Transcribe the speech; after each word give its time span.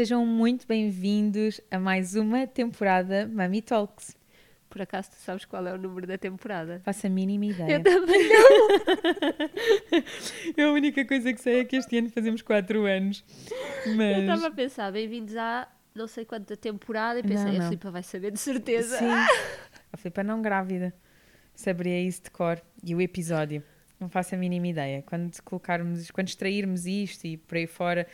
Sejam 0.00 0.24
muito 0.24 0.66
bem-vindos 0.66 1.60
a 1.70 1.78
mais 1.78 2.14
uma 2.14 2.46
temporada 2.46 3.28
Mami 3.30 3.60
Talks. 3.60 4.16
Por 4.70 4.80
acaso 4.80 5.10
tu 5.10 5.16
sabes 5.16 5.44
qual 5.44 5.66
é 5.66 5.74
o 5.74 5.76
número 5.76 6.06
da 6.06 6.16
temporada? 6.16 6.80
Faço 6.82 7.06
a 7.06 7.10
mínima 7.10 7.44
ideia. 7.44 7.74
Eu 7.74 7.82
também 7.82 8.26
não! 8.32 8.68
Eu 10.56 10.70
a 10.70 10.72
única 10.72 11.04
coisa 11.04 11.30
que 11.34 11.38
sei 11.38 11.60
é 11.60 11.64
que 11.66 11.76
este 11.76 11.98
ano 11.98 12.08
fazemos 12.08 12.40
4 12.40 12.86
anos. 12.86 13.22
Mas... 13.94 14.16
Eu 14.16 14.20
estava 14.20 14.46
a 14.46 14.50
pensar, 14.50 14.90
bem-vindos 14.90 15.36
à 15.36 15.68
não 15.94 16.06
sei 16.06 16.24
quanta 16.24 16.56
temporada 16.56 17.20
e 17.20 17.22
pensei, 17.22 17.44
Não, 17.44 17.52
não. 17.52 17.60
a 17.60 17.64
Filipa 17.64 17.90
vai 17.90 18.02
saber 18.02 18.30
de 18.30 18.40
certeza. 18.40 18.96
Sim. 18.96 19.04
A 19.92 19.98
Filipa 19.98 20.24
não 20.24 20.40
grávida. 20.40 20.94
Saberia 21.54 22.00
isso 22.00 22.22
de 22.22 22.30
cor. 22.30 22.58
E 22.82 22.94
o 22.94 23.02
episódio. 23.02 23.62
Não 24.00 24.08
faço 24.08 24.34
a 24.34 24.38
mínima 24.38 24.68
ideia. 24.68 25.02
Quando 25.02 25.30
colocarmos, 25.42 26.10
quando 26.10 26.28
extrairmos 26.28 26.86
isto 26.86 27.26
e 27.26 27.36
por 27.36 27.58
aí 27.58 27.66
fora, 27.66 28.06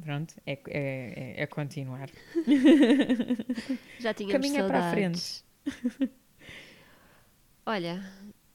pronto, 0.00 0.34
é, 0.46 0.58
é, 0.68 1.42
é, 1.42 1.46
continuar. 1.46 2.10
Já 3.98 4.14
tínhamos 4.14 4.32
Caminha 4.32 4.66
para 4.66 4.78
a 4.78 4.90
saudades. 4.90 5.44
Olha, 7.66 8.02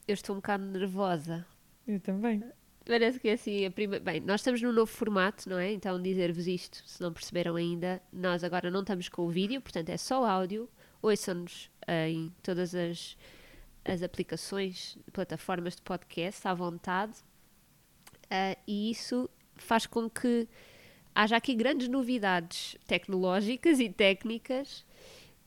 eu 0.07 0.13
estou 0.13 0.35
um 0.35 0.39
bocado 0.39 0.65
nervosa. 0.65 1.45
Eu 1.87 1.99
também. 1.99 2.43
Parece 2.85 3.19
que 3.19 3.29
é 3.29 3.33
assim 3.33 3.65
a 3.65 3.71
prima... 3.71 3.99
Bem, 3.99 4.19
nós 4.19 4.41
estamos 4.41 4.61
num 4.61 4.71
novo 4.71 4.91
formato, 4.91 5.49
não 5.49 5.57
é? 5.57 5.71
Então 5.71 6.01
dizer-vos 6.01 6.47
isto, 6.47 6.83
se 6.85 7.01
não 7.01 7.11
perceberam 7.11 7.55
ainda, 7.55 8.01
nós 8.11 8.43
agora 8.43 8.69
não 8.69 8.81
estamos 8.81 9.09
com 9.09 9.23
o 9.23 9.29
vídeo, 9.29 9.61
portanto 9.61 9.89
é 9.89 9.97
só 9.97 10.25
áudio. 10.25 10.69
Ouçam-nos 11.01 11.69
em 11.87 12.31
todas 12.43 12.75
as, 12.75 13.17
as 13.83 14.03
aplicações, 14.03 14.97
plataformas 15.13 15.75
de 15.75 15.81
podcast, 15.81 16.47
à 16.47 16.53
vontade. 16.53 17.13
Ah, 18.29 18.57
e 18.67 18.91
isso 18.91 19.29
faz 19.55 19.85
com 19.85 20.09
que 20.09 20.47
haja 21.15 21.37
aqui 21.37 21.55
grandes 21.55 21.87
novidades 21.87 22.75
tecnológicas 22.85 23.79
e 23.79 23.89
técnicas, 23.89 24.85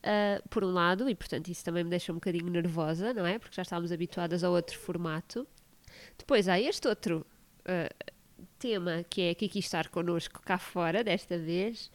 ah, 0.03 0.41
por 0.49 0.63
um 0.63 0.71
lado, 0.73 1.07
e 1.09 1.15
portanto 1.15 1.47
isso 1.49 1.63
também 1.63 1.83
me 1.83 1.89
deixa 1.89 2.11
um 2.11 2.15
bocadinho 2.15 2.49
nervosa, 2.49 3.13
não 3.13 3.25
é? 3.25 3.37
Porque 3.37 3.55
já 3.55 3.61
estávamos 3.61 3.91
habituadas 3.91 4.43
a 4.43 4.49
outro 4.49 4.77
formato. 4.77 5.47
Depois 6.17 6.47
há 6.47 6.59
este 6.59 6.87
outro 6.87 7.25
ah, 7.65 7.89
tema 8.57 9.05
que 9.09 9.21
é 9.21 9.35
Kiki 9.35 9.59
estar 9.59 9.89
connosco 9.89 10.41
cá 10.41 10.57
fora, 10.57 11.03
desta 11.03 11.37
vez, 11.37 11.91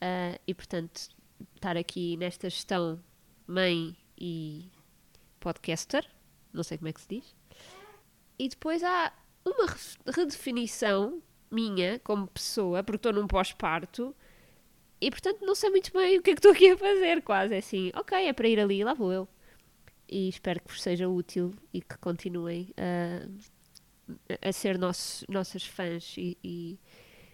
ah, 0.00 0.38
e 0.46 0.52
portanto 0.54 1.08
estar 1.54 1.76
aqui 1.76 2.16
nesta 2.16 2.48
gestão 2.50 3.00
mãe 3.46 3.96
e 4.18 4.70
podcaster, 5.40 6.04
não 6.52 6.62
sei 6.62 6.78
como 6.78 6.88
é 6.88 6.92
que 6.92 7.00
se 7.00 7.08
diz. 7.08 7.34
E 8.38 8.48
depois 8.48 8.82
há 8.82 9.12
uma 9.44 9.66
re- 9.66 10.12
redefinição 10.12 11.22
minha 11.50 11.98
como 12.00 12.26
pessoa, 12.26 12.82
porque 12.82 12.96
estou 12.96 13.12
num 13.12 13.26
pós-parto, 13.26 14.14
e 15.00 15.10
portanto 15.10 15.44
não 15.44 15.54
sei 15.54 15.70
muito 15.70 15.92
bem 15.92 16.18
o 16.18 16.22
que 16.22 16.30
é 16.30 16.34
que 16.34 16.38
estou 16.38 16.52
aqui 16.52 16.70
a 16.70 16.76
fazer, 16.76 17.22
quase 17.22 17.54
é 17.54 17.58
assim, 17.58 17.90
ok, 17.94 18.26
é 18.26 18.32
para 18.32 18.48
ir 18.48 18.58
ali, 18.60 18.82
lá 18.82 18.94
vou 18.94 19.12
eu. 19.12 19.28
E 20.08 20.28
espero 20.28 20.60
que 20.60 20.70
vos 20.72 20.82
seja 20.82 21.08
útil 21.08 21.52
e 21.72 21.80
que 21.80 21.98
continuem 21.98 22.72
a, 22.76 23.28
a 24.48 24.52
ser 24.52 24.78
nossos, 24.78 25.24
nossas 25.28 25.64
fãs 25.64 26.14
e, 26.16 26.38
e, 26.42 26.78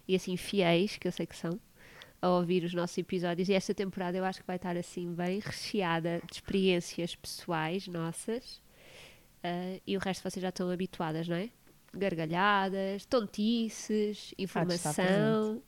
e 0.08 0.14
assim 0.16 0.36
fiéis, 0.36 0.96
que 0.96 1.06
eu 1.06 1.12
sei 1.12 1.26
que 1.26 1.36
são, 1.36 1.60
a 2.20 2.30
ouvir 2.30 2.64
os 2.64 2.72
nossos 2.72 2.96
episódios. 2.98 3.48
E 3.48 3.54
esta 3.54 3.74
temporada 3.74 4.16
eu 4.16 4.24
acho 4.24 4.40
que 4.40 4.46
vai 4.46 4.56
estar 4.56 4.76
assim 4.76 5.12
bem 5.14 5.40
recheada 5.40 6.22
de 6.26 6.34
experiências 6.34 7.14
pessoais 7.14 7.86
nossas. 7.88 8.62
Ah, 9.42 9.80
e 9.86 9.96
o 9.96 10.00
resto 10.00 10.22
vocês 10.22 10.42
já 10.42 10.48
estão 10.50 10.70
habituadas, 10.70 11.28
não 11.28 11.36
é? 11.36 11.50
Gargalhadas, 11.94 13.04
tontices, 13.06 14.34
informação. 14.38 15.62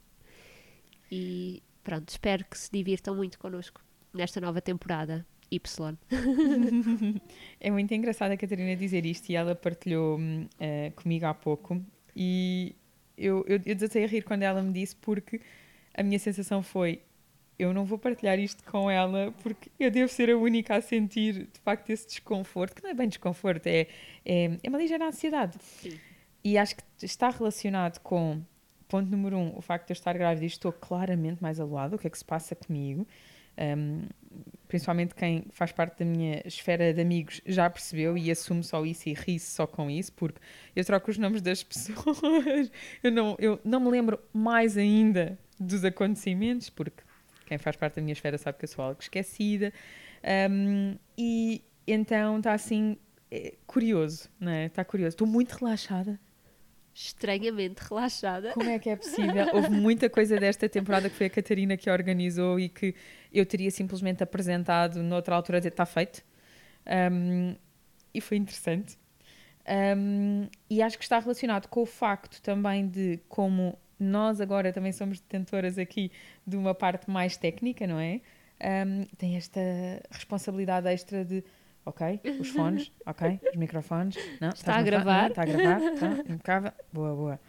E 1.11 1.63
pronto, 1.83 2.09
espero 2.09 2.45
que 2.45 2.59
se 2.59 2.71
divirtam 2.73 3.15
muito 3.15 3.39
connosco 3.39 3.83
nesta 4.13 4.41
nova 4.41 4.61
temporada 4.61 5.27
Y. 5.51 5.99
É 7.61 7.71
muito 7.71 7.93
engraçado 7.95 8.33
a 8.33 8.37
Catarina 8.37 8.75
dizer 8.77 9.07
isto 9.07 9.31
e 9.31 9.37
ela 9.37 9.55
partilhou 9.55 10.19
eh, 10.59 10.93
comigo 10.97 11.27
há 11.27 11.35
pouco 11.35 11.81
e 12.17 12.75
eu, 13.17 13.45
eu, 13.47 13.61
eu 13.65 13.75
desatei 13.75 14.05
a 14.05 14.07
rir 14.07 14.23
quando 14.23 14.43
ela 14.43 14.63
me 14.63 14.73
disse 14.73 14.97
porque 14.97 15.41
a 15.95 16.03
minha 16.03 16.19
sensação 16.19 16.63
foi 16.63 17.01
eu 17.59 17.73
não 17.73 17.85
vou 17.85 17.99
partilhar 17.99 18.39
isto 18.39 18.65
com 18.65 18.91
ela 18.91 19.33
porque 19.43 19.71
eu 19.79 19.91
devo 19.91 20.09
ser 20.11 20.31
a 20.31 20.37
única 20.37 20.77
a 20.77 20.81
sentir 20.81 21.47
de 21.53 21.61
facto 21.61 21.91
esse 21.91 22.07
desconforto, 22.07 22.75
que 22.75 22.83
não 22.83 22.91
é 22.91 22.95
bem 22.95 23.09
desconforto, 23.09 23.67
é, 23.67 23.87
é, 24.25 24.59
é 24.63 24.69
uma 24.69 24.79
ligeira 24.79 25.07
ansiedade. 25.07 25.57
Sim. 25.61 25.99
E 26.45 26.59
acho 26.59 26.77
que 26.77 26.83
está 27.03 27.31
relacionado 27.31 27.99
com, 28.01 28.43
ponto 28.87 29.11
número 29.11 29.37
um, 29.37 29.57
o 29.57 29.63
facto 29.63 29.87
de 29.87 29.93
eu 29.93 29.95
estar 29.95 30.13
grávida 30.13 30.45
e 30.45 30.47
estou 30.47 30.73
claramente 30.73 31.43
mais 31.43 31.59
aluada, 31.59 31.97
o 31.97 31.99
que 31.99 32.07
é 32.07 32.11
que 32.11 32.19
se 32.19 32.25
passa 32.25 32.55
comigo. 32.55 33.07
Um, 33.57 34.03
principalmente 34.69 35.15
quem 35.15 35.47
faz 35.51 35.71
parte 35.71 36.01
da 36.01 36.05
minha 36.05 36.43
esfera 36.45 36.93
de 36.93 37.01
amigos 37.01 37.41
já 37.47 37.71
percebeu 37.71 38.19
e 38.19 38.31
assume 38.31 38.65
só 38.65 38.85
isso 38.85 39.09
e 39.09 39.15
ri-se 39.15 39.53
só 39.53 39.67
com 39.67 39.89
isso, 39.89 40.13
porque 40.13 40.41
eu 40.75 40.85
troco 40.85 41.11
os 41.11 41.17
nomes 41.17 41.41
das 41.41 41.63
pessoas, 41.65 42.71
eu 43.03 43.13
não, 43.13 43.37
eu 43.39 43.61
não 43.65 43.79
me 43.79 43.91
lembro 43.91 44.19
mais 44.33 44.77
ainda 44.77 45.39
dos 45.59 45.85
acontecimentos, 45.85 46.69
porque 46.69 47.05
quem 47.47 47.59
faz 47.59 47.77
parte 47.77 47.95
da 47.95 48.03
minha 48.03 48.13
esfera 48.13 48.37
sabe 48.37 48.59
que 48.59 48.65
eu 48.65 48.69
sou 48.69 48.85
algo 48.85 49.01
esquecida, 49.01 49.73
Um, 50.25 50.97
e 51.19 51.63
então 51.87 52.39
está 52.39 52.55
assim 52.55 52.97
é, 53.31 53.55
curioso, 53.67 54.31
não 54.41 54.51
é? 54.51 54.67
Está 54.67 54.85
curioso. 54.85 55.11
Estou 55.11 55.27
muito 55.27 55.53
relaxada. 55.53 56.19
Estranhamente 56.95 57.83
relaxada. 57.89 58.53
Como 58.53 58.71
é 58.71 58.79
que 58.79 58.89
é 58.89 58.95
possível? 58.95 59.47
Houve 59.53 59.71
muita 59.71 60.09
coisa 60.09 60.39
desta 60.39 60.69
temporada 60.69 61.11
que 61.11 61.17
foi 61.17 61.27
a 61.27 61.31
Catarina 61.31 61.77
que 61.77 61.91
organizou 61.91 62.61
e 62.61 62.69
que 62.69 62.95
eu 63.33 63.45
teria 63.45 63.71
simplesmente 63.71 64.23
apresentado 64.23 65.03
noutra 65.03 65.35
altura 65.35 65.59
dizer 65.59 65.71
está 65.71 65.85
feito. 65.85 66.23
Um, 66.87 67.57
e 68.15 68.21
foi 68.21 68.37
interessante. 68.37 68.97
Um, 69.97 70.47
e 70.71 70.81
acho 70.83 70.97
que 70.97 71.05
está 71.05 71.19
relacionado 71.19 71.67
com 71.69 71.83
o 71.83 71.87
facto 71.87 72.41
também 72.41 72.87
de 72.87 73.19
como 73.29 73.77
nós 73.99 74.41
agora 74.41 74.73
também 74.73 74.93
somos 74.93 75.19
detentoras 75.19 75.79
aqui 75.79 76.13
de 76.47 76.57
uma 76.57 76.75
parte 76.75 77.11
mais 77.11 77.37
técnica, 77.37 77.87
não 77.87 77.99
é? 77.99 78.21
Um, 78.87 79.05
tem 79.17 79.37
esta 79.37 79.61
responsabilidade 80.11 80.87
extra 80.87 81.25
de 81.25 81.43
ok, 81.85 82.21
os 82.41 82.49
fones, 82.49 82.93
ok, 83.07 83.41
os 83.51 83.57
microfones, 83.57 84.17
não, 84.41 84.51
Está 84.51 84.77
a 84.77 84.83
gravar. 84.83 85.31
está 85.31 85.43
a 85.43 85.45
gravar, 85.45 85.81
está 85.93 86.09
impecável, 86.33 86.73
boa, 86.93 87.15
boa. 87.15 87.41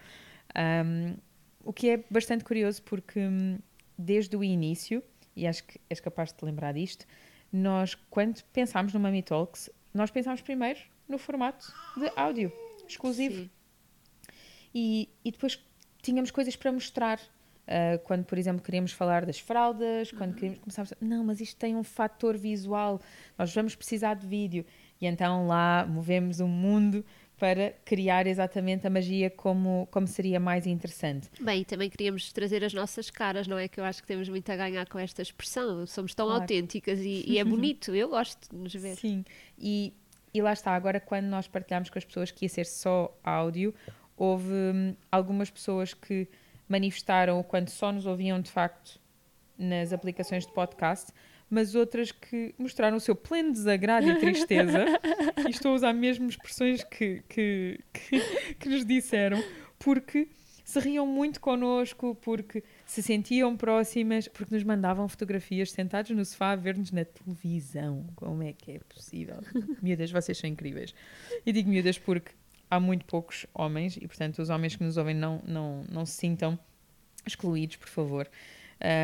Um, 0.56 1.16
o 1.64 1.74
que 1.74 1.90
é 1.90 2.04
bastante 2.10 2.44
curioso 2.44 2.82
porque 2.84 3.20
hum, 3.20 3.58
desde 3.98 4.36
o 4.36 4.44
início, 4.44 5.04
e 5.36 5.48
acho 5.48 5.64
que 5.64 5.80
és 5.90 6.00
capaz 6.00 6.32
de 6.32 6.38
te 6.38 6.46
lembrar 6.46 6.74
disto, 6.74 7.06
nós 7.52 7.96
quando 8.10 8.42
pensámos 8.54 8.94
no 8.94 9.00
Mami 9.00 9.24
Talks, 9.24 9.70
nós 9.94 10.12
pensámos 10.12 10.42
primeiro 10.42 10.80
no 11.08 11.18
formato 11.18 11.74
de 11.98 12.12
áudio 12.16 12.52
exclusivo 12.88 13.44
Sim. 13.44 13.50
e, 14.74 15.10
e 15.24 15.32
depois 15.32 15.60
tínhamos 16.02 16.32
coisas 16.32 16.56
para 16.56 16.72
mostrar. 16.72 17.20
Ah, 17.68 18.00
quando, 18.04 18.24
por 18.26 18.38
exemplo, 18.38 18.62
queríamos 18.62 18.92
falar 18.92 19.26
das 19.26 19.40
fraldas, 19.40 20.12
quando 20.12 20.34
queríamos 20.36 20.60
começarmos 20.60 20.94
a... 20.94 20.98
Não, 21.02 21.24
mas 21.24 21.42
isto 21.42 21.58
tem 21.58 21.76
um 21.76 21.84
fator 21.84 22.38
visual, 22.38 23.02
nós 23.38 23.54
vamos 23.54 23.76
precisar 23.76 24.14
de 24.16 24.28
vídeo. 24.28 24.66
E 25.02 25.06
então 25.08 25.48
lá 25.48 25.86
movemos 25.86 26.40
o 26.40 26.48
mundo 26.48 27.04
para 27.38 27.72
criar 27.84 28.28
exatamente 28.28 28.88
a 28.88 28.90
magia 28.90 29.30
como, 29.30 29.90
como 29.92 30.08
seria 30.08 30.40
mais 30.40 30.66
interessante. 30.66 31.30
Bem, 31.42 31.62
e 31.62 31.66
também 31.66 31.90
queríamos 31.90 32.32
trazer 32.32 32.64
as 32.64 32.74
nossas 32.74 33.10
caras, 33.10 33.46
não 33.46 33.58
é? 33.58 33.68
Que 33.68 33.80
eu 33.80 33.84
acho 33.84 34.02
que 34.02 34.08
temos 34.08 34.30
muito 34.30 34.50
a 34.50 34.56
ganhar 34.56 34.88
com 34.88 34.98
esta 34.98 35.22
expressão. 35.22 35.86
Somos 35.86 36.16
tão 36.16 36.28
Claro. 36.28 36.42
autênticas 36.44 37.00
e, 37.00 37.26
e 37.28 37.38
é 37.38 37.44
bonito. 37.44 37.94
Eu 37.94 38.08
gosto 38.10 38.50
de 38.50 38.56
nos 38.56 38.74
ver. 38.74 38.96
Sim, 38.96 39.26
e, 39.60 39.92
e 40.34 40.42
lá 40.42 40.54
está, 40.54 40.72
agora 40.76 41.00
quando 41.00 41.26
nós 41.26 41.46
partilhámos 41.46 41.90
com 41.90 41.98
as 42.00 42.06
pessoas 42.06 42.32
que 42.32 42.46
ia 42.46 42.50
ser 42.50 42.66
só 42.66 43.14
áudio, 43.22 43.74
houve 44.16 44.54
hum, 44.54 44.96
algumas 45.12 45.50
pessoas 45.50 45.94
que 45.94 46.30
manifestaram 46.68 47.42
quando 47.44 47.70
só 47.70 47.92
nos 47.92 48.06
ouviam 48.06 48.40
de 48.40 48.52
facto 48.52 49.00
nas 49.58 49.94
aplicações 49.94 50.46
de 50.46 50.52
podcast, 50.52 51.12
mas 51.50 51.76
outras 51.76 52.12
que 52.12 52.54
mostraram 52.58 52.98
o 52.98 53.00
seu 53.00 53.16
pleno 53.16 53.52
desagrado 53.52 54.08
e 54.10 54.20
tristeza. 54.20 54.86
e 55.48 55.52
estou 55.52 55.72
a 55.72 55.76
usar 55.76 55.94
mesmo 55.94 56.28
expressões 56.28 56.84
que, 56.84 57.24
que, 57.30 57.80
que, 57.94 58.56
que 58.56 58.70
nos 58.70 58.86
disseram, 58.86 59.42
porque 59.78 60.28
se 60.64 60.80
riam 60.80 61.06
muito 61.06 61.40
connosco, 61.40 62.16
porque 62.16 62.64
se 62.88 63.04
sentiam 63.04 63.56
próximas, 63.56 64.28
porque 64.28 64.54
nos 64.54 64.64
mandavam 64.64 65.08
fotografias 65.08 65.72
sentados 65.72 66.10
no 66.12 66.26
sofá 66.26 66.52
a 66.52 66.56
ver-nos 66.56 66.92
na 66.92 67.06
televisão. 67.06 68.08
Como 68.16 68.42
é 68.42 68.52
que 68.52 68.72
é 68.72 68.80
possível? 68.80 69.38
miúdas, 69.82 70.10
vocês 70.12 70.38
são 70.38 70.50
incríveis. 70.50 70.94
E 71.46 71.54
digo 71.54 71.70
miúdas 71.70 72.00
porque 72.00 72.32
há 72.70 72.80
muito 72.80 73.06
poucos 73.06 73.46
homens 73.54 73.98
e, 73.98 74.08
portanto, 74.08 74.40
os 74.40 74.50
homens 74.50 74.76
que 74.76 74.84
nos 74.84 74.98
ouvem 74.98 75.16
não, 75.16 75.42
não, 75.46 75.84
não 75.90 76.06
se 76.06 76.14
sintam 76.14 76.58
excluídos, 77.26 77.78
por 77.78 77.90
favor. 77.90 78.30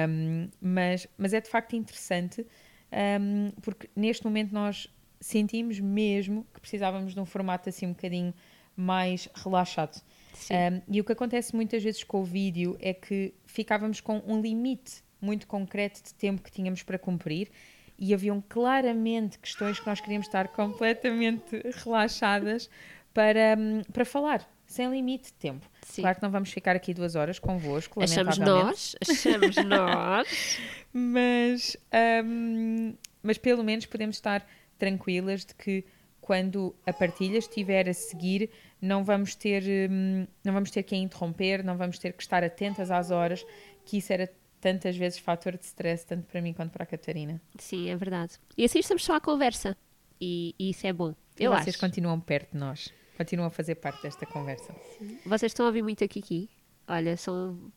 Um, 0.10 0.50
mas, 0.62 1.08
mas 1.18 1.34
é 1.34 1.40
de 1.40 1.50
facto 1.50 1.76
interessante 1.76 2.46
um, 2.92 3.52
porque 3.62 3.90
neste 3.96 4.26
momento 4.26 4.52
nós 4.52 4.88
sentimos 5.20 5.80
mesmo 5.80 6.46
que 6.54 6.60
precisávamos 6.60 7.14
de 7.14 7.20
um 7.20 7.26
formato 7.26 7.70
assim 7.70 7.86
um 7.88 7.94
bocadinho 7.94 8.34
mais 8.76 9.30
relaxado. 9.34 10.02
Um, 10.50 10.82
e 10.90 11.00
o 11.00 11.04
que 11.04 11.12
acontece 11.12 11.56
muitas 11.56 11.84
vezes 11.84 12.04
com 12.04 12.22
o 12.22 12.24
vídeo 12.24 12.76
é 12.82 12.94
que 12.94 13.34
ficávamos 13.46 14.02
com 14.02 14.22
um 14.26 14.42
limite 14.42 15.04
muito 15.22 15.46
concreto 15.48 16.02
de 16.04 16.14
tempo 16.16 16.42
que 16.42 16.52
tínhamos 16.52 16.84
para 16.84 16.98
cumprir 16.98 17.50
e 17.98 18.14
haviam 18.14 18.44
claramente 18.50 19.38
questões 19.38 19.80
que 19.80 19.86
nós 19.86 20.02
queríamos 20.02 20.26
estar 20.26 20.48
completamente 20.48 21.62
relaxadas 21.84 22.70
para, 23.14 23.56
hum, 23.58 23.82
para 23.92 24.06
falar, 24.06 24.48
sem 24.66 24.90
limite 24.90 25.26
de 25.26 25.34
tempo. 25.34 25.70
Sim. 25.82 26.02
Claro 26.02 26.18
que 26.18 26.24
não 26.24 26.32
vamos 26.32 26.52
ficar 26.52 26.76
aqui 26.76 26.94
duas 26.94 27.16
horas 27.16 27.40
convosco, 27.40 28.02
Achamos 28.02 28.38
nós, 28.38 28.96
achamos 29.02 29.56
nós. 29.66 30.60
mas, 30.94 31.78
um, 32.26 32.94
mas 33.22 33.38
pelo 33.38 33.64
menos 33.64 33.86
podemos 33.86 34.16
estar 34.16 34.46
tranquilas 34.78 35.46
de 35.46 35.54
que 35.56 35.86
quando 36.22 36.74
a 36.86 36.94
partilha 36.94 37.38
estiver 37.38 37.90
a 37.90 37.94
seguir, 37.94 38.50
não 38.82 39.04
vamos 39.04 39.36
ter, 39.36 39.64
hum, 39.90 40.26
não 40.44 40.54
vamos 40.54 40.72
ter 40.72 40.84
que 40.84 40.96
interromper, 40.96 41.64
não 41.64 41.76
vamos 41.76 42.00
ter 42.00 42.14
que 42.14 42.22
estar 42.24 42.44
atentas 42.44 42.90
às 42.92 43.12
horas, 43.12 43.46
que 43.86 43.98
isso 43.98 44.14
era 44.14 44.32
tantas 44.62 44.96
vezes 44.96 45.20
fator 45.20 45.58
de 45.58 45.66
stress, 45.66 46.06
tanto 46.06 46.28
para 46.28 46.40
mim 46.42 46.54
quanto 46.54 46.72
para 46.72 46.84
a 46.84 46.86
Catarina. 46.86 47.42
Sim, 47.58 47.90
é 47.90 47.96
verdade. 47.96 48.34
E 48.56 48.64
assim 48.64 48.80
estamos 48.80 49.04
só 49.04 49.16
à 49.16 49.20
conversa. 49.20 49.76
E, 50.22 50.56
e 50.58 50.70
isso 50.70 50.86
é 50.86 50.94
bom. 50.94 51.16
Eu 51.38 51.52
e 51.52 51.56
vocês 51.56 51.76
acho. 51.76 51.80
continuam 51.80 52.20
perto 52.20 52.52
de 52.52 52.58
nós. 52.60 52.94
Continuam 53.22 53.50
a 53.50 53.52
fazer 53.52 53.76
parte 53.76 54.02
desta 54.02 54.26
conversa. 54.26 54.74
Vocês 55.24 55.52
estão 55.52 55.66
a 55.66 55.70
ouvir 55.70 55.84
muito 55.84 56.04
a 56.04 56.08
Kiki? 56.08 56.50
Olha, 56.88 57.16
são. 57.16 57.72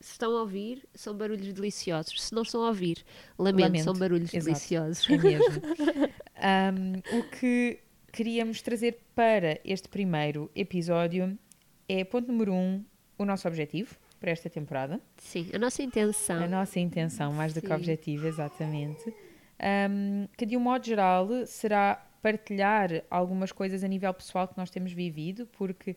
Se 0.00 0.12
estão 0.12 0.34
a 0.34 0.40
ouvir, 0.40 0.88
são 0.94 1.14
barulhos 1.14 1.52
deliciosos. 1.52 2.22
Se 2.22 2.34
não 2.34 2.40
estão 2.40 2.64
a 2.64 2.68
ouvir, 2.68 3.04
lamento, 3.38 3.64
lamento. 3.64 3.84
são 3.84 3.92
barulhos 3.92 4.32
Exato. 4.32 4.46
deliciosos. 4.46 5.10
É 5.10 5.18
mesmo. 5.18 5.60
um, 7.12 7.18
o 7.18 7.22
que 7.24 7.80
queríamos 8.10 8.62
trazer 8.62 8.98
para 9.14 9.60
este 9.62 9.90
primeiro 9.90 10.50
episódio 10.54 11.38
é, 11.86 12.02
ponto 12.02 12.28
número 12.28 12.54
um, 12.54 12.82
o 13.18 13.26
nosso 13.26 13.46
objetivo 13.46 13.94
para 14.18 14.30
esta 14.30 14.48
temporada. 14.48 14.98
Sim, 15.18 15.50
a 15.52 15.58
nossa 15.58 15.82
intenção. 15.82 16.42
A 16.42 16.48
nossa 16.48 16.80
intenção, 16.80 17.30
mais 17.34 17.52
do 17.52 17.60
Sim. 17.60 17.66
que 17.66 17.72
objetivo, 17.74 18.26
exatamente. 18.26 19.12
Um, 19.60 20.26
que 20.34 20.46
de 20.46 20.56
um 20.56 20.60
modo 20.60 20.86
geral 20.86 21.28
será 21.44 22.07
partilhar 22.22 23.02
algumas 23.10 23.52
coisas 23.52 23.84
a 23.84 23.88
nível 23.88 24.12
pessoal 24.12 24.48
que 24.48 24.56
nós 24.56 24.70
temos 24.70 24.92
vivido, 24.92 25.46
porque 25.52 25.96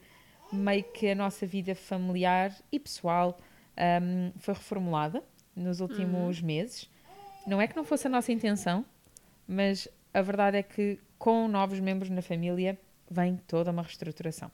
meio 0.52 0.84
que 0.84 1.10
a 1.10 1.16
nossa 1.16 1.46
vida 1.46 1.74
familiar 1.74 2.54
e 2.72 2.80
pessoal 2.80 3.38
um, 3.78 4.32
foi 4.38 4.54
reformulada 4.54 5.24
nos 5.56 5.80
últimos 5.80 6.40
uhum. 6.40 6.46
meses. 6.46 6.90
Não 7.48 7.62
é 7.62 7.68
que 7.68 7.76
não 7.76 7.84
fosse 7.84 8.08
a 8.08 8.10
nossa 8.10 8.32
intenção, 8.32 8.86
mas 9.48 9.88
a 10.14 10.22
verdade 10.22 10.58
é 10.58 10.64
que 10.64 11.00
com 11.18 11.48
novos 11.48 11.80
membros 11.80 12.10
na 12.10 12.22
família 12.22 12.78
vem 13.10 13.38
toda 13.48 13.72
uma 13.72 13.82
reestruturação. 13.82 14.52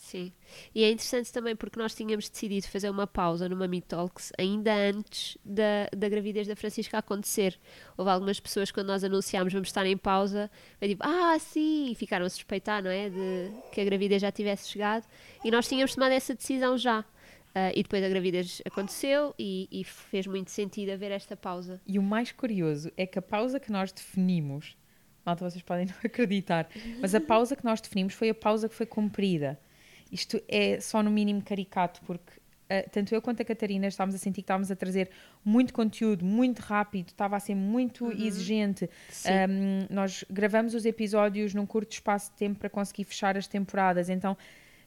Sim. 0.00 0.32
E 0.74 0.82
é 0.82 0.90
interessante 0.90 1.30
também 1.30 1.54
porque 1.54 1.78
nós 1.78 1.94
tínhamos 1.94 2.26
decidido 2.26 2.66
fazer 2.66 2.88
uma 2.88 3.06
pausa 3.06 3.46
no 3.50 3.54
Mami 3.54 3.82
Talks 3.82 4.32
ainda 4.38 4.74
antes 4.74 5.36
da, 5.44 5.88
da 5.94 6.08
gravidez 6.08 6.48
da 6.48 6.56
Francisca 6.56 6.96
acontecer. 6.96 7.60
Houve 7.98 8.10
algumas 8.10 8.40
pessoas, 8.40 8.70
quando 8.70 8.86
nós 8.86 9.04
anunciámos 9.04 9.52
vamos 9.52 9.68
estar 9.68 9.84
em 9.84 9.98
pausa, 9.98 10.50
foi 10.78 10.88
tipo, 10.88 11.04
ah, 11.04 11.38
sim, 11.38 11.90
e 11.92 11.94
ficaram 11.94 12.24
a 12.24 12.30
suspeitar, 12.30 12.82
não 12.82 12.90
é? 12.90 13.10
De 13.10 13.52
que 13.72 13.80
a 13.82 13.84
gravidez 13.84 14.22
já 14.22 14.32
tivesse 14.32 14.70
chegado. 14.70 15.06
E 15.44 15.50
nós 15.50 15.68
tínhamos 15.68 15.94
tomado 15.94 16.12
essa 16.12 16.34
decisão 16.34 16.78
já. 16.78 17.00
Uh, 17.00 17.74
e 17.74 17.82
depois 17.82 18.02
a 18.02 18.08
gravidez 18.08 18.62
aconteceu 18.64 19.34
e, 19.38 19.68
e 19.70 19.84
fez 19.84 20.26
muito 20.26 20.50
sentido 20.50 20.92
haver 20.92 21.10
esta 21.10 21.36
pausa. 21.36 21.78
E 21.86 21.98
o 21.98 22.02
mais 22.02 22.32
curioso 22.32 22.90
é 22.96 23.04
que 23.06 23.18
a 23.18 23.22
pausa 23.22 23.60
que 23.60 23.70
nós 23.70 23.92
definimos 23.92 24.76
Malta, 25.24 25.48
vocês 25.48 25.62
podem 25.62 25.84
não 25.92 25.94
acreditar. 26.02 26.68
Mas 27.00 27.14
a 27.14 27.20
pausa 27.20 27.54
que 27.54 27.64
nós 27.64 27.80
definimos 27.80 28.14
foi 28.14 28.30
a 28.30 28.34
pausa 28.34 28.68
que 28.68 28.74
foi 28.74 28.86
cumprida. 28.86 29.60
Isto 30.10 30.40
é 30.48 30.80
só 30.80 31.02
no 31.02 31.10
mínimo 31.10 31.42
caricato, 31.42 32.00
porque 32.06 32.32
uh, 32.38 32.90
tanto 32.90 33.14
eu 33.14 33.22
quanto 33.22 33.42
a 33.42 33.44
Catarina 33.44 33.86
estávamos 33.86 34.14
a 34.14 34.18
sentir 34.18 34.42
que 34.42 34.44
estávamos 34.44 34.70
a 34.70 34.76
trazer 34.76 35.10
muito 35.44 35.72
conteúdo, 35.72 36.24
muito 36.24 36.60
rápido, 36.60 37.08
estava 37.08 37.36
a 37.36 37.40
ser 37.40 37.54
muito 37.54 38.06
uhum. 38.06 38.12
exigente. 38.12 38.88
Um, 39.26 39.94
nós 39.94 40.24
gravamos 40.28 40.74
os 40.74 40.84
episódios 40.84 41.54
num 41.54 41.66
curto 41.66 41.92
espaço 41.92 42.30
de 42.30 42.36
tempo 42.36 42.58
para 42.58 42.68
conseguir 42.68 43.04
fechar 43.04 43.36
as 43.36 43.46
temporadas, 43.46 44.08
então 44.08 44.36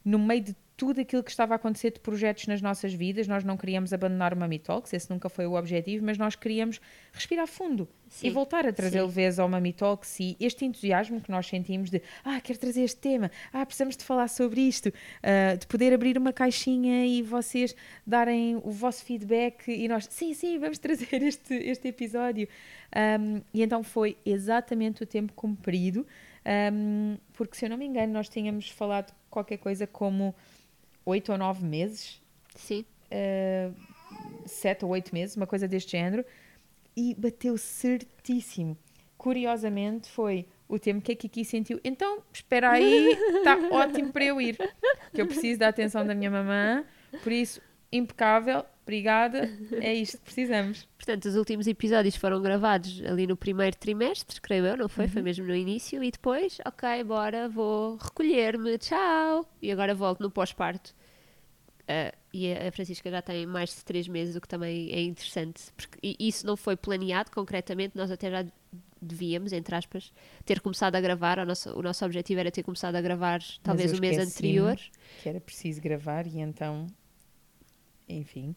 no 0.03 0.19
meio 0.19 0.41
de 0.41 0.55
tudo 0.75 1.01
aquilo 1.01 1.23
que 1.23 1.29
estava 1.29 1.53
a 1.53 1.55
acontecer 1.55 1.91
de 1.91 1.99
projetos 1.99 2.47
nas 2.47 2.61
nossas 2.61 2.93
vidas. 2.93 3.27
Nós 3.27 3.43
não 3.43 3.55
queríamos 3.55 3.93
abandonar 3.93 4.33
o 4.33 4.37
Mami 4.37 4.59
Talks, 4.59 4.91
esse 4.93 5.09
nunca 5.09 5.29
foi 5.29 5.45
o 5.45 5.53
objetivo, 5.53 6.05
mas 6.05 6.17
nós 6.17 6.35
queríamos 6.35 6.81
respirar 7.11 7.47
fundo 7.47 7.87
sim, 8.09 8.27
e 8.27 8.29
voltar 8.29 8.65
a 8.65 8.73
trazer 8.73 9.01
leveza 9.01 9.43
ao 9.43 9.49
Mami 9.49 9.71
Talks 9.71 10.19
e 10.19 10.35
este 10.39 10.65
entusiasmo 10.65 11.21
que 11.21 11.29
nós 11.29 11.47
sentimos 11.47 11.89
de 11.89 12.01
ah, 12.23 12.41
quero 12.41 12.57
trazer 12.57 12.83
este 12.83 12.99
tema, 12.99 13.29
ah, 13.51 13.65
precisamos 13.65 13.95
de 13.95 14.03
falar 14.03 14.27
sobre 14.27 14.61
isto, 14.61 14.89
uh, 14.89 15.57
de 15.57 15.67
poder 15.67 15.93
abrir 15.93 16.17
uma 16.17 16.33
caixinha 16.33 17.05
e 17.05 17.21
vocês 17.21 17.75
darem 18.05 18.59
o 18.63 18.71
vosso 18.71 19.05
feedback 19.05 19.69
e 19.69 19.87
nós, 19.87 20.07
sim, 20.09 20.33
sim, 20.33 20.57
vamos 20.57 20.79
trazer 20.79 21.13
este, 21.21 21.53
este 21.53 21.87
episódio. 21.87 22.47
Um, 23.19 23.41
e 23.53 23.63
então 23.63 23.83
foi 23.83 24.17
exatamente 24.23 25.01
o 25.01 25.05
tempo 25.05 25.33
cumprido, 25.33 26.05
um, 26.71 27.17
porque 27.33 27.55
se 27.55 27.65
eu 27.65 27.69
não 27.69 27.77
me 27.77 27.85
engano, 27.85 28.13
nós 28.13 28.29
tínhamos 28.29 28.69
falado 28.69 29.13
qualquer 29.29 29.57
coisa 29.57 29.87
como 29.87 30.35
oito 31.05 31.31
ou 31.31 31.37
nove 31.37 31.65
meses. 31.65 32.21
Sim. 32.55 32.85
Uh, 33.11 33.73
sete 34.45 34.85
ou 34.85 34.91
oito 34.91 35.13
meses, 35.13 35.35
uma 35.35 35.47
coisa 35.47 35.67
deste 35.67 35.91
género. 35.91 36.25
E 36.95 37.15
bateu 37.15 37.57
certíssimo. 37.57 38.77
Curiosamente, 39.17 40.09
foi 40.09 40.45
o 40.67 40.77
tempo 40.77 41.01
que 41.01 41.11
a 41.11 41.15
Kiki 41.15 41.45
sentiu. 41.45 41.79
Então, 41.83 42.21
espera 42.31 42.71
aí, 42.71 43.11
está 43.11 43.57
ótimo 43.71 44.11
para 44.11 44.25
eu 44.25 44.41
ir. 44.41 44.57
Que 45.13 45.21
eu 45.21 45.27
preciso 45.27 45.59
da 45.59 45.69
atenção 45.69 46.05
da 46.05 46.13
minha 46.13 46.29
mamã. 46.29 46.83
Por 47.23 47.31
isso, 47.31 47.61
impecável, 47.91 48.65
obrigada. 48.83 49.49
É 49.81 49.93
isto 49.93 50.17
que 50.17 50.23
precisamos. 50.23 50.87
Portanto, 50.95 51.25
os 51.25 51.35
últimos 51.35 51.67
episódios 51.67 52.15
foram 52.15 52.41
gravados 52.41 53.01
ali 53.05 53.25
no 53.25 53.35
primeiro 53.35 53.75
trimestre, 53.75 54.39
creio 54.39 54.65
eu, 54.65 54.77
não 54.77 54.87
foi? 54.87 55.05
Uhum. 55.05 55.11
Foi 55.11 55.21
mesmo 55.21 55.45
no 55.45 55.55
início. 55.55 56.03
E 56.03 56.11
depois, 56.11 56.59
ok, 56.65 57.03
bora, 57.03 57.49
vou 57.49 57.97
recolher-me, 57.97 58.77
tchau. 58.77 59.49
E 59.61 59.71
agora 59.71 59.95
volto 59.95 60.21
no 60.21 60.29
pós-parto. 60.29 60.93
Uh, 61.83 62.15
e 62.33 62.51
a 62.53 62.71
Francisca 62.71 63.11
já 63.11 63.21
tem 63.21 63.45
mais 63.45 63.75
de 63.75 63.83
três 63.83 64.07
meses, 64.07 64.35
o 64.37 64.41
que 64.41 64.47
também 64.47 64.89
é 64.91 65.01
interessante, 65.01 65.63
porque 65.75 66.15
isso 66.17 66.47
não 66.47 66.55
foi 66.55 66.77
planeado 66.77 67.29
concretamente, 67.29 67.97
nós 67.97 68.09
até 68.09 68.31
já 68.31 68.45
devíamos, 69.01 69.51
entre 69.51 69.75
aspas, 69.75 70.11
ter 70.45 70.61
começado 70.61 70.95
a 70.95 71.01
gravar, 71.01 71.39
o 71.39 71.45
nosso, 71.45 71.77
o 71.77 71.81
nosso 71.81 72.05
objetivo 72.05 72.39
era 72.39 72.49
ter 72.49 72.63
começado 72.63 72.95
a 72.95 73.01
gravar 73.01 73.41
talvez 73.61 73.91
o 73.91 73.99
mês 73.99 74.17
anterior. 74.17 74.79
Que 75.21 75.29
era 75.29 75.41
preciso 75.41 75.81
gravar 75.81 76.25
e 76.25 76.39
então, 76.39 76.87
enfim. 78.07 78.55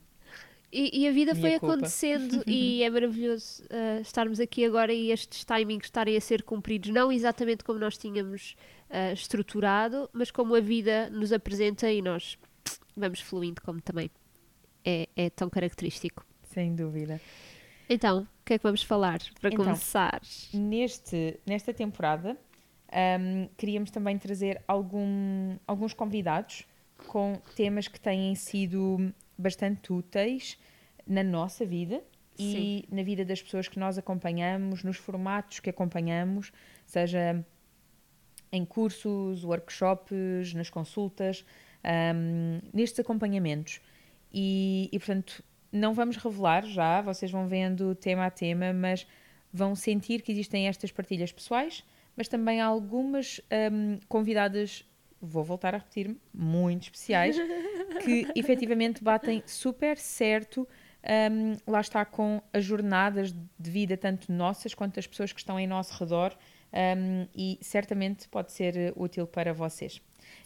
E, 0.72 1.02
e 1.02 1.08
a 1.08 1.12
vida 1.12 1.34
foi 1.34 1.58
culpa. 1.58 1.74
acontecendo 1.74 2.42
e 2.46 2.82
é 2.82 2.90
maravilhoso 2.90 3.62
uh, 3.64 4.00
estarmos 4.00 4.40
aqui 4.40 4.64
agora 4.64 4.92
e 4.92 5.10
estes 5.10 5.44
timings 5.44 5.86
estarem 5.86 6.16
a 6.16 6.20
ser 6.20 6.42
cumpridos, 6.42 6.90
não 6.90 7.12
exatamente 7.12 7.64
como 7.64 7.78
nós 7.78 7.96
tínhamos 7.96 8.56
uh, 8.90 9.12
estruturado, 9.12 10.10
mas 10.12 10.30
como 10.30 10.54
a 10.54 10.60
vida 10.60 11.08
nos 11.10 11.32
apresenta 11.32 11.90
e 11.90 12.02
nós 12.02 12.36
vamos 12.96 13.20
fluindo, 13.20 13.62
como 13.62 13.80
também 13.80 14.10
é, 14.84 15.08
é 15.16 15.30
tão 15.30 15.48
característico. 15.48 16.26
Sem 16.42 16.74
dúvida. 16.74 17.20
Então, 17.88 18.22
o 18.22 18.44
que 18.44 18.54
é 18.54 18.58
que 18.58 18.62
vamos 18.62 18.82
falar 18.82 19.20
para 19.40 19.50
então, 19.50 19.64
começar? 19.64 20.20
Neste, 20.52 21.38
nesta 21.46 21.72
temporada, 21.72 22.36
um, 23.20 23.48
queríamos 23.56 23.90
também 23.90 24.18
trazer 24.18 24.62
algum, 24.66 25.56
alguns 25.66 25.92
convidados 25.92 26.64
com 27.06 27.40
temas 27.54 27.86
que 27.88 28.00
têm 28.00 28.34
sido 28.34 29.12
bastante 29.38 29.92
úteis 29.92 30.58
na 31.06 31.22
nossa 31.22 31.64
vida 31.64 32.02
e 32.38 32.52
Sim. 32.88 32.94
na 32.94 33.02
vida 33.02 33.24
das 33.24 33.42
pessoas 33.42 33.68
que 33.68 33.78
nós 33.78 33.96
acompanhamos, 33.96 34.82
nos 34.82 34.96
formatos 34.96 35.60
que 35.60 35.70
acompanhamos, 35.70 36.52
seja 36.84 37.44
em 38.52 38.64
cursos, 38.64 39.44
workshops, 39.44 40.54
nas 40.54 40.70
consultas, 40.70 41.44
um, 41.84 42.60
nestes 42.72 43.00
acompanhamentos. 43.00 43.80
E, 44.32 44.88
e, 44.92 44.98
portanto, 44.98 45.42
não 45.72 45.94
vamos 45.94 46.16
revelar 46.16 46.64
já, 46.66 47.00
vocês 47.00 47.30
vão 47.30 47.46
vendo 47.46 47.94
tema 47.94 48.26
a 48.26 48.30
tema, 48.30 48.72
mas 48.72 49.06
vão 49.52 49.74
sentir 49.74 50.22
que 50.22 50.32
existem 50.32 50.68
estas 50.68 50.90
partilhas 50.90 51.32
pessoais, 51.32 51.84
mas 52.16 52.28
também 52.28 52.60
algumas 52.60 53.40
um, 53.72 53.98
convidadas, 54.08 54.84
vou 55.20 55.42
voltar 55.44 55.74
a 55.74 55.78
repetir, 55.78 56.16
muito 56.32 56.84
especiais, 56.84 57.36
que 58.04 58.26
efetivamente 58.36 59.02
batem 59.02 59.42
super 59.46 59.96
certo. 59.96 60.66
Um, 61.30 61.56
lá 61.70 61.80
está 61.80 62.04
com 62.04 62.42
as 62.52 62.64
jornadas 62.64 63.32
de 63.32 63.70
vida, 63.70 63.96
tanto 63.96 64.32
nossas 64.32 64.74
quanto 64.74 64.96
das 64.96 65.06
pessoas 65.06 65.32
que 65.32 65.38
estão 65.38 65.58
em 65.58 65.66
nosso 65.66 65.96
redor, 65.98 66.36
um, 66.72 67.28
e 67.34 67.58
certamente 67.60 68.28
pode 68.28 68.52
ser 68.52 68.92
útil 68.96 69.26
para 69.26 69.52
vocês. 69.52 70.00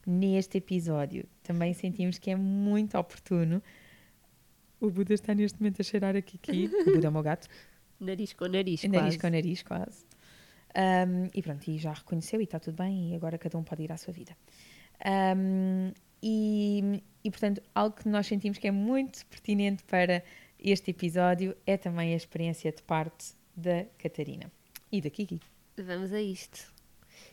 Neste 0.07 0.59
episódio, 0.59 1.27
também 1.43 1.73
sentimos 1.73 2.19
que 2.19 2.31
é 2.31 2.37
muito 2.37 2.97
oportuno. 2.99 3.63
O 4.79 4.91
Buda 4.91 5.15
está 5.15 5.35
neste 5.35 5.61
momento 5.61 5.81
a 5.81 5.85
cheirar 5.85 6.17
aqui. 6.17 6.39
aqui. 6.43 6.71
O 6.87 6.95
Buda 6.95 7.07
é 7.07 7.11
o 7.11 7.13
meu 7.13 7.23
gato. 7.23 7.49
Nariz 7.99 8.33
com 8.33 8.47
nariz, 8.47 8.83
Nariz 8.85 9.03
quase. 9.03 9.19
com 9.19 9.29
nariz, 9.29 9.63
quase. 9.63 10.10
Um, 10.77 11.29
e 11.35 11.43
pronto, 11.43 11.69
e 11.69 11.79
já 11.79 11.93
reconheceu 11.93 12.41
e 12.41 12.45
está 12.45 12.61
tudo 12.61 12.77
bem, 12.77 13.13
e 13.13 13.17
agora 13.17 13.37
cada 13.39 13.59
um 13.59 13.65
pode 13.65 13.83
ir 13.83 13.93
à 13.93 13.97
sua 13.97 14.13
vida. 14.13 14.37
Um, 15.05 15.93
e, 16.23 17.03
e 17.25 17.31
portanto, 17.31 17.63
algo 17.75 17.97
que 17.97 18.09
nós 18.09 18.27
sentimos 18.27 18.59
que 18.59 18.69
é 18.69 18.71
muito 18.71 19.25
pertinente 19.27 19.83
para 19.85 20.23
este 20.59 20.91
episódio 20.91 21.57
é 21.67 21.77
também 21.77 22.13
a 22.13 22.17
experiência 22.17 22.71
de 22.71 22.83
parte 22.83 23.35
da 23.57 23.85
Catarina 23.99 24.51
e 24.93 25.01
da 25.01 25.11
Kiki. 25.11 25.41
Vamos 25.77 26.13
a 26.13 26.21
isto. 26.21 26.73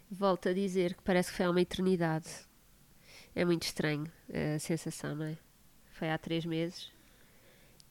Volto 0.09 0.49
a 0.49 0.53
dizer 0.53 0.95
que 0.95 1.03
parece 1.03 1.31
que 1.31 1.37
foi 1.37 1.45
há 1.45 1.51
uma 1.51 1.61
eternidade. 1.61 2.29
É 3.35 3.43
muito 3.43 3.63
estranho 3.63 4.11
a 4.55 4.57
sensação, 4.57 5.15
não 5.15 5.25
é? 5.25 5.37
Foi 5.91 6.09
há 6.09 6.17
três 6.17 6.45
meses 6.45 6.91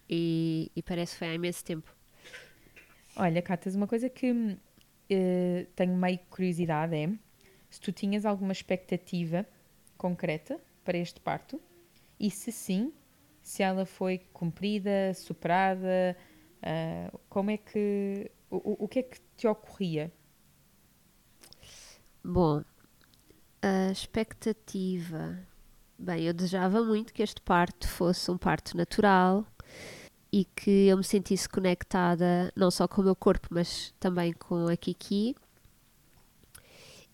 e, 0.09 0.71
e 0.75 0.83
parece 0.83 1.12
que 1.12 1.19
foi 1.19 1.29
há 1.29 1.35
imenso 1.35 1.65
tempo. 1.65 1.95
Olha, 3.17 3.41
Catas, 3.43 3.75
uma 3.75 3.87
coisa 3.87 4.09
que 4.09 4.57
uh, 5.10 5.66
tenho 5.75 5.94
meio 5.94 6.18
curiosidade 6.30 6.94
é 6.94 7.10
se 7.70 7.80
tu 7.80 7.92
tinhas 7.92 8.25
alguma 8.25 8.52
expectativa 8.52 9.46
concreta 9.96 10.60
para 10.84 10.96
este 10.98 11.20
parto 11.20 11.60
e 12.18 12.30
se 12.30 12.50
sim, 12.50 12.92
se 13.42 13.62
ela 13.62 13.84
foi 13.84 14.18
cumprida, 14.32 15.12
superada, 15.14 16.16
uh, 16.62 17.20
como 17.28 17.50
é 17.50 17.56
que 17.56 18.30
o, 18.50 18.84
o 18.84 18.88
que 18.88 19.00
é 19.00 19.02
que 19.02 19.20
te 19.36 19.46
ocorria? 19.46 20.12
Bom, 22.25 22.62
a 23.62 23.90
expectativa. 23.90 25.38
Bem, 25.98 26.25
eu 26.25 26.34
desejava 26.34 26.82
muito 26.84 27.12
que 27.12 27.22
este 27.22 27.40
parto 27.40 27.88
fosse 27.88 28.30
um 28.30 28.38
parto 28.38 28.76
natural 28.76 29.46
e 30.37 30.45
que 30.45 30.88
eu 30.88 30.99
me 30.99 31.02
sentisse 31.02 31.49
conectada 31.49 32.52
não 32.55 32.71
só 32.71 32.87
com 32.87 33.00
o 33.00 33.05
meu 33.05 33.16
corpo, 33.16 33.49
mas 33.50 33.95
também 33.99 34.35
com 34.35 34.69
a 34.69 34.76
Kiki 34.76 35.35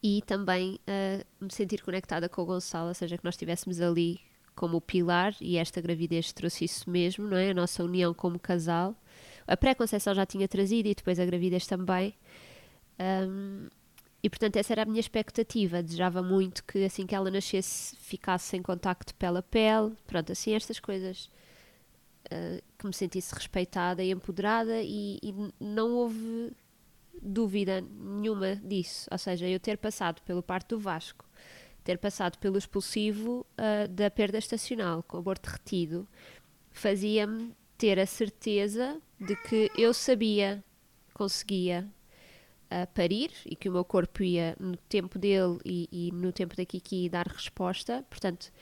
e 0.03 0.23
também 0.23 0.81
uh, 0.89 1.25
me 1.45 1.53
sentir 1.53 1.83
conectada 1.83 2.29
com 2.29 2.43
o 2.43 2.45
Gonçalo, 2.45 2.89
ou 2.89 2.95
seja, 2.95 3.17
que 3.17 3.25
nós 3.25 3.35
estivéssemos 3.35 3.81
ali 3.81 4.19
como 4.57 4.79
o 4.79 4.81
pilar 4.81 5.37
e 5.41 5.57
esta 5.57 5.81
gravidez 5.81 6.33
trouxe 6.33 6.65
isso 6.65 6.91
mesmo, 6.91 7.29
não 7.29 7.37
é? 7.37 7.51
A 7.51 7.55
nossa 7.55 7.85
união 7.85 8.13
como 8.13 8.41
casal. 8.41 8.93
A 9.47 9.57
pré-conceição 9.57 10.13
já 10.15 10.27
tinha 10.27 10.49
trazido 10.49 10.89
e 10.89 10.95
depois 10.95 11.21
a 11.21 11.25
gravidez 11.25 11.65
também. 11.65 12.17
Um, 12.99 13.69
e 14.21 14.29
portanto 14.29 14.57
essa 14.57 14.73
era 14.73 14.83
a 14.83 14.85
minha 14.85 14.99
expectativa. 14.99 15.81
Desejava 15.81 16.25
muito 16.25 16.65
que 16.65 16.85
assim 16.85 17.07
que 17.07 17.15
ela 17.15 17.31
nascesse 17.31 17.95
ficasse 17.99 18.57
em 18.57 18.63
contacto 18.63 19.15
pele 19.15 19.39
a 19.39 19.43
pele. 19.43 19.93
Pronto, 20.09 20.33
assim 20.33 20.55
estas 20.55 20.81
coisas 20.81 21.31
uh, 22.27 22.63
que 22.79 22.87
me 22.87 22.93
sentisse 22.93 23.35
respeitada 23.35 24.03
e 24.03 24.11
empoderada 24.11 24.81
e, 24.83 25.19
e, 25.23 25.35
não 25.61 25.93
houve 25.93 26.53
dúvida 27.21 27.81
nenhuma 27.81 28.57
disso. 28.57 29.09
Ou 29.11 29.19
seja, 29.19 29.49
eu 29.49 29.61
ter 29.61 29.79
passado 29.79 30.21
pelo 30.23 30.43
parto 30.43 30.77
do 30.77 30.81
Vasco, 30.81 31.25
ter 31.85 31.99
passado 31.99 32.39
pelo 32.39 32.59
expulsivo 32.59 33.47
uh, 33.59 33.89
da 33.89 34.11
perda 34.11 34.39
estacional 34.39 35.03
com 35.03 35.17
aborto 35.17 35.49
retido, 35.51 36.07
fazia-me 36.71 37.55
ter 37.77 37.99
a 37.99 38.07
certeza 38.07 39.01
de 39.21 39.37
que 39.37 39.71
eu 39.77 39.93
sabia, 39.93 40.63
conseguia 41.13 41.89
uh, 42.67 42.87
parir 42.95 43.31
e 43.45 43.55
que 43.55 43.69
o 43.69 43.73
meu 43.73 43.85
corpo 43.85 44.23
ia 44.23 44.57
no 44.59 44.77
tempo 44.77 45.19
dele 45.19 45.59
e, 45.65 45.89
e 45.91 46.13
no 46.13 46.33
tempo 46.33 46.57
da 46.57 46.65
Kiki 46.65 47.09
dar 47.09 47.27
resposta. 47.27 48.05
Portanto, 48.09 48.53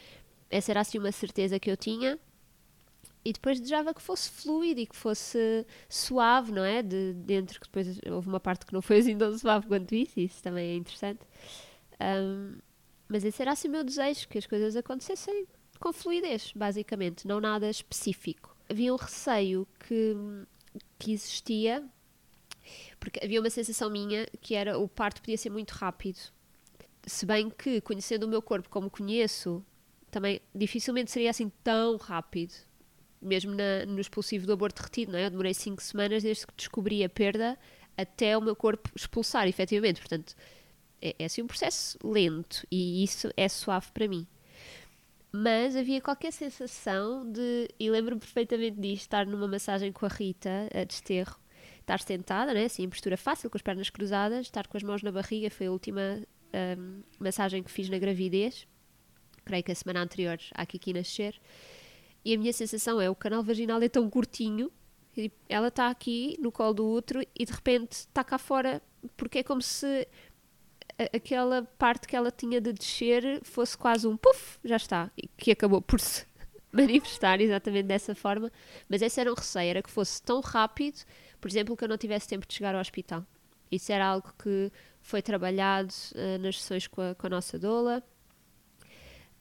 essa 0.50 0.72
era 0.72 0.80
assim 0.80 0.98
uma 0.98 1.12
certeza 1.12 1.60
que 1.60 1.70
eu 1.70 1.76
tinha 1.76 2.18
e 3.24 3.32
depois 3.32 3.60
desejava 3.60 3.92
que 3.92 4.00
fosse 4.00 4.30
fluido 4.30 4.80
e 4.80 4.86
que 4.86 4.96
fosse 4.96 5.66
suave, 5.88 6.52
não 6.52 6.64
é? 6.64 6.82
De 6.82 7.12
dentro, 7.12 7.60
que 7.60 7.66
depois 7.66 8.00
houve 8.10 8.28
uma 8.28 8.40
parte 8.40 8.64
que 8.64 8.72
não 8.72 8.80
foi 8.80 8.98
assim 8.98 9.16
tão 9.16 9.36
suave 9.36 9.66
quanto 9.66 9.94
isso, 9.94 10.18
isso 10.18 10.42
também 10.42 10.70
é 10.70 10.76
interessante. 10.76 11.20
Um, 12.00 12.58
mas 13.08 13.24
esse 13.24 13.42
era 13.42 13.52
assim 13.52 13.68
o 13.68 13.72
meu 13.72 13.84
desejo, 13.84 14.28
que 14.28 14.38
as 14.38 14.46
coisas 14.46 14.74
acontecessem 14.74 15.46
com 15.78 15.92
fluidez, 15.92 16.52
basicamente, 16.54 17.26
não 17.26 17.40
nada 17.40 17.68
específico. 17.68 18.56
Havia 18.68 18.92
um 18.92 18.96
receio 18.96 19.66
que, 19.86 20.14
que 20.98 21.12
existia, 21.12 21.84
porque 22.98 23.20
havia 23.22 23.40
uma 23.40 23.50
sensação 23.50 23.90
minha 23.90 24.26
que 24.40 24.54
era 24.54 24.78
o 24.78 24.88
parto 24.88 25.20
podia 25.20 25.36
ser 25.36 25.50
muito 25.50 25.72
rápido. 25.72 26.18
Se 27.06 27.26
bem 27.26 27.50
que, 27.50 27.80
conhecendo 27.80 28.24
o 28.24 28.28
meu 28.28 28.40
corpo 28.40 28.68
como 28.68 28.90
conheço, 28.90 29.64
também 30.10 30.40
dificilmente 30.54 31.10
seria 31.10 31.30
assim 31.30 31.50
tão 31.62 31.96
rápido 31.96 32.69
mesmo 33.20 33.54
na, 33.54 33.84
no 33.86 34.00
expulsivo 34.00 34.46
do 34.46 34.52
aborto 34.52 34.82
retido, 34.82 35.12
não 35.12 35.18
é? 35.18 35.26
Eu 35.26 35.30
demorei 35.30 35.54
5 35.54 35.82
semanas 35.82 36.22
desde 36.22 36.46
que 36.46 36.54
descobri 36.56 37.04
a 37.04 37.08
perda 37.08 37.58
até 37.96 38.36
o 38.36 38.40
meu 38.40 38.56
corpo 38.56 38.90
expulsar, 38.94 39.46
efetivamente. 39.46 40.00
Portanto, 40.00 40.34
é, 41.00 41.14
é 41.18 41.24
assim 41.24 41.42
um 41.42 41.46
processo 41.46 41.98
lento 42.04 42.66
e 42.70 43.02
isso 43.04 43.30
é 43.36 43.48
suave 43.48 43.88
para 43.92 44.08
mim. 44.08 44.26
Mas 45.32 45.76
havia 45.76 46.00
qualquer 46.00 46.32
sensação 46.32 47.30
de, 47.30 47.68
e 47.78 47.88
lembro-me 47.88 48.20
perfeitamente 48.20 48.80
disto, 48.80 49.02
estar 49.02 49.26
numa 49.26 49.46
massagem 49.46 49.92
com 49.92 50.04
a 50.04 50.08
Rita, 50.08 50.68
a 50.74 50.82
desterro, 50.82 51.38
estar 51.78 52.00
sentada, 52.00 52.52
né, 52.52 52.64
assim, 52.64 52.82
em 52.82 52.88
postura 52.88 53.16
fácil, 53.16 53.48
com 53.48 53.56
as 53.56 53.62
pernas 53.62 53.90
cruzadas, 53.90 54.46
estar 54.46 54.66
com 54.66 54.76
as 54.76 54.82
mãos 54.82 55.02
na 55.02 55.12
barriga, 55.12 55.48
foi 55.48 55.66
a 55.66 55.72
última 55.72 56.20
um, 56.78 57.02
massagem 57.20 57.62
que 57.62 57.70
fiz 57.70 57.88
na 57.88 57.98
gravidez, 57.98 58.66
creio 59.44 59.62
que 59.62 59.70
a 59.70 59.74
semana 59.74 60.02
anterior 60.02 60.38
à 60.52 60.66
Kiki 60.66 60.92
nascer, 60.92 61.40
e 62.24 62.34
a 62.34 62.38
minha 62.38 62.52
sensação 62.52 63.00
é 63.00 63.08
o 63.08 63.14
canal 63.14 63.42
vaginal 63.42 63.80
é 63.82 63.88
tão 63.88 64.08
curtinho, 64.08 64.70
ela 65.48 65.68
está 65.68 65.88
aqui 65.88 66.36
no 66.40 66.52
colo 66.52 66.74
do 66.74 66.86
outro 66.86 67.20
e 67.38 67.44
de 67.44 67.52
repente 67.52 67.92
está 67.92 68.22
cá 68.22 68.38
fora, 68.38 68.82
porque 69.16 69.38
é 69.38 69.42
como 69.42 69.60
se 69.60 70.06
aquela 71.14 71.62
parte 71.78 72.06
que 72.06 72.14
ela 72.14 72.30
tinha 72.30 72.60
de 72.60 72.72
descer 72.72 73.40
fosse 73.42 73.76
quase 73.76 74.06
um 74.06 74.16
puff, 74.16 74.58
já 74.64 74.76
está, 74.76 75.10
que 75.36 75.50
acabou 75.50 75.80
por 75.80 75.98
se 76.00 76.26
manifestar 76.70 77.40
exatamente 77.40 77.86
dessa 77.86 78.14
forma. 78.14 78.52
Mas 78.88 79.02
esse 79.02 79.20
era 79.20 79.30
um 79.30 79.34
receio, 79.34 79.70
era 79.70 79.82
que 79.82 79.90
fosse 79.90 80.22
tão 80.22 80.40
rápido, 80.40 81.00
por 81.40 81.48
exemplo, 81.48 81.76
que 81.76 81.84
eu 81.84 81.88
não 81.88 81.96
tivesse 81.96 82.28
tempo 82.28 82.46
de 82.46 82.54
chegar 82.54 82.74
ao 82.74 82.80
hospital. 82.80 83.24
Isso 83.70 83.92
era 83.92 84.06
algo 84.06 84.32
que 84.42 84.70
foi 85.00 85.22
trabalhado 85.22 85.92
uh, 86.14 86.38
nas 86.40 86.60
sessões 86.60 86.86
com 86.86 87.00
a, 87.00 87.14
com 87.14 87.26
a 87.26 87.30
nossa 87.30 87.58
doula 87.58 88.02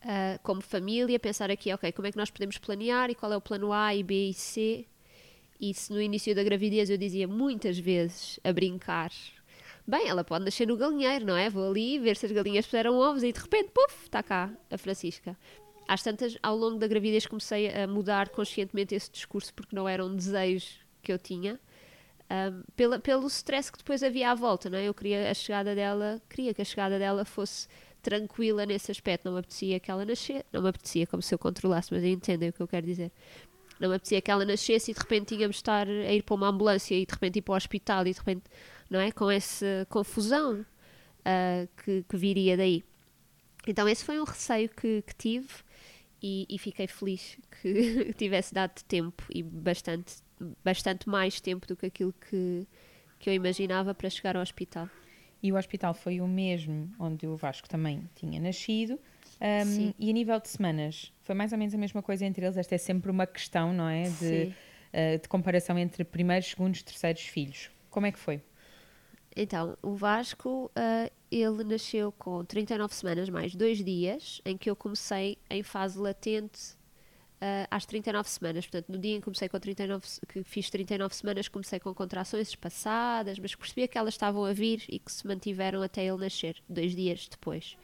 uh, 0.04 0.40
como 0.44 0.62
família, 0.62 1.20
pensar 1.20 1.50
aqui, 1.52 1.74
ok, 1.74 1.92
como 1.92 2.08
é 2.08 2.12
que 2.12 2.18
nós 2.18 2.30
podemos 2.30 2.58
planear 2.58 3.10
e 3.10 3.16
qual 3.16 3.32
é 3.34 3.38
o 3.38 3.42
plano 3.42 3.72
A 3.72 3.94
e 3.96 4.04
B 4.04 4.30
e 4.30 4.34
C. 4.34 4.86
E 5.60 5.74
se 5.74 5.92
no 5.92 6.02
início 6.02 6.34
da 6.34 6.44
gravidez 6.44 6.90
eu 6.90 6.98
dizia 6.98 7.28
muitas 7.28 7.78
vezes 7.78 8.40
a 8.44 8.54
brincar, 8.54 9.12
bem, 9.86 10.08
ela 10.08 10.24
pode 10.24 10.46
nascer 10.46 10.68
no 10.68 10.78
galinheiro, 10.78 11.26
não 11.26 11.36
é? 11.36 11.50
Vou 11.50 11.70
ali 11.70 12.00
ver 12.00 12.16
se 12.16 12.26
as 12.26 12.32
galinhas 12.32 12.66
puseram 12.66 12.98
ovos 12.98 13.24
e 13.24 13.32
de 13.34 13.40
repente, 13.40 13.72
puf, 13.74 14.04
está 14.04 14.24
cá 14.24 14.50
a 14.72 14.78
Francisca. 14.78 15.36
Às 15.88 16.04
tantas, 16.04 16.38
ao 16.44 16.56
longo 16.56 16.78
da 16.78 16.88
gravidez, 16.88 17.26
comecei 17.26 17.74
a 17.74 17.88
mudar 17.88 18.30
conscientemente 18.30 18.94
esse 18.94 19.12
discurso 19.12 19.54
porque 19.54 19.76
não 19.76 19.90
era 19.90 20.06
um 20.06 20.16
desejo 20.16 20.68
que 21.02 21.12
eu 21.12 21.18
tinha. 21.18 21.60
Um, 22.30 22.64
pela, 22.76 23.00
pelo 23.00 23.26
stress 23.26 23.72
que 23.72 23.80
depois 23.80 24.04
havia 24.04 24.30
à 24.30 24.36
volta, 24.36 24.70
não 24.70 24.78
é? 24.78 24.88
Eu 24.88 24.94
queria 24.94 25.32
a 25.32 25.34
chegada 25.34 25.74
dela, 25.74 26.22
queria 26.30 26.54
que 26.54 26.62
a 26.62 26.66
chegada 26.66 27.00
dela 27.00 27.26
fosse 27.26 27.68
tranquila 28.02 28.66
nesse 28.66 28.92
aspecto. 28.92 29.26
Não 29.26 29.34
me 29.34 29.40
apetecia 29.40 29.80
que 29.80 29.92
ela 29.92 30.06
nascesse, 30.06 30.46
não 30.52 30.62
me 30.62 30.70
apetecia 30.70 31.08
como 31.08 31.22
se 31.22 31.34
eu 31.34 31.40
controlasse, 31.40 31.94
mas 31.94 32.04
entendem 32.04 32.50
o 32.50 32.54
que 32.54 32.62
eu 32.62 32.68
quero 32.68 32.86
dizer. 32.86 33.12
Não 33.80 33.90
me 33.90 33.96
apetecia 33.96 34.22
que 34.22 34.30
ela 34.30 34.46
nascesse 34.46 34.92
e 34.92 34.94
de 34.94 35.00
repente 35.00 35.36
tínhamos 35.36 35.56
de 35.56 35.62
estar 35.62 35.88
a 35.88 36.14
ir 36.14 36.24
para 36.24 36.36
uma 36.36 36.48
ambulância 36.48 36.96
e 36.96 37.06
de 37.06 37.14
repente 37.14 37.40
ir 37.40 37.42
para 37.42 37.54
o 37.54 37.56
hospital 37.56 38.06
e 38.06 38.12
de 38.12 38.18
repente, 38.18 38.44
não 38.90 39.00
é? 39.00 39.12
Com 39.12 39.32
essa 39.32 39.88
confusão 39.90 40.66
uh, 41.20 41.70
que, 41.84 42.04
que, 42.08 42.18
viria 42.18 42.58
daí. 42.58 42.84
Então, 43.68 43.88
esse 43.88 44.04
foi 44.04 44.20
um 44.20 44.24
receio 44.24 44.70
que, 44.70 45.02
que 45.02 45.16
tive 45.16 45.48
e, 46.22 46.46
e, 46.50 46.58
fiquei 46.58 46.88
feliz 46.88 47.38
que 47.62 48.14
tivesse 48.18 48.54
dado 48.54 48.82
tempo 48.84 49.24
e 49.30 49.42
bastante, 49.44 50.16
bastante 50.64 51.08
mais 51.08 51.40
tempo 51.40 51.68
do 51.68 51.76
que 51.76 51.86
aquilo 51.86 52.14
que, 52.30 52.68
que 53.20 53.30
eu 53.30 53.34
imaginava 53.34 53.94
para 53.94 54.10
chegar 54.10 54.36
ao 54.36 54.42
hospital. 54.42 54.90
E 55.42 55.52
o 55.52 55.58
hospital 55.58 55.94
foi 55.94 56.20
o 56.20 56.28
mesmo 56.28 56.92
onde 57.00 57.26
o 57.26 57.36
Vasco 57.36 57.68
também 57.70 58.10
tinha 58.16 58.40
nascido. 58.40 59.00
Um, 59.42 59.94
e 59.98 60.10
a 60.10 60.14
nível 60.14 60.40
de 60.40 60.50
semanas, 60.50 61.14
foi 61.22 61.34
mais 61.34 61.54
ou 61.54 61.58
menos 61.58 61.74
a 61.74 61.78
mesma 61.78 62.02
coisa 62.02 62.26
entre 62.26 62.46
eles. 62.46 62.58
Esta 62.58 62.76
é 62.76 62.78
sempre 62.78 63.10
uma 63.10 63.26
questão, 63.26 63.72
não 63.72 63.88
é? 63.88 64.10
De 64.10 64.54
uh, 64.90 65.20
de 65.20 65.28
comparação 65.28 65.78
entre 65.78 66.04
primeiros, 66.04 66.50
segundos, 66.50 66.82
terceiros 66.82 67.22
filhos. 67.22 67.70
Como 67.90 68.06
é 68.06 68.12
que 68.12 68.20
foi? 68.20 68.42
Então, 69.36 69.78
o 69.82 69.94
Vasco, 69.94 70.72
uh, 70.76 71.12
ele 71.32 71.64
nasceu 71.64 72.12
com 72.12 72.44
39 72.44 72.94
semanas 72.94 73.30
mais 73.30 73.56
dois 73.56 73.84
dias, 73.84 74.42
em 74.44 74.58
que 74.58 74.70
eu 74.70 74.76
comecei 74.76 75.38
em 75.50 75.64
fase 75.64 75.98
latente 75.98 76.78
uh, 77.42 77.68
às 77.70 77.86
39 77.86 78.30
semanas. 78.30 78.66
Portanto, 78.66 78.90
no 78.90 78.98
dia 78.98 79.16
em 79.16 79.20
que 79.20 79.26
comecei 79.26 79.50
com 79.50 79.60
39, 79.60 80.06
que 80.28 80.44
fiz 80.44 80.70
39 80.70 81.16
semanas, 81.16 81.48
comecei 81.48 81.80
com 81.80 81.94
contrações 81.94 82.50
espaçadas, 82.50 83.40
mas 83.40 83.56
percebia 83.56 83.88
que 83.88 83.98
elas 83.98 84.14
estavam 84.14 84.46
a 84.46 84.54
vir 84.54 84.84
e 84.88 85.00
que 85.00 85.12
se 85.12 85.26
mantiveram 85.26 85.82
até 85.82 86.06
ele 86.06 86.18
nascer, 86.18 86.58
dois 86.68 86.96
dias 86.96 87.28
depois. 87.30 87.78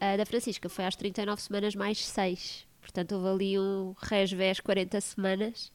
A 0.00 0.16
da 0.16 0.26
Francisca 0.26 0.68
foi 0.68 0.84
às 0.84 0.96
39 0.96 1.40
semanas 1.40 1.74
mais 1.74 2.04
6. 2.04 2.66
Portanto, 2.80 3.12
houve 3.12 3.28
ali 3.28 3.58
um 3.58 3.94
resvés 3.98 4.58
40 4.58 5.00
semanas. 5.00 5.70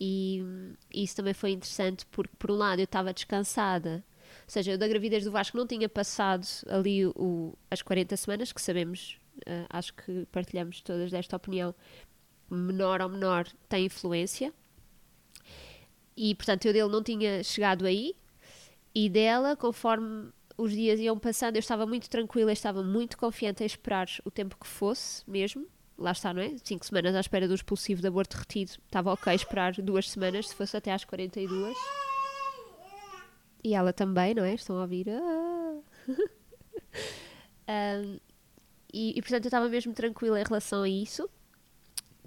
E 0.00 0.42
isso 0.92 1.14
também 1.14 1.32
foi 1.32 1.52
interessante 1.52 2.04
porque, 2.06 2.34
por 2.36 2.50
um 2.50 2.56
lado, 2.56 2.80
eu 2.80 2.84
estava 2.84 3.14
descansada. 3.14 4.04
Ou 4.42 4.50
seja, 4.50 4.72
eu 4.72 4.78
da 4.78 4.88
gravidez 4.88 5.24
do 5.24 5.30
Vasco 5.30 5.56
não 5.56 5.66
tinha 5.66 5.88
passado 5.88 6.44
ali 6.68 7.06
o, 7.06 7.56
as 7.70 7.80
40 7.80 8.16
semanas, 8.16 8.52
que 8.52 8.60
sabemos, 8.60 9.18
uh, 9.38 9.66
acho 9.70 9.94
que 9.94 10.26
partilhamos 10.32 10.80
todas 10.80 11.10
desta 11.10 11.36
opinião, 11.36 11.74
menor 12.50 13.00
ou 13.00 13.08
menor 13.08 13.46
tem 13.68 13.86
influência. 13.86 14.52
E, 16.16 16.34
portanto, 16.34 16.66
eu 16.66 16.72
dele 16.72 16.88
não 16.88 17.02
tinha 17.02 17.42
chegado 17.42 17.84
aí. 17.86 18.14
E 18.94 19.08
dela, 19.08 19.56
conforme 19.56 20.30
os 20.56 20.70
dias 20.72 21.00
iam 21.00 21.18
passando, 21.18 21.56
eu 21.56 21.60
estava 21.60 21.84
muito 21.84 22.08
tranquila, 22.08 22.52
estava 22.52 22.82
muito 22.82 23.18
confiante 23.18 23.62
em 23.62 23.66
esperar 23.66 24.06
o 24.24 24.30
tempo 24.30 24.56
que 24.56 24.66
fosse 24.66 25.28
mesmo. 25.28 25.66
Lá 25.98 26.12
está, 26.12 26.32
não 26.32 26.42
é? 26.42 26.54
Cinco 26.62 26.84
semanas 26.84 27.14
à 27.14 27.20
espera 27.20 27.46
do 27.48 27.54
expulsivo 27.54 28.00
de 28.00 28.08
aborto 28.08 28.36
retido. 28.36 28.72
Estava 28.86 29.12
ok 29.12 29.34
esperar 29.34 29.72
duas 29.74 30.10
semanas, 30.10 30.48
se 30.48 30.54
fosse 30.54 30.76
até 30.76 30.92
às 30.92 31.04
42. 31.04 31.76
E 33.62 33.74
ela 33.74 33.92
também, 33.92 34.34
não 34.34 34.44
é? 34.44 34.54
Estão 34.54 34.76
a 34.76 34.82
ouvir. 34.82 35.06
Ah. 35.08 35.80
um, 37.98 38.18
e, 38.94 39.18
e, 39.18 39.20
portanto 39.20 39.46
eu 39.46 39.48
estava 39.48 39.68
mesmo 39.68 39.92
tranquila 39.92 40.40
em 40.40 40.44
relação 40.44 40.84
a 40.84 40.88
isso. 40.88 41.28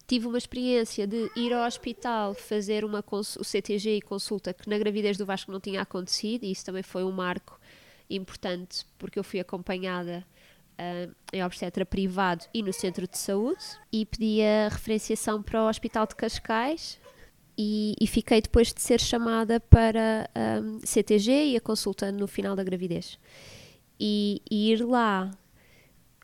Tive 0.05 0.27
uma 0.27 0.37
experiência 0.37 1.07
de 1.07 1.31
ir 1.35 1.53
ao 1.53 1.65
hospital 1.65 2.33
fazer 2.33 2.83
uma 2.83 3.03
o 3.09 3.43
CTG 3.43 3.97
e 3.97 4.01
consulta 4.01 4.53
que 4.53 4.69
na 4.69 4.77
gravidez 4.77 5.17
do 5.17 5.25
Vasco 5.25 5.51
não 5.51 5.59
tinha 5.59 5.81
acontecido, 5.81 6.43
e 6.43 6.51
isso 6.51 6.65
também 6.65 6.83
foi 6.83 7.03
um 7.03 7.11
marco 7.11 7.59
importante 8.09 8.85
porque 8.97 9.17
eu 9.17 9.23
fui 9.23 9.39
acompanhada 9.39 10.25
uh, 10.77 11.15
em 11.31 11.43
obstetra 11.43 11.85
privado 11.85 12.45
e 12.53 12.61
no 12.61 12.73
centro 12.73 13.07
de 13.07 13.17
saúde 13.17 13.63
e 13.91 14.05
pedi 14.05 14.41
a 14.41 14.69
referenciação 14.69 15.41
para 15.41 15.63
o 15.63 15.69
Hospital 15.69 16.05
de 16.05 16.15
Cascais 16.15 16.99
e, 17.57 17.95
e 17.99 18.07
fiquei 18.07 18.41
depois 18.41 18.73
de 18.73 18.81
ser 18.81 18.99
chamada 18.99 19.59
para 19.59 20.29
um, 20.61 20.79
CTG 20.85 21.51
e 21.51 21.57
a 21.57 21.61
consulta 21.61 22.11
no 22.11 22.27
final 22.27 22.55
da 22.55 22.63
gravidez. 22.63 23.17
E, 23.99 24.41
e, 24.49 24.71
ir 24.71 24.85
lá, 24.85 25.31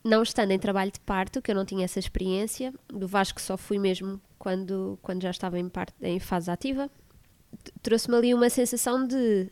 não 0.04 0.22
estando 0.22 0.52
em 0.52 0.60
trabalho 0.60 0.92
de 0.92 1.00
parto, 1.00 1.42
que 1.42 1.52
eu 1.52 1.56
não 1.56 1.66
tinha 1.66 1.86
essa 1.86 2.00
experiência, 2.00 2.74
do 2.88 3.08
Vasco 3.08 3.40
só 3.40 3.56
fui 3.56 3.80
mesmo 3.80 4.20
quando, 4.38 5.00
quando 5.02 5.22
já 5.22 5.32
estava 5.32 5.58
em, 5.58 5.70
parte, 5.70 5.94
em 6.02 6.20
fase 6.20 6.52
ativa, 6.52 6.90
trouxe-me 7.82 8.18
ali 8.18 8.34
uma 8.34 8.50
sensação 8.50 9.08
de 9.08 9.50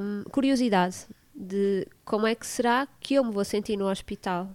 um, 0.00 0.24
curiosidade 0.30 1.06
de 1.34 1.86
como 2.04 2.26
é 2.26 2.34
que 2.34 2.46
será 2.46 2.88
que 2.98 3.14
eu 3.14 3.24
me 3.24 3.30
vou 3.30 3.44
sentir 3.44 3.76
no 3.76 3.88
hospital 3.88 4.48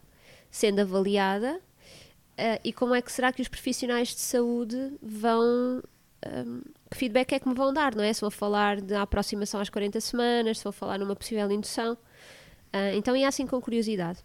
sendo 0.49 0.79
avaliada 0.79 1.55
uh, 1.55 2.59
e 2.63 2.73
como 2.73 2.95
é 2.95 3.01
que 3.01 3.11
será 3.11 3.31
que 3.31 3.41
os 3.41 3.47
profissionais 3.47 4.09
de 4.09 4.19
saúde 4.19 4.93
vão. 5.01 5.81
Um, 6.25 6.61
que 6.89 6.97
feedback 6.97 7.33
é 7.33 7.39
que 7.39 7.47
me 7.47 7.55
vão 7.55 7.73
dar, 7.73 7.95
não 7.95 8.03
é? 8.03 8.11
Se 8.11 8.21
vão 8.21 8.29
falar 8.29 8.81
da 8.81 9.01
aproximação 9.03 9.61
às 9.61 9.69
40 9.69 9.99
semanas, 10.01 10.57
se 10.57 10.63
vão 10.63 10.73
falar 10.73 10.97
numa 10.97 11.15
possível 11.15 11.49
indução. 11.49 11.93
Uh, 11.93 12.95
então 12.95 13.15
ia 13.15 13.27
assim 13.27 13.47
com 13.47 13.61
curiosidade. 13.61 14.19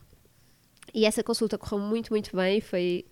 E 0.94 1.04
essa 1.04 1.22
consulta 1.22 1.58
correu 1.58 1.78
muito, 1.78 2.10
muito 2.10 2.34
bem. 2.34 2.60
Foi. 2.60 3.04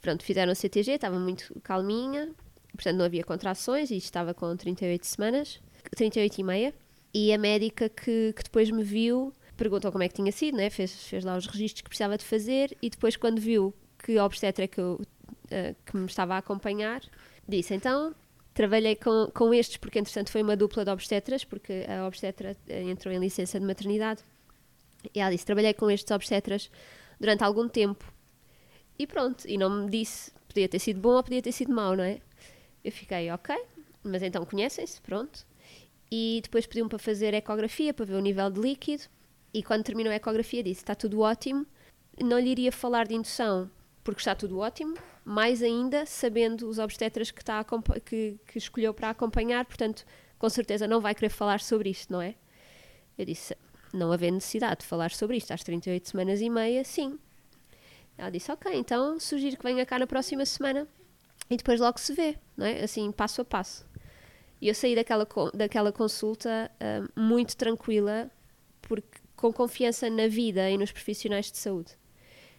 Pronto, 0.00 0.22
fizeram 0.22 0.52
o 0.52 0.54
CTG, 0.54 0.92
estava 0.92 1.18
muito 1.18 1.58
calminha, 1.62 2.30
portanto 2.72 2.96
não 2.96 3.04
havia 3.04 3.24
contrações 3.24 3.90
e 3.90 3.96
estava 3.96 4.34
com 4.34 4.54
38 4.54 5.06
semanas, 5.06 5.58
38 5.96 6.38
e 6.38 6.44
meia. 6.44 6.74
E 7.14 7.32
a 7.32 7.38
médica 7.38 7.88
que, 7.88 8.34
que 8.34 8.42
depois 8.42 8.70
me 8.70 8.82
viu 8.82 9.32
perguntou 9.60 9.92
como 9.92 10.02
é 10.02 10.08
que 10.08 10.14
tinha 10.14 10.32
sido, 10.32 10.56
né? 10.56 10.70
fez, 10.70 11.04
fez 11.04 11.22
lá 11.22 11.36
os 11.36 11.46
registros 11.46 11.82
que 11.82 11.90
precisava 11.90 12.16
de 12.16 12.24
fazer 12.24 12.74
e 12.80 12.88
depois 12.88 13.14
quando 13.14 13.38
viu 13.38 13.74
que 13.98 14.16
a 14.16 14.24
obstetra 14.24 14.66
que, 14.66 14.80
eu, 14.80 14.94
uh, 14.98 15.76
que 15.84 15.96
me 15.98 16.06
estava 16.06 16.34
a 16.34 16.38
acompanhar, 16.38 17.02
disse 17.46 17.74
então 17.74 18.14
trabalhei 18.54 18.96
com, 18.96 19.30
com 19.34 19.52
estes 19.52 19.76
porque 19.76 19.98
entretanto 19.98 20.30
foi 20.30 20.42
uma 20.42 20.56
dupla 20.56 20.82
de 20.82 20.90
obstetras 20.90 21.44
porque 21.44 21.84
a 21.86 22.06
obstetra 22.06 22.56
eh, 22.68 22.82
entrou 22.84 23.12
em 23.12 23.18
licença 23.18 23.60
de 23.60 23.66
maternidade 23.66 24.22
e 25.14 25.20
ela 25.20 25.30
disse 25.30 25.46
trabalhei 25.46 25.74
com 25.74 25.90
estes 25.90 26.10
obstetras 26.10 26.70
durante 27.18 27.44
algum 27.44 27.68
tempo. 27.68 28.04
E 28.98 29.06
pronto, 29.06 29.46
e 29.48 29.56
não 29.56 29.70
me 29.70 29.90
disse 29.90 30.32
podia 30.48 30.68
ter 30.68 30.78
sido 30.78 31.00
bom 31.00 31.14
ou 31.14 31.22
podia 31.22 31.40
ter 31.40 31.52
sido 31.52 31.72
mau, 31.72 31.96
não 31.96 32.04
é? 32.04 32.20
Eu 32.84 32.90
fiquei 32.90 33.30
ok, 33.30 33.56
mas 34.02 34.22
então 34.22 34.44
conhecem-se, 34.44 35.00
pronto. 35.00 35.46
E 36.10 36.40
depois 36.42 36.66
pediu-me 36.66 36.88
para 36.88 36.98
fazer 36.98 37.34
ecografia 37.34 37.94
para 37.94 38.04
ver 38.04 38.14
o 38.14 38.20
nível 38.20 38.50
de 38.50 38.60
líquido 38.60 39.04
e 39.54 39.62
quando 39.62 39.84
terminou 39.84 40.12
a 40.12 40.16
ecografia 40.16 40.62
disse 40.62 40.80
está 40.80 40.94
tudo 40.94 41.20
ótimo. 41.20 41.66
Não 42.22 42.38
lhe 42.38 42.50
iria 42.50 42.72
falar 42.72 43.06
de 43.06 43.14
indução 43.14 43.70
porque 44.02 44.20
está 44.20 44.34
tudo 44.34 44.58
ótimo 44.58 44.96
mais 45.24 45.62
ainda 45.62 46.06
sabendo 46.06 46.68
os 46.68 46.78
obstetras 46.78 47.30
que, 47.30 47.42
está 47.42 47.64
que, 48.04 48.38
que 48.46 48.58
escolheu 48.58 48.92
para 48.94 49.10
acompanhar 49.10 49.64
portanto 49.64 50.04
com 50.38 50.48
certeza 50.48 50.88
não 50.88 51.00
vai 51.00 51.14
querer 51.14 51.28
falar 51.28 51.60
sobre 51.60 51.90
isto 51.90 52.12
não 52.12 52.20
é? 52.20 52.34
Eu 53.16 53.24
disse 53.26 53.54
não 53.92 54.12
havendo 54.12 54.34
necessidade 54.34 54.80
de 54.80 54.86
falar 54.86 55.10
sobre 55.10 55.36
isto 55.36 55.52
às 55.52 55.62
38 55.62 56.08
semanas 56.08 56.40
e 56.40 56.50
meia 56.50 56.84
sim 56.84 57.18
ela 58.16 58.30
disse 58.30 58.50
ok 58.52 58.72
então 58.74 59.18
sugiro 59.18 59.56
que 59.56 59.62
venha 59.62 59.84
cá 59.86 59.98
na 59.98 60.06
próxima 60.06 60.44
semana 60.44 60.86
e 61.48 61.56
depois 61.56 61.80
logo 61.80 61.98
se 61.98 62.12
vê 62.12 62.36
não 62.56 62.66
é 62.66 62.82
assim 62.82 63.10
passo 63.10 63.40
a 63.40 63.44
passo 63.44 63.88
e 64.60 64.68
eu 64.68 64.74
saí 64.74 64.94
daquela, 64.94 65.26
daquela 65.54 65.90
consulta 65.90 66.70
uh, 66.74 67.20
muito 67.20 67.56
tranquila, 67.56 68.30
porque, 68.82 69.18
com 69.34 69.52
confiança 69.52 70.10
na 70.10 70.28
vida 70.28 70.68
e 70.68 70.76
nos 70.76 70.92
profissionais 70.92 71.50
de 71.50 71.56
saúde. 71.56 71.96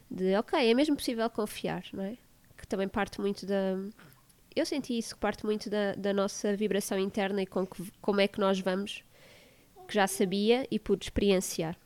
De, 0.10 0.36
ok, 0.36 0.60
é 0.60 0.74
mesmo 0.74 0.96
possível 0.96 1.30
confiar, 1.30 1.84
não 1.94 2.04
é? 2.04 2.18
Que 2.58 2.68
também 2.68 2.88
parte 2.88 3.22
muito 3.22 3.46
da. 3.46 3.78
Eu 4.56 4.66
senti 4.66 4.98
isso, 4.98 5.14
que 5.14 5.22
parte 5.22 5.46
muito 5.46 5.70
da, 5.70 5.94
da 5.94 6.12
nossa 6.12 6.56
vibração 6.56 6.98
interna 6.98 7.44
e 7.44 7.46
com 7.46 7.66
que, 7.66 7.90
como 8.02 8.20
é 8.20 8.28
que 8.28 8.40
nós 8.40 8.60
vamos, 8.60 9.04
que 9.92 9.96
já 9.96 10.08
sabia 10.08 10.66
e 10.72 10.80
pude 10.80 11.04
experienciar. 11.04 11.78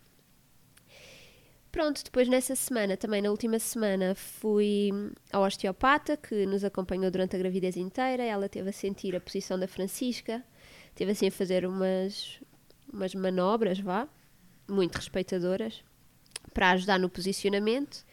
Pronto, 1.71 2.03
depois 2.03 2.29
nessa 2.29 2.55
semana, 2.55 2.95
também 2.95 3.19
na 3.19 3.31
última 3.31 3.57
semana, 3.57 4.13
fui 4.13 4.91
ao 5.33 5.41
osteopata 5.41 6.15
que 6.15 6.45
nos 6.45 6.63
acompanhou 6.63 7.09
durante 7.09 7.35
a 7.35 7.39
gravidez 7.39 7.75
inteira. 7.75 8.23
Ela 8.23 8.47
teve 8.47 8.69
a 8.69 8.71
sentir 8.71 9.15
a 9.15 9.19
posição 9.19 9.59
da 9.59 9.67
Francisca, 9.67 10.45
teve 10.93 11.11
assim 11.11 11.27
a 11.27 11.31
fazer 11.31 11.65
umas, 11.65 12.39
umas 12.93 13.15
manobras, 13.15 13.79
vá, 13.79 14.07
muito 14.69 14.95
respeitadoras, 14.95 15.83
para 16.53 16.71
ajudar 16.71 16.99
no 16.99 17.09
posicionamento 17.09 18.05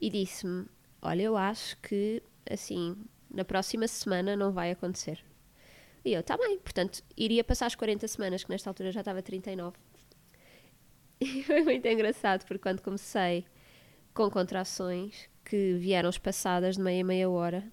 e 0.00 0.08
disse-me: 0.08 0.66
Olha, 1.02 1.22
eu 1.22 1.36
acho 1.36 1.76
que 1.78 2.22
assim, 2.48 2.96
na 3.28 3.44
próxima 3.44 3.88
semana 3.88 4.36
não 4.36 4.52
vai 4.52 4.70
acontecer. 4.70 5.22
E 6.04 6.12
eu, 6.12 6.20
está 6.20 6.36
bem, 6.36 6.58
portanto, 6.58 7.02
iria 7.16 7.44
passar 7.44 7.66
as 7.66 7.74
40 7.74 8.08
semanas, 8.08 8.42
que 8.44 8.50
nesta 8.50 8.68
altura 8.68 8.90
já 8.90 9.00
estava 9.00 9.22
39 9.22 9.76
e 11.20 11.42
foi 11.44 11.62
muito 11.62 11.86
engraçado, 11.86 12.44
porque 12.44 12.58
quando 12.58 12.82
comecei 12.82 13.44
com 14.12 14.28
contrações 14.30 15.28
que 15.44 15.74
vieram 15.74 16.10
espaçadas 16.10 16.76
de 16.76 16.82
meia 16.82 17.04
meia 17.04 17.30
hora, 17.30 17.64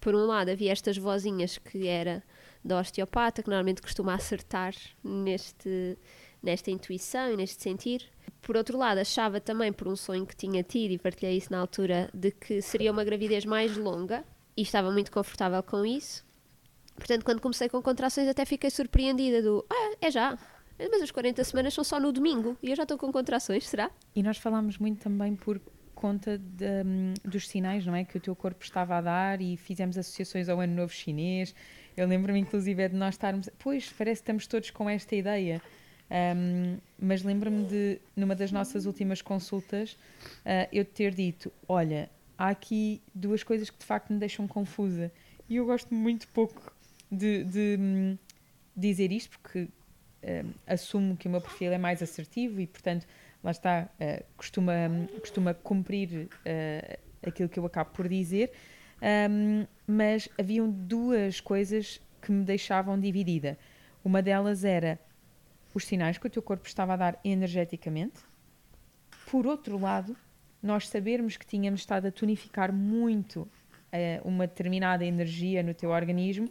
por 0.00 0.14
um 0.14 0.26
lado 0.26 0.50
havia 0.50 0.72
estas 0.72 0.96
vozinhas 0.96 1.58
que 1.58 1.86
era 1.86 2.22
da 2.64 2.80
osteopata, 2.80 3.42
que 3.42 3.48
normalmente 3.48 3.82
costuma 3.82 4.14
acertar 4.14 4.74
neste, 5.02 5.96
nesta 6.42 6.70
intuição 6.70 7.32
e 7.32 7.36
neste 7.36 7.62
sentir. 7.62 8.04
Por 8.42 8.56
outro 8.56 8.76
lado, 8.76 8.98
achava 8.98 9.40
também, 9.40 9.72
por 9.72 9.88
um 9.88 9.96
sonho 9.96 10.26
que 10.26 10.36
tinha 10.36 10.62
tido, 10.62 10.92
e 10.92 10.98
partilhei 10.98 11.36
isso 11.36 11.52
na 11.52 11.58
altura, 11.58 12.10
de 12.12 12.30
que 12.30 12.60
seria 12.60 12.92
uma 12.92 13.04
gravidez 13.04 13.44
mais 13.44 13.76
longa, 13.76 14.24
e 14.56 14.62
estava 14.62 14.90
muito 14.90 15.10
confortável 15.10 15.62
com 15.62 15.84
isso. 15.84 16.24
Portanto, 16.98 17.24
quando 17.24 17.40
comecei 17.40 17.68
com 17.68 17.80
contrações, 17.80 18.28
até 18.28 18.44
fiquei 18.44 18.70
surpreendida 18.70 19.40
do, 19.40 19.64
ah, 19.70 19.94
é 20.00 20.10
já, 20.10 20.36
mas 20.78 21.02
as 21.02 21.10
40 21.10 21.42
semanas 21.44 21.74
são 21.74 21.82
só 21.82 21.98
no 21.98 22.12
domingo 22.12 22.56
e 22.62 22.70
eu 22.70 22.76
já 22.76 22.82
estou 22.82 22.98
com 22.98 23.10
contrações, 23.10 23.66
será? 23.66 23.90
E 24.14 24.22
nós 24.22 24.36
falámos 24.38 24.78
muito 24.78 25.02
também 25.02 25.34
por 25.34 25.60
conta 25.94 26.38
de, 26.38 26.64
um, 26.86 27.14
dos 27.24 27.48
sinais, 27.48 27.84
não 27.84 27.94
é? 27.94 28.04
Que 28.04 28.16
o 28.16 28.20
teu 28.20 28.36
corpo 28.36 28.62
estava 28.62 28.96
a 28.96 29.00
dar 29.00 29.40
e 29.40 29.56
fizemos 29.56 29.98
associações 29.98 30.48
ao 30.48 30.60
Ano 30.60 30.74
Novo 30.74 30.92
Chinês. 30.92 31.52
Eu 31.96 32.06
lembro-me, 32.06 32.38
inclusive, 32.38 32.80
é 32.80 32.88
de 32.88 32.94
nós 32.94 33.14
estarmos. 33.14 33.50
Pois, 33.58 33.92
parece 33.92 34.20
que 34.20 34.22
estamos 34.22 34.46
todos 34.46 34.70
com 34.70 34.88
esta 34.88 35.16
ideia. 35.16 35.60
Um, 36.10 36.78
mas 36.98 37.24
lembro-me 37.24 37.64
de, 37.64 38.00
numa 38.14 38.36
das 38.36 38.52
nossas 38.52 38.86
últimas 38.86 39.20
consultas, 39.20 39.92
uh, 39.92 40.68
eu 40.72 40.84
ter 40.84 41.12
dito: 41.12 41.52
Olha, 41.66 42.08
há 42.38 42.48
aqui 42.48 43.02
duas 43.12 43.42
coisas 43.42 43.68
que 43.68 43.78
de 43.78 43.84
facto 43.84 44.12
me 44.12 44.20
deixam 44.20 44.46
confusa. 44.46 45.10
E 45.48 45.56
eu 45.56 45.66
gosto 45.66 45.92
muito 45.92 46.28
pouco 46.28 46.72
de, 47.10 47.44
de 47.44 47.76
hum, 47.78 48.18
dizer 48.76 49.12
isto, 49.12 49.38
porque 49.38 49.68
hum, 50.22 50.52
assumo 50.66 51.16
que 51.16 51.28
o 51.28 51.30
meu 51.30 51.40
perfil 51.40 51.72
é 51.72 51.78
mais 51.78 52.02
assertivo 52.02 52.60
e, 52.60 52.66
portanto, 52.66 53.06
lá 53.42 53.50
está, 53.50 53.88
uh, 54.00 54.24
costuma, 54.36 54.72
costuma 55.20 55.54
cumprir 55.54 56.28
uh, 56.28 56.98
aquilo 57.26 57.48
que 57.48 57.58
eu 57.58 57.66
acabo 57.66 57.90
por 57.90 58.08
dizer. 58.08 58.52
Um, 59.00 59.64
mas 59.86 60.28
haviam 60.38 60.68
duas 60.68 61.40
coisas 61.40 62.00
que 62.20 62.32
me 62.32 62.44
deixavam 62.44 62.98
dividida. 62.98 63.56
Uma 64.04 64.20
delas 64.20 64.64
era 64.64 64.98
os 65.72 65.86
sinais 65.86 66.18
que 66.18 66.26
o 66.26 66.30
teu 66.30 66.42
corpo 66.42 66.66
estava 66.66 66.94
a 66.94 66.96
dar 66.96 67.20
energeticamente. 67.24 68.20
Por 69.30 69.46
outro 69.46 69.78
lado, 69.78 70.16
nós 70.62 70.88
sabermos 70.88 71.36
que 71.36 71.46
tínhamos 71.46 71.80
estado 71.80 72.06
a 72.06 72.10
tonificar 72.10 72.72
muito 72.72 73.42
uh, 73.42 73.48
uma 74.28 74.46
determinada 74.46 75.04
energia 75.04 75.62
no 75.62 75.74
teu 75.74 75.90
organismo 75.90 76.48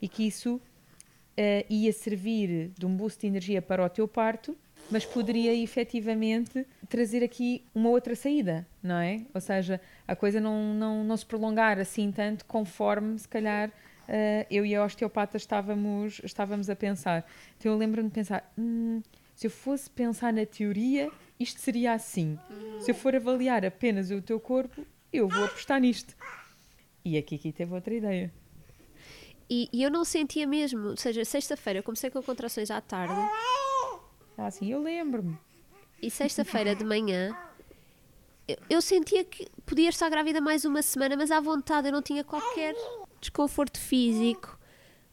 e 0.00 0.08
que 0.08 0.26
isso 0.26 0.56
uh, 0.56 1.66
ia 1.68 1.92
servir 1.92 2.70
de 2.76 2.86
um 2.86 2.96
boost 2.96 3.20
de 3.20 3.26
energia 3.26 3.60
para 3.62 3.84
o 3.84 3.88
teu 3.88 4.06
parto, 4.06 4.56
mas 4.90 5.04
poderia 5.04 5.54
efetivamente 5.54 6.66
trazer 6.88 7.24
aqui 7.24 7.64
uma 7.74 7.88
outra 7.88 8.14
saída, 8.14 8.66
não 8.82 8.96
é? 8.96 9.22
Ou 9.34 9.40
seja, 9.40 9.80
a 10.06 10.14
coisa 10.14 10.40
não, 10.40 10.74
não, 10.74 11.04
não 11.04 11.16
se 11.16 11.26
prolongar 11.26 11.78
assim 11.78 12.12
tanto 12.12 12.44
conforme 12.44 13.18
se 13.18 13.26
calhar 13.26 13.68
uh, 13.68 14.46
eu 14.50 14.64
e 14.64 14.74
a 14.74 14.84
osteopata 14.84 15.36
estávamos, 15.36 16.20
estávamos 16.24 16.70
a 16.70 16.76
pensar. 16.76 17.26
Então 17.58 17.72
eu 17.72 17.78
lembro-me 17.78 18.08
de 18.08 18.14
pensar, 18.14 18.52
hum, 18.56 19.02
se 19.34 19.46
eu 19.46 19.50
fosse 19.50 19.90
pensar 19.90 20.32
na 20.32 20.46
teoria, 20.46 21.10
isto 21.38 21.60
seria 21.60 21.92
assim. 21.92 22.38
Se 22.80 22.90
eu 22.90 22.94
for 22.94 23.14
avaliar 23.14 23.64
apenas 23.64 24.10
o 24.10 24.22
teu 24.22 24.40
corpo, 24.40 24.86
eu 25.12 25.28
vou 25.28 25.44
apostar 25.44 25.80
nisto. 25.80 26.16
E 27.04 27.18
a 27.18 27.22
Kiki 27.22 27.52
teve 27.52 27.74
outra 27.74 27.94
ideia. 27.94 28.32
E, 29.48 29.68
e 29.72 29.82
eu 29.82 29.90
não 29.90 30.04
sentia 30.04 30.46
mesmo, 30.46 30.88
ou 30.88 30.96
seja, 30.96 31.24
sexta-feira 31.24 31.78
eu 31.78 31.82
comecei 31.82 32.10
com 32.10 32.22
contrações 32.22 32.70
à 32.70 32.80
tarde. 32.80 33.14
Ah, 34.36 34.50
sim, 34.50 34.72
eu 34.72 34.82
lembro-me. 34.82 35.38
E 36.02 36.10
sexta-feira 36.10 36.74
de 36.74 36.84
manhã 36.84 37.36
eu, 38.46 38.56
eu, 38.70 38.82
sentia 38.82 39.24
que 39.24 39.48
podia 39.64 39.88
estar 39.88 40.08
grávida 40.08 40.40
mais 40.40 40.64
uma 40.64 40.80
semana, 40.80 41.16
mas 41.16 41.30
à 41.30 41.40
vontade, 41.40 41.88
eu 41.88 41.92
não 41.92 42.02
tinha 42.02 42.22
qualquer 42.22 42.74
desconforto 43.20 43.78
físico. 43.78 44.56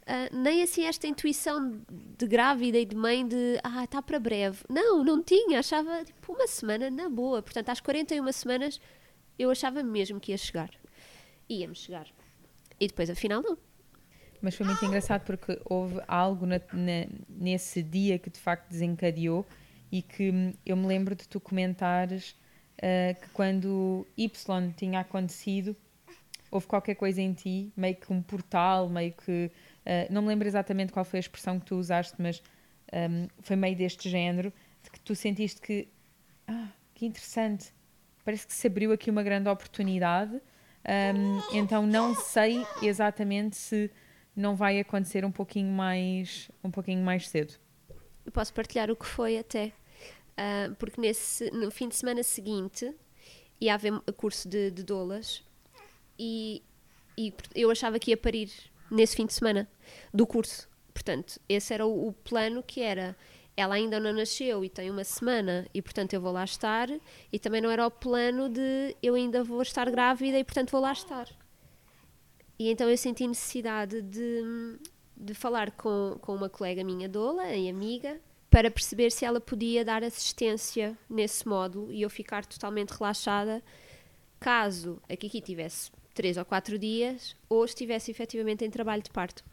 Uh, 0.03 0.35
nem 0.35 0.61
assim 0.61 0.85
esta 0.85 1.07
intuição 1.07 1.81
de 1.89 2.27
grávida 2.27 2.77
e 2.77 2.85
de 2.85 2.95
mãe 2.95 3.25
de 3.25 3.59
ah, 3.63 3.85
está 3.85 4.01
para 4.01 4.19
breve. 4.19 4.59
Não, 4.69 5.03
não 5.03 5.23
tinha, 5.23 5.59
achava 5.59 6.03
tipo 6.03 6.33
uma 6.33 6.45
semana 6.45 6.91
na 6.91 7.09
boa. 7.09 7.41
Portanto, 7.41 7.69
às 7.69 7.79
41 7.79 8.31
semanas 8.31 8.79
eu 9.39 9.49
achava 9.49 9.81
mesmo 9.81 10.19
que 10.19 10.31
ia 10.31 10.37
chegar. 10.37 10.69
Íamos 11.49 11.79
chegar. 11.79 12.07
E 12.79 12.87
depois, 12.87 13.09
afinal, 13.09 13.41
não. 13.41 13.57
Mas 14.43 14.55
foi 14.55 14.65
muito 14.65 14.83
engraçado 14.83 15.23
porque 15.23 15.57
houve 15.63 16.01
algo 16.05 16.45
na, 16.45 16.59
na, 16.73 17.07
nesse 17.29 17.81
dia 17.81 18.19
que 18.19 18.29
de 18.29 18.37
facto 18.37 18.69
desencadeou 18.69 19.45
e 19.89 20.01
que 20.01 20.31
hum, 20.31 20.53
eu 20.65 20.75
me 20.75 20.85
lembro 20.85 21.15
de 21.15 21.25
tu 21.25 21.39
comentares 21.39 22.35
uh, 22.77 23.19
que 23.21 23.29
quando 23.29 24.05
Y 24.17 24.73
tinha 24.75 24.99
acontecido, 24.99 25.73
houve 26.51 26.67
qualquer 26.67 26.95
coisa 26.95 27.21
em 27.21 27.31
ti, 27.31 27.71
meio 27.77 27.95
que 27.95 28.11
um 28.11 28.21
portal, 28.21 28.89
meio 28.89 29.13
que. 29.13 29.49
Uh, 29.85 30.11
não 30.11 30.21
me 30.21 30.27
lembro 30.27 30.45
exatamente 30.45 30.91
qual 30.91 31.05
foi 31.05 31.19
a 31.19 31.21
expressão 31.21 31.57
que 31.57 31.65
tu 31.65 31.77
usaste, 31.77 32.15
mas 32.19 32.43
um, 32.91 33.27
foi 33.41 33.55
meio 33.55 33.77
deste 33.77 34.09
género, 34.09 34.51
de 34.83 34.91
que 34.91 34.99
tu 34.99 35.15
sentiste 35.15 35.61
que. 35.61 35.87
Ah, 36.45 36.67
que 36.93 37.05
interessante, 37.05 37.73
parece 38.25 38.45
que 38.45 38.53
se 38.53 38.67
abriu 38.67 38.91
aqui 38.91 39.09
uma 39.09 39.23
grande 39.23 39.47
oportunidade. 39.47 40.41
Um, 40.85 41.57
então 41.57 41.87
não 41.87 42.13
sei 42.13 42.65
exatamente 42.81 43.55
se 43.55 43.89
não 44.35 44.55
vai 44.55 44.79
acontecer 44.79 45.23
um 45.25 45.31
pouquinho 45.31 45.71
mais, 45.71 46.49
um 46.63 46.71
pouquinho 46.71 47.03
mais 47.03 47.27
cedo. 47.27 47.53
Eu 48.25 48.31
posso 48.31 48.53
partilhar 48.53 48.89
o 48.89 48.95
que 48.95 49.05
foi 49.05 49.37
até, 49.37 49.73
uh, 50.37 50.73
porque 50.75 50.99
nesse, 50.99 51.51
no 51.51 51.69
fim 51.69 51.87
de 51.87 51.95
semana 51.95 52.23
seguinte 52.23 52.93
ia 53.59 53.73
haver 53.73 53.93
curso 54.17 54.47
de, 54.47 54.71
de 54.71 54.83
doulas 54.83 55.43
e, 56.17 56.63
e 57.17 57.33
eu 57.55 57.69
achava 57.69 57.99
que 57.99 58.11
ia 58.11 58.17
parir 58.17 58.49
nesse 58.89 59.15
fim 59.15 59.25
de 59.25 59.33
semana 59.33 59.69
do 60.13 60.25
curso. 60.25 60.69
Portanto, 60.93 61.39
esse 61.49 61.73
era 61.73 61.85
o, 61.85 62.07
o 62.07 62.13
plano 62.13 62.63
que 62.63 62.81
era 62.81 63.15
ela 63.55 63.75
ainda 63.75 63.99
não 63.99 64.13
nasceu 64.13 64.65
e 64.65 64.69
tem 64.69 64.89
uma 64.89 65.03
semana 65.03 65.67
e 65.73 65.81
portanto 65.81 66.13
eu 66.13 66.21
vou 66.21 66.31
lá 66.31 66.43
estar 66.43 66.89
e 67.31 67.37
também 67.37 67.61
não 67.61 67.69
era 67.69 67.85
o 67.85 67.91
plano 67.91 68.49
de 68.49 68.95
eu 69.01 69.13
ainda 69.13 69.43
vou 69.43 69.61
estar 69.61 69.89
grávida 69.91 70.39
e 70.39 70.43
portanto 70.43 70.71
vou 70.71 70.81
lá 70.81 70.91
estar. 70.91 71.27
E 72.57 72.69
então 72.69 72.89
eu 72.89 72.97
senti 72.97 73.27
necessidade 73.27 74.01
de, 74.01 74.77
de 75.17 75.33
falar 75.33 75.71
com, 75.71 76.17
com 76.21 76.35
uma 76.35 76.49
colega 76.49 76.83
minha 76.83 77.09
doula 77.09 77.47
e 77.53 77.69
amiga 77.69 78.19
para 78.49 78.69
perceber 78.69 79.11
se 79.11 79.25
ela 79.25 79.41
podia 79.41 79.83
dar 79.83 80.03
assistência 80.03 80.97
nesse 81.09 81.47
módulo 81.47 81.91
e 81.91 82.03
eu 82.03 82.09
ficar 82.09 82.45
totalmente 82.45 82.91
relaxada 82.91 83.63
caso 84.39 85.01
a 85.09 85.15
Kiki 85.15 85.41
tivesse 85.41 85.91
três 86.13 86.37
ou 86.37 86.45
quatro 86.45 86.77
dias 86.77 87.35
ou 87.49 87.65
estivesse 87.65 88.11
efetivamente 88.11 88.63
em 88.63 88.69
trabalho 88.69 89.01
de 89.01 89.09
parto. 89.09 89.43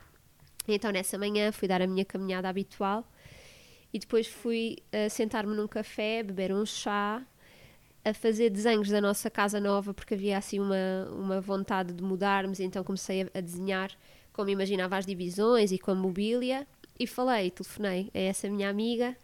Então 0.68 0.92
nessa 0.92 1.16
manhã 1.16 1.50
fui 1.50 1.66
dar 1.66 1.80
a 1.80 1.86
minha 1.86 2.04
caminhada 2.04 2.48
habitual 2.48 3.10
e 3.92 3.98
depois 3.98 4.26
fui 4.26 4.76
uh, 4.92 5.08
sentar-me 5.08 5.56
num 5.56 5.66
café, 5.66 6.22
beber 6.22 6.52
um 6.52 6.66
chá 6.66 7.26
a 8.04 8.14
fazer 8.14 8.50
desenhos 8.50 8.88
da 8.88 9.00
nossa 9.00 9.30
casa 9.30 9.60
nova 9.60 9.92
porque 9.92 10.14
havia 10.14 10.38
assim 10.38 10.58
uma, 10.58 11.08
uma 11.12 11.40
vontade 11.40 11.92
de 11.92 12.02
mudarmos, 12.02 12.60
então 12.60 12.82
comecei 12.82 13.22
a, 13.22 13.38
a 13.38 13.40
desenhar 13.40 13.90
como 14.32 14.48
imaginava 14.48 14.96
as 14.96 15.04
divisões 15.04 15.70
e 15.72 15.78
com 15.78 15.90
a 15.90 15.94
mobília 15.94 16.66
e 16.98 17.06
falei, 17.06 17.50
telefonei 17.50 18.10
a 18.14 18.18
essa 18.18 18.48
minha 18.48 18.68
amiga 18.68 19.16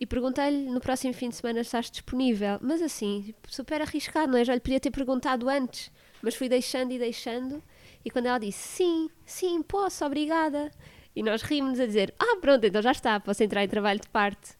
e 0.00 0.06
perguntei-lhe 0.06 0.70
no 0.70 0.80
próximo 0.80 1.12
fim 1.12 1.28
de 1.28 1.36
semana 1.36 1.60
estás 1.60 1.90
disponível, 1.90 2.58
mas 2.60 2.82
assim, 2.82 3.34
super 3.46 3.82
arriscado, 3.82 4.32
não 4.32 4.38
é? 4.38 4.44
Já 4.44 4.54
lhe 4.54 4.60
podia 4.60 4.80
ter 4.80 4.90
perguntado 4.90 5.48
antes, 5.48 5.90
mas 6.22 6.34
fui 6.34 6.48
deixando 6.48 6.92
e 6.92 6.98
deixando 6.98 7.62
e 8.04 8.10
quando 8.10 8.26
ela 8.26 8.38
disse 8.38 8.58
sim, 8.58 9.10
sim, 9.24 9.62
posso, 9.62 10.04
obrigada. 10.04 10.70
E 11.14 11.22
nós 11.22 11.42
rimos 11.42 11.78
a 11.78 11.86
dizer, 11.86 12.14
ah 12.18 12.38
pronto, 12.40 12.64
então 12.64 12.80
já 12.80 12.90
está, 12.90 13.20
posso 13.20 13.42
entrar 13.42 13.62
em 13.62 13.68
trabalho 13.68 14.00
de 14.00 14.08
parte 14.08 14.56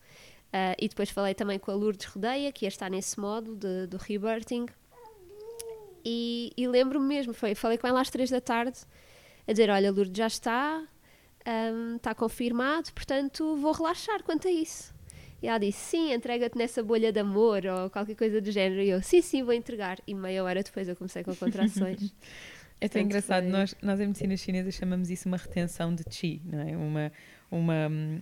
Uh, 0.52 0.76
e 0.78 0.86
depois 0.86 1.08
falei 1.08 1.34
também 1.34 1.58
com 1.58 1.70
a 1.70 1.74
Lourdes 1.74 2.06
Rodeia, 2.06 2.52
que 2.52 2.66
ia 2.66 2.68
estar 2.68 2.90
nesse 2.90 3.18
modo 3.18 3.56
de, 3.56 3.86
do 3.86 3.96
rebirthing. 3.96 4.66
E, 6.04 6.52
e 6.56 6.68
lembro-me 6.68 7.06
mesmo, 7.06 7.32
foi, 7.32 7.54
falei 7.54 7.78
com 7.78 7.86
ela 7.86 8.00
às 8.00 8.10
três 8.10 8.28
da 8.28 8.40
tarde, 8.40 8.78
a 9.48 9.52
dizer: 9.52 9.70
Olha, 9.70 9.90
Lourdes 9.90 10.16
já 10.16 10.26
está, 10.26 10.86
um, 11.72 11.96
está 11.96 12.14
confirmado, 12.14 12.92
portanto 12.92 13.56
vou 13.56 13.72
relaxar 13.72 14.22
quanto 14.22 14.46
a 14.46 14.50
isso. 14.50 14.92
E 15.42 15.48
ela 15.48 15.58
disse: 15.58 15.78
Sim, 15.78 16.12
entrega-te 16.12 16.58
nessa 16.58 16.82
bolha 16.82 17.10
de 17.10 17.20
amor 17.20 17.62
ou 17.64 17.88
qualquer 17.88 18.14
coisa 18.14 18.40
do 18.40 18.50
género. 18.50 18.82
E 18.82 18.90
eu: 18.90 19.02
Sim, 19.02 19.22
sim, 19.22 19.42
vou 19.42 19.54
entregar. 19.54 19.98
E 20.06 20.14
meia 20.14 20.44
hora 20.44 20.62
depois 20.62 20.86
eu 20.86 20.94
comecei 20.94 21.24
com 21.24 21.34
contrações. 21.34 22.14
é 22.78 22.88
tão 22.88 23.00
engraçado, 23.00 23.44
foi... 23.44 23.52
nós, 23.52 23.74
nós 23.80 24.00
em 24.00 24.06
medicina 24.06 24.36
chinesa 24.36 24.70
chamamos 24.70 25.08
isso 25.08 25.26
uma 25.28 25.38
retenção 25.38 25.94
de 25.94 26.04
chi, 26.10 26.42
não 26.44 26.60
é? 26.60 26.76
Uma. 26.76 27.12
uma 27.50 27.88
hum, 27.88 28.20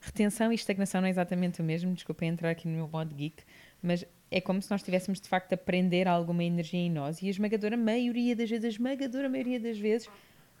Retenção 0.00 0.50
e 0.50 0.54
estagnação 0.54 1.00
não 1.00 1.08
é 1.08 1.10
exatamente 1.10 1.60
o 1.60 1.64
mesmo, 1.64 1.92
desculpem 1.92 2.30
entrar 2.30 2.50
aqui 2.50 2.66
no 2.66 2.74
meu 2.74 2.88
modo 2.88 3.14
geek, 3.14 3.42
mas 3.82 4.04
é 4.30 4.40
como 4.40 4.62
se 4.62 4.70
nós 4.70 4.82
tivéssemos 4.82 5.20
de 5.20 5.28
facto 5.28 5.52
a 5.52 5.56
prender 5.56 6.08
alguma 6.08 6.42
energia 6.42 6.80
em 6.80 6.90
nós 6.90 7.20
e 7.20 7.26
a 7.26 7.30
esmagadora 7.30 7.76
maioria 7.76 8.34
das 8.34 8.48
vezes, 8.48 8.64
a 8.64 8.68
esmagadora 8.68 9.28
maioria 9.28 9.60
das 9.60 9.78
vezes, 9.78 10.08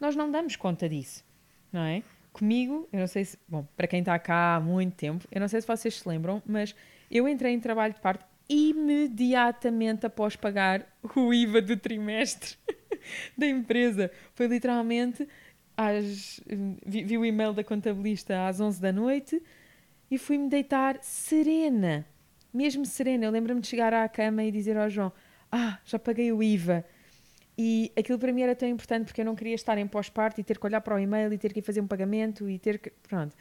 nós 0.00 0.14
não 0.14 0.30
damos 0.30 0.56
conta 0.56 0.88
disso, 0.88 1.24
não 1.72 1.82
é? 1.82 2.02
Comigo, 2.32 2.88
eu 2.92 3.00
não 3.00 3.06
sei 3.06 3.24
se, 3.24 3.38
bom, 3.48 3.66
para 3.76 3.86
quem 3.86 4.00
está 4.00 4.18
cá 4.18 4.56
há 4.56 4.60
muito 4.60 4.94
tempo, 4.94 5.26
eu 5.30 5.40
não 5.40 5.48
sei 5.48 5.60
se 5.60 5.66
vocês 5.66 5.98
se 5.98 6.08
lembram, 6.08 6.42
mas 6.46 6.74
eu 7.10 7.28
entrei 7.28 7.52
em 7.52 7.60
trabalho 7.60 7.94
de 7.94 8.00
parto 8.00 8.24
imediatamente 8.48 10.04
após 10.06 10.34
pagar 10.34 10.84
o 11.14 11.32
IVA 11.32 11.62
do 11.62 11.76
trimestre 11.76 12.56
da 13.38 13.46
empresa. 13.46 14.10
Foi 14.34 14.48
literalmente 14.48 15.26
às, 15.80 16.40
vi, 16.84 17.04
vi, 17.04 17.16
o 17.16 17.24
e-mail 17.24 17.54
da 17.54 17.64
contabilista 17.64 18.46
às 18.46 18.60
11 18.60 18.78
da 18.80 18.92
noite 18.92 19.42
e 20.10 20.18
fui-me 20.18 20.46
deitar 20.46 20.98
serena, 21.02 22.06
mesmo 22.52 22.84
serena. 22.84 23.24
Eu 23.24 23.30
lembro-me 23.30 23.62
de 23.62 23.66
chegar 23.66 23.94
à 23.94 24.06
cama 24.06 24.44
e 24.44 24.52
dizer 24.52 24.76
ao 24.76 24.90
João: 24.90 25.10
Ah, 25.50 25.78
já 25.86 25.98
paguei 25.98 26.30
o 26.32 26.42
IVA. 26.42 26.84
E 27.56 27.90
aquilo 27.98 28.18
para 28.18 28.30
mim 28.30 28.42
era 28.42 28.54
tão 28.54 28.68
importante 28.68 29.06
porque 29.06 29.22
eu 29.22 29.24
não 29.24 29.34
queria 29.34 29.54
estar 29.54 29.78
em 29.78 29.86
pós-parto 29.86 30.40
e 30.40 30.44
ter 30.44 30.58
que 30.58 30.66
olhar 30.66 30.80
para 30.82 30.94
o 30.94 30.98
e-mail 30.98 31.32
e 31.32 31.38
ter 31.38 31.52
que 31.52 31.62
fazer 31.62 31.80
um 31.80 31.86
pagamento 31.86 32.48
e 32.48 32.58
ter 32.58 32.78
que. 32.78 32.90
Pronto. 33.08 33.34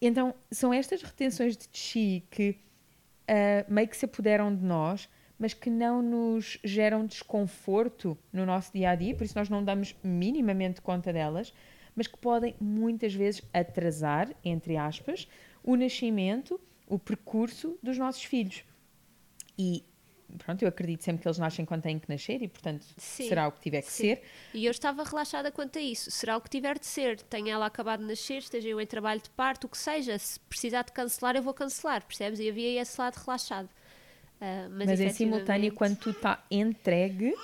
Então, 0.00 0.34
são 0.50 0.72
estas 0.72 1.02
retenções 1.02 1.56
de 1.56 1.66
chi 1.72 2.24
que 2.30 2.50
uh, 2.50 3.72
meio 3.72 3.88
que 3.88 3.96
se 3.96 4.04
apoderam 4.04 4.54
de 4.54 4.64
nós 4.64 5.08
mas 5.38 5.52
que 5.52 5.68
não 5.68 6.00
nos 6.02 6.58
geram 6.64 7.06
desconforto 7.06 8.16
no 8.32 8.46
nosso 8.46 8.72
dia 8.72 8.90
a 8.90 8.94
dia, 8.94 9.14
por 9.14 9.24
isso 9.24 9.38
nós 9.38 9.48
não 9.48 9.62
damos 9.62 9.94
minimamente 10.02 10.80
conta 10.80 11.12
delas, 11.12 11.52
mas 11.94 12.06
que 12.06 12.16
podem 12.16 12.54
muitas 12.60 13.14
vezes 13.14 13.42
atrasar, 13.52 14.30
entre 14.44 14.76
aspas, 14.76 15.28
o 15.62 15.76
nascimento, 15.76 16.60
o 16.86 16.98
percurso 16.98 17.78
dos 17.82 17.98
nossos 17.98 18.22
filhos. 18.24 18.64
E 19.58 19.82
pronto, 20.38 20.62
eu 20.62 20.68
acredito 20.68 21.02
sempre 21.02 21.22
que 21.22 21.28
eles 21.28 21.38
nascem 21.38 21.64
quando 21.64 21.82
têm 21.82 21.98
que 21.98 22.08
nascer 22.08 22.42
e, 22.42 22.48
portanto, 22.48 22.84
Sim, 22.96 23.28
será 23.28 23.48
o 23.48 23.52
que 23.52 23.60
tiver 23.60 23.82
que 23.82 23.90
sim. 23.90 24.02
ser. 24.04 24.22
E 24.52 24.66
eu 24.66 24.70
estava 24.70 25.02
relaxada 25.04 25.50
quanto 25.50 25.78
a 25.78 25.82
isso. 25.82 26.10
Será 26.10 26.36
o 26.36 26.40
que 26.40 26.50
tiver 26.50 26.78
de 26.78 26.86
ser. 26.86 27.20
Tenha 27.22 27.54
ela 27.54 27.66
acabado 27.66 28.00
de 28.00 28.06
nascer, 28.06 28.38
esteja 28.38 28.68
eu 28.68 28.80
em 28.80 28.86
trabalho 28.86 29.20
de 29.20 29.30
parto, 29.30 29.66
o 29.66 29.68
que 29.68 29.78
seja. 29.78 30.18
Se 30.18 30.38
precisar 30.40 30.82
de 30.82 30.92
cancelar, 30.92 31.36
eu 31.36 31.42
vou 31.42 31.54
cancelar, 31.54 32.04
percebes? 32.04 32.38
E 32.40 32.48
havia 32.48 32.80
esse 32.80 33.00
lado 33.00 33.16
relaxado. 33.16 33.68
Ah, 34.40 34.68
mas 34.70 34.88
Mas, 34.88 35.00
em 35.00 35.08
simultâneo, 35.10 35.72
quando 35.72 35.96
tu 35.96 36.10
está 36.10 36.44
entregue, 36.50 37.34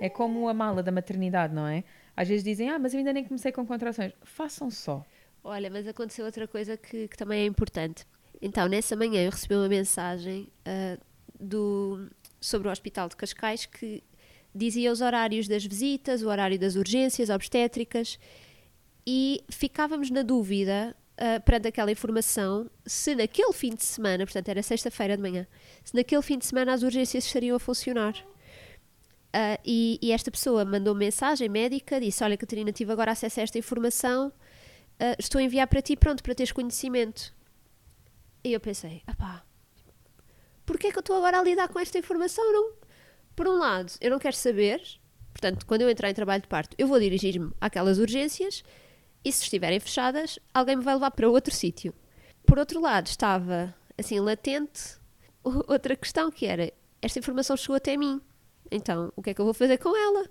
é 0.00 0.08
como 0.08 0.48
a 0.48 0.54
mala 0.54 0.82
da 0.82 0.90
maternidade, 0.90 1.54
não 1.54 1.66
é? 1.66 1.84
Às 2.16 2.28
vezes 2.28 2.44
dizem, 2.44 2.68
ah, 2.70 2.78
mas 2.78 2.94
eu 2.94 2.98
ainda 2.98 3.12
nem 3.12 3.24
comecei 3.24 3.52
com 3.52 3.66
contrações. 3.66 4.12
Façam 4.22 4.70
só. 4.70 5.04
Olha, 5.42 5.68
mas 5.70 5.86
aconteceu 5.86 6.24
outra 6.24 6.48
coisa 6.48 6.76
que, 6.76 7.08
que 7.08 7.16
também 7.16 7.42
é 7.42 7.46
importante. 7.46 8.06
Então, 8.40 8.66
nessa 8.68 8.96
manhã 8.96 9.22
eu 9.22 9.30
recebi 9.30 9.54
uma 9.54 9.68
mensagem 9.68 10.48
ah, 10.64 10.98
do, 11.38 12.08
sobre 12.40 12.68
o 12.68 12.70
Hospital 12.70 13.08
de 13.08 13.16
Cascais 13.16 13.66
que 13.66 14.02
dizia 14.54 14.92
os 14.92 15.00
horários 15.00 15.48
das 15.48 15.64
visitas, 15.64 16.22
o 16.22 16.28
horário 16.28 16.58
das 16.58 16.76
urgências 16.76 17.28
obstétricas 17.28 18.18
e 19.06 19.42
ficávamos 19.50 20.10
na 20.10 20.22
dúvida, 20.22 20.96
ah, 21.16 21.38
perante 21.40 21.68
aquela 21.68 21.92
informação, 21.92 22.68
se 22.84 23.14
naquele 23.14 23.52
fim 23.52 23.74
de 23.74 23.84
semana, 23.84 24.24
portanto 24.24 24.48
era 24.48 24.62
sexta-feira 24.62 25.16
de 25.16 25.22
manhã, 25.22 25.46
se 25.84 25.94
naquele 25.94 26.22
fim 26.22 26.38
de 26.38 26.44
semana 26.44 26.72
as 26.72 26.82
urgências 26.82 27.24
estariam 27.24 27.56
a 27.56 27.60
funcionar. 27.60 28.14
Ah, 29.32 29.58
e, 29.64 29.98
e 30.02 30.10
esta 30.12 30.30
pessoa 30.30 30.64
mandou 30.64 30.94
mensagem 30.94 31.48
médica, 31.48 32.00
disse: 32.00 32.22
Olha, 32.24 32.36
Catarina, 32.36 32.72
tive 32.72 32.92
agora 32.92 33.12
acesso 33.12 33.40
a 33.40 33.42
esta 33.44 33.58
informação, 33.58 34.32
ah, 34.98 35.14
estou 35.18 35.38
a 35.38 35.42
enviar 35.42 35.68
para 35.68 35.80
ti, 35.80 35.96
pronto, 35.96 36.22
para 36.22 36.34
teres 36.34 36.52
conhecimento. 36.52 37.32
E 38.42 38.52
eu 38.52 38.58
pensei: 38.58 39.02
Apá, 39.06 39.44
porquê 40.66 40.88
é 40.88 40.90
que 40.90 40.98
eu 40.98 41.00
estou 41.00 41.16
agora 41.16 41.38
a 41.38 41.42
lidar 41.44 41.68
com 41.68 41.78
esta 41.78 41.96
informação? 41.96 42.44
Não? 42.52 42.72
Por 43.36 43.46
um 43.46 43.58
lado, 43.58 43.92
eu 44.00 44.10
não 44.10 44.18
quero 44.18 44.36
saber, 44.36 44.82
portanto, 45.32 45.64
quando 45.64 45.82
eu 45.82 45.90
entrar 45.90 46.10
em 46.10 46.14
trabalho 46.14 46.42
de 46.42 46.48
parto, 46.48 46.74
eu 46.76 46.88
vou 46.88 46.98
dirigir-me 46.98 47.52
àquelas 47.60 47.98
urgências 47.98 48.64
e 49.24 49.32
se 49.32 49.42
estiverem 49.42 49.80
fechadas, 49.80 50.38
alguém 50.52 50.76
me 50.76 50.82
vai 50.82 50.94
levar 50.94 51.10
para 51.10 51.28
outro 51.28 51.54
sítio. 51.54 51.94
Por 52.46 52.58
outro 52.58 52.80
lado, 52.80 53.06
estava 53.06 53.74
assim 53.96 54.20
latente 54.20 54.98
outra 55.42 55.96
questão 55.96 56.30
que 56.30 56.46
era: 56.46 56.72
esta 57.00 57.18
informação 57.18 57.56
chegou 57.56 57.76
até 57.76 57.96
mim, 57.96 58.20
então 58.70 59.12
o 59.16 59.22
que 59.22 59.30
é 59.30 59.34
que 59.34 59.40
eu 59.40 59.44
vou 59.44 59.54
fazer 59.54 59.78
com 59.78 59.96
ela? 59.96 60.28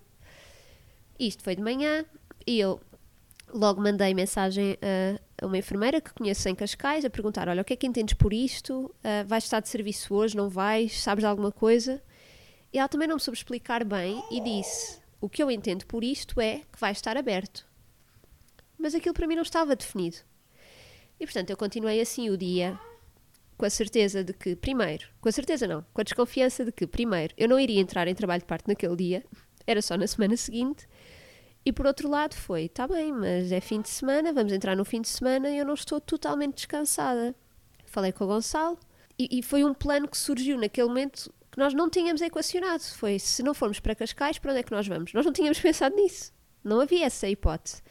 Isto 1.20 1.44
foi 1.44 1.56
de 1.56 1.62
manhã 1.62 2.06
e 2.46 2.60
eu 2.60 2.80
logo 3.54 3.80
mandei 3.80 4.14
mensagem 4.14 4.78
a, 4.82 5.46
uma 5.46 5.58
enfermeira 5.58 6.02
que 6.02 6.14
conheço 6.14 6.48
em 6.50 6.56
Cascais 6.56 7.06
a 7.06 7.10
perguntar: 7.10 7.48
Olha, 7.48 7.62
o 7.62 7.66
que 7.66 7.74
é 7.74 7.76
que 7.76 7.88
entendes 7.88 8.14
por 8.14 8.34
isto? 8.34 8.94
Ah, 9.04 9.24
vais 9.26 9.44
estar 9.44 9.60
de 9.60 9.70
serviço 9.70 10.14
hoje? 10.14 10.36
Não 10.36 10.50
vais? 10.50 11.02
Sabes 11.02 11.22
de 11.22 11.28
alguma 11.28 11.52
coisa? 11.52 12.02
E 12.72 12.80
ela 12.80 12.90
também 12.90 13.08
não 13.08 13.16
me 13.16 13.22
soube 13.22 13.38
explicar 13.38 13.84
bem 13.84 14.24
e 14.32 14.42
disse: 14.42 15.00
O 15.22 15.30
que 15.30 15.42
eu 15.42 15.52
entendo 15.52 15.86
por 15.86 16.04
isto 16.04 16.42
é 16.42 16.62
que 16.72 16.80
vai 16.80 16.92
estar 16.92 17.16
aberto. 17.16 17.66
Mas 18.84 18.94
aquilo 18.94 19.14
para 19.14 19.26
mim 19.26 19.36
não 19.36 19.44
estava 19.44 19.78
definido. 19.78 20.18
E 21.18 21.26
portanto 21.26 21.50
eu 21.50 21.56
continuei 21.56 22.02
assim 22.02 22.30
o 22.30 22.38
dia, 22.38 22.78
com 23.58 23.66
a 23.66 23.70
certeza 23.70 24.26
de 24.26 24.34
que, 24.34 24.58
primeiro, 24.58 25.08
com 25.22 25.30
a 25.30 25.32
certeza 25.32 25.66
não, 25.66 25.86
com 25.94 26.02
a 26.02 26.04
desconfiança 26.04 26.66
de 26.66 26.72
que, 26.74 26.86
primeiro, 26.86 27.34
eu 27.38 27.48
não 27.48 27.58
iria 27.58 27.80
entrar 27.80 28.10
em 28.10 28.14
trabalho 28.14 28.42
de 28.42 28.46
parte 28.46 28.68
naquele 28.68 28.98
dia, 28.98 29.24
era 29.66 29.82
só 29.82 29.96
na 29.96 30.06
semana 30.06 30.36
seguinte. 30.36 30.86
E 31.66 31.72
por 31.72 31.86
outro 31.86 32.10
lado 32.10 32.36
foi, 32.36 32.68
tá 32.68 32.86
bem, 32.86 33.14
mas 33.14 33.54
é 33.54 33.62
fim 33.62 33.80
de 33.80 33.88
semana, 33.88 34.34
vamos 34.34 34.52
entrar 34.52 34.76
no 34.76 34.84
fim 34.84 35.00
de 35.00 35.08
semana 35.08 35.50
e 35.50 35.58
eu 35.58 35.66
não 35.66 35.76
estou 35.76 36.02
totalmente 36.02 36.56
descansada. 36.56 37.34
Falei 37.86 38.12
com 38.12 38.26
o 38.26 38.28
Gonçalo 38.28 38.78
e, 39.18 39.40
e 39.40 39.42
foi 39.42 39.64
um 39.64 39.74
plano 39.74 40.10
que 40.10 40.18
surgiu 40.18 40.58
naquele 40.58 40.90
momento 40.90 41.34
que 41.50 41.58
nós 41.58 41.74
não 41.74 41.90
tínhamos 41.90 42.22
equacionado. 42.22 42.84
Foi, 42.84 43.18
se 43.18 43.42
não 43.44 43.54
formos 43.54 43.80
para 43.80 43.96
Cascais, 43.96 44.38
para 44.38 44.52
onde 44.52 44.60
é 44.60 44.64
que 44.64 44.74
nós 44.74 44.86
vamos? 44.86 45.14
Nós 45.14 45.26
não 45.26 45.32
tínhamos 45.32 45.58
pensado 45.62 45.96
nisso. 45.96 46.34
Não 46.62 46.82
havia 46.82 47.06
essa 47.06 47.30
hipótese. 47.30 47.82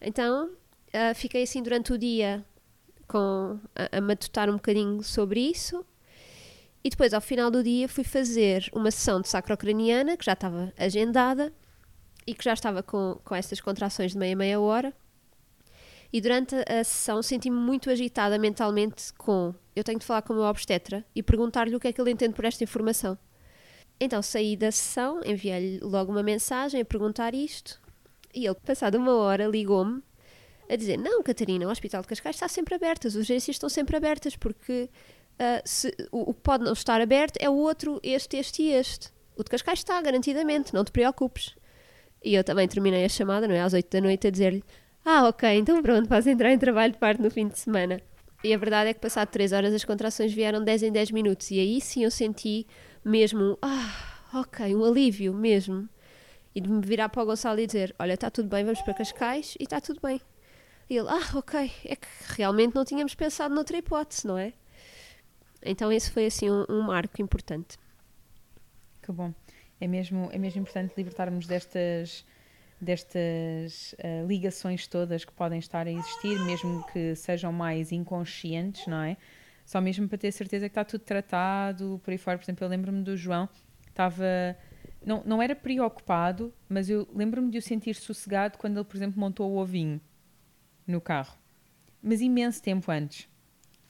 Então, 0.00 0.50
ah, 0.92 1.12
fiquei 1.12 1.42
assim 1.42 1.62
durante 1.62 1.92
o 1.92 1.98
dia 1.98 2.44
com, 3.08 3.58
a, 3.74 3.98
a 3.98 4.00
matutar 4.00 4.48
um 4.48 4.54
bocadinho 4.54 5.02
sobre 5.02 5.40
isso. 5.40 5.84
E 6.84 6.90
depois, 6.90 7.12
ao 7.12 7.20
final 7.20 7.50
do 7.50 7.62
dia, 7.62 7.88
fui 7.88 8.04
fazer 8.04 8.70
uma 8.72 8.90
sessão 8.90 9.20
de 9.20 9.28
sacrocraniana, 9.28 10.16
que 10.16 10.24
já 10.24 10.34
estava 10.34 10.72
agendada 10.76 11.52
e 12.26 12.34
que 12.34 12.44
já 12.44 12.52
estava 12.52 12.82
com, 12.82 13.18
com 13.24 13.34
essas 13.34 13.60
contrações 13.60 14.12
de 14.12 14.18
meia 14.18 14.36
meia 14.36 14.60
hora. 14.60 14.94
E 16.12 16.20
durante 16.20 16.54
a 16.54 16.84
sessão 16.84 17.22
senti-me 17.22 17.56
muito 17.56 17.90
agitada 17.90 18.38
mentalmente 18.38 19.12
com 19.14 19.52
eu 19.74 19.82
tenho 19.82 19.98
de 19.98 20.06
falar 20.06 20.22
com 20.22 20.32
o 20.32 20.36
meu 20.36 20.44
obstetra 20.44 21.04
e 21.12 21.22
perguntar-lhe 21.22 21.74
o 21.74 21.80
que 21.80 21.88
é 21.88 21.92
que 21.92 22.00
ele 22.00 22.12
entende 22.12 22.34
por 22.34 22.44
esta 22.44 22.62
informação. 22.62 23.18
Então 23.98 24.22
saí 24.22 24.56
da 24.56 24.70
sessão, 24.70 25.20
enviei-lhe 25.24 25.80
logo 25.80 26.12
uma 26.12 26.22
mensagem 26.22 26.80
a 26.80 26.84
perguntar 26.84 27.34
isto 27.34 27.80
e 28.34 28.46
ele, 28.46 28.56
passado 28.56 28.96
uma 28.96 29.14
hora, 29.16 29.46
ligou-me 29.46 30.02
a 30.68 30.76
dizer: 30.76 30.96
Não, 30.96 31.22
Catarina, 31.22 31.66
o 31.66 31.70
Hospital 31.70 32.02
de 32.02 32.08
Cascais 32.08 32.36
está 32.36 32.48
sempre 32.48 32.74
aberto, 32.74 33.06
as 33.06 33.14
urgências 33.14 33.54
estão 33.56 33.68
sempre 33.68 33.96
abertas, 33.96 34.36
porque 34.36 34.88
ah, 35.38 35.62
se- 35.64 35.94
o, 36.10 36.30
o 36.30 36.34
que 36.34 36.40
pode 36.40 36.64
não 36.64 36.72
estar 36.72 37.00
aberto 37.00 37.36
é 37.40 37.48
o 37.48 37.54
outro, 37.54 38.00
este, 38.02 38.36
este 38.36 38.62
e 38.62 38.70
este. 38.72 39.10
O 39.36 39.42
de 39.42 39.50
Cascais 39.50 39.80
está, 39.80 40.00
garantidamente, 40.00 40.72
não 40.72 40.84
te 40.84 40.92
preocupes. 40.92 41.54
E 42.22 42.34
eu 42.34 42.44
também 42.44 42.66
terminei 42.68 43.04
a 43.04 43.08
chamada, 43.08 43.46
não 43.48 43.54
é? 43.54 43.60
Às 43.60 43.72
8 43.72 43.90
da 43.90 44.00
noite, 44.00 44.26
a 44.26 44.30
dizer-lhe: 44.30 44.62
Ah, 45.04 45.28
ok, 45.28 45.48
então 45.58 45.82
pronto, 45.82 46.08
vais 46.08 46.26
entrar 46.26 46.52
em 46.52 46.58
trabalho 46.58 46.92
de 46.92 46.98
parte 46.98 47.20
no 47.20 47.30
fim 47.30 47.48
de 47.48 47.58
semana. 47.58 48.00
E 48.42 48.52
a 48.52 48.58
verdade 48.58 48.90
é 48.90 48.94
que, 48.94 49.00
passado 49.00 49.28
3 49.28 49.52
horas, 49.52 49.72
as 49.72 49.84
contrações 49.84 50.32
vieram 50.32 50.62
10 50.62 50.82
em 50.84 50.92
10 50.92 51.10
minutos. 51.12 51.50
E 51.50 51.58
aí 51.58 51.80
sim 51.80 52.04
eu 52.04 52.10
senti 52.10 52.66
mesmo, 53.04 53.58
ah, 53.62 54.20
ok, 54.34 54.74
um 54.74 54.84
alívio 54.84 55.32
mesmo. 55.34 55.88
E 56.54 56.60
de 56.60 56.70
me 56.70 56.80
virar 56.80 57.08
para 57.08 57.22
o 57.22 57.26
Gonçalo 57.26 57.58
e 57.60 57.66
dizer: 57.66 57.94
Olha, 57.98 58.14
está 58.14 58.30
tudo 58.30 58.48
bem, 58.48 58.64
vamos 58.64 58.80
para 58.82 58.94
Cascais 58.94 59.56
e 59.58 59.64
está 59.64 59.80
tudo 59.80 60.00
bem. 60.00 60.20
E 60.88 60.96
ele: 60.96 61.08
Ah, 61.08 61.36
ok, 61.36 61.70
é 61.84 61.96
que 61.96 62.06
realmente 62.28 62.74
não 62.74 62.84
tínhamos 62.84 63.14
pensado 63.14 63.54
noutra 63.54 63.76
hipótese, 63.76 64.26
não 64.26 64.38
é? 64.38 64.52
Então 65.64 65.90
esse 65.90 66.10
foi 66.10 66.26
assim 66.26 66.50
um, 66.50 66.64
um 66.68 66.82
marco 66.82 67.20
importante. 67.20 67.78
Que 69.02 69.10
bom. 69.10 69.32
É 69.80 69.86
mesmo, 69.86 70.28
é 70.32 70.38
mesmo 70.38 70.62
importante 70.62 70.94
libertarmos 70.96 71.46
destas, 71.46 72.24
destas 72.80 73.94
ah, 73.98 74.24
ligações 74.26 74.86
todas 74.86 75.24
que 75.24 75.32
podem 75.32 75.58
estar 75.58 75.86
a 75.86 75.90
existir, 75.90 76.38
mesmo 76.40 76.86
que 76.92 77.14
sejam 77.16 77.52
mais 77.52 77.92
inconscientes, 77.92 78.86
não 78.86 79.02
é? 79.02 79.16
Só 79.64 79.80
mesmo 79.80 80.08
para 80.08 80.18
ter 80.18 80.32
certeza 80.32 80.68
que 80.68 80.72
está 80.72 80.84
tudo 80.84 81.02
tratado, 81.02 82.00
por 82.04 82.10
aí 82.10 82.18
fora. 82.18 82.38
Por 82.38 82.44
exemplo, 82.44 82.64
eu 82.64 82.68
lembro-me 82.68 83.02
do 83.02 83.16
João, 83.16 83.48
estava. 83.88 84.56
Não, 85.04 85.22
não 85.24 85.42
era 85.42 85.54
preocupado, 85.54 86.52
mas 86.68 86.88
eu 86.88 87.06
lembro-me 87.14 87.50
de 87.50 87.58
o 87.58 87.62
sentir 87.62 87.94
sossegado 87.94 88.56
quando 88.58 88.76
ele, 88.78 88.84
por 88.84 88.96
exemplo, 88.96 89.20
montou 89.20 89.50
o 89.50 89.56
ovinho 89.58 90.00
no 90.86 91.00
carro. 91.00 91.36
Mas 92.02 92.20
imenso 92.20 92.62
tempo 92.62 92.90
antes. 92.90 93.28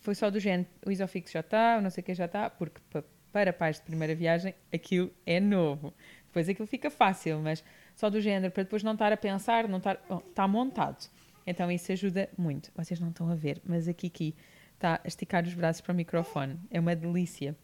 Foi 0.00 0.14
só 0.14 0.30
do 0.30 0.38
género, 0.38 0.68
o 0.86 0.90
isofix 0.90 1.30
já 1.30 1.40
está, 1.40 1.76
o 1.78 1.80
não 1.80 1.90
sei 1.90 2.02
o 2.02 2.04
que 2.04 2.14
já 2.14 2.26
está, 2.26 2.50
porque 2.50 2.80
pa- 2.90 3.04
para 3.32 3.52
pais 3.52 3.76
de 3.78 3.82
primeira 3.82 4.14
viagem 4.14 4.54
aquilo 4.72 5.10
é 5.24 5.40
novo. 5.40 5.92
Depois 6.26 6.48
aquilo 6.48 6.66
fica 6.66 6.90
fácil, 6.90 7.38
mas 7.40 7.64
só 7.96 8.10
do 8.10 8.20
género, 8.20 8.52
para 8.52 8.64
depois 8.64 8.82
não 8.82 8.92
estar 8.92 9.12
a 9.12 9.16
pensar, 9.16 9.66
não 9.68 9.78
estar. 9.78 9.98
oh, 10.08 10.18
está 10.18 10.46
montado. 10.46 11.08
Então 11.46 11.70
isso 11.70 11.90
ajuda 11.92 12.28
muito. 12.36 12.70
Vocês 12.74 12.98
não 13.00 13.08
estão 13.10 13.28
a 13.30 13.34
ver, 13.34 13.60
mas 13.64 13.88
a 13.88 13.92
Kiki 13.94 14.34
está 14.74 15.00
a 15.02 15.06
esticar 15.08 15.44
os 15.44 15.54
braços 15.54 15.80
para 15.80 15.92
o 15.92 15.96
microfone. 15.96 16.58
É 16.70 16.78
uma 16.78 16.94
delícia. 16.94 17.56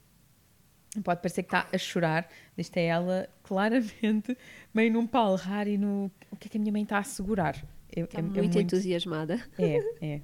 Pode 1.05 1.20
parecer 1.20 1.42
que 1.44 1.48
está 1.55 1.68
a 1.72 1.79
chorar. 1.79 2.29
Isto 2.59 2.76
é 2.79 2.87
ela 2.87 3.29
claramente 3.44 4.37
meio 4.74 4.92
num 4.92 5.07
palrar 5.07 5.68
e 5.68 5.79
no. 5.79 6.11
O 6.31 6.37
que 6.37 6.48
é 6.48 6.50
que 6.50 6.57
a 6.59 6.61
minha 6.61 6.72
mãe 6.72 6.83
está 6.83 6.98
a 6.98 7.05
segurar? 7.05 7.57
É, 7.94 8.00
Está 8.00 8.18
é- 8.18 8.20
é 8.20 8.22
muito, 8.24 8.59
entusiasmada. 8.59 9.40
é, 9.59 9.79
é. 10.05 10.20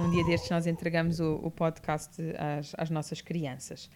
Um 0.00 0.10
dia 0.10 0.24
destes 0.24 0.50
nós 0.50 0.66
entregamos 0.66 1.20
o, 1.20 1.34
o 1.36 1.50
podcast 1.50 2.20
às, 2.38 2.72
às 2.78 2.90
nossas 2.90 3.20
crianças. 3.20 3.90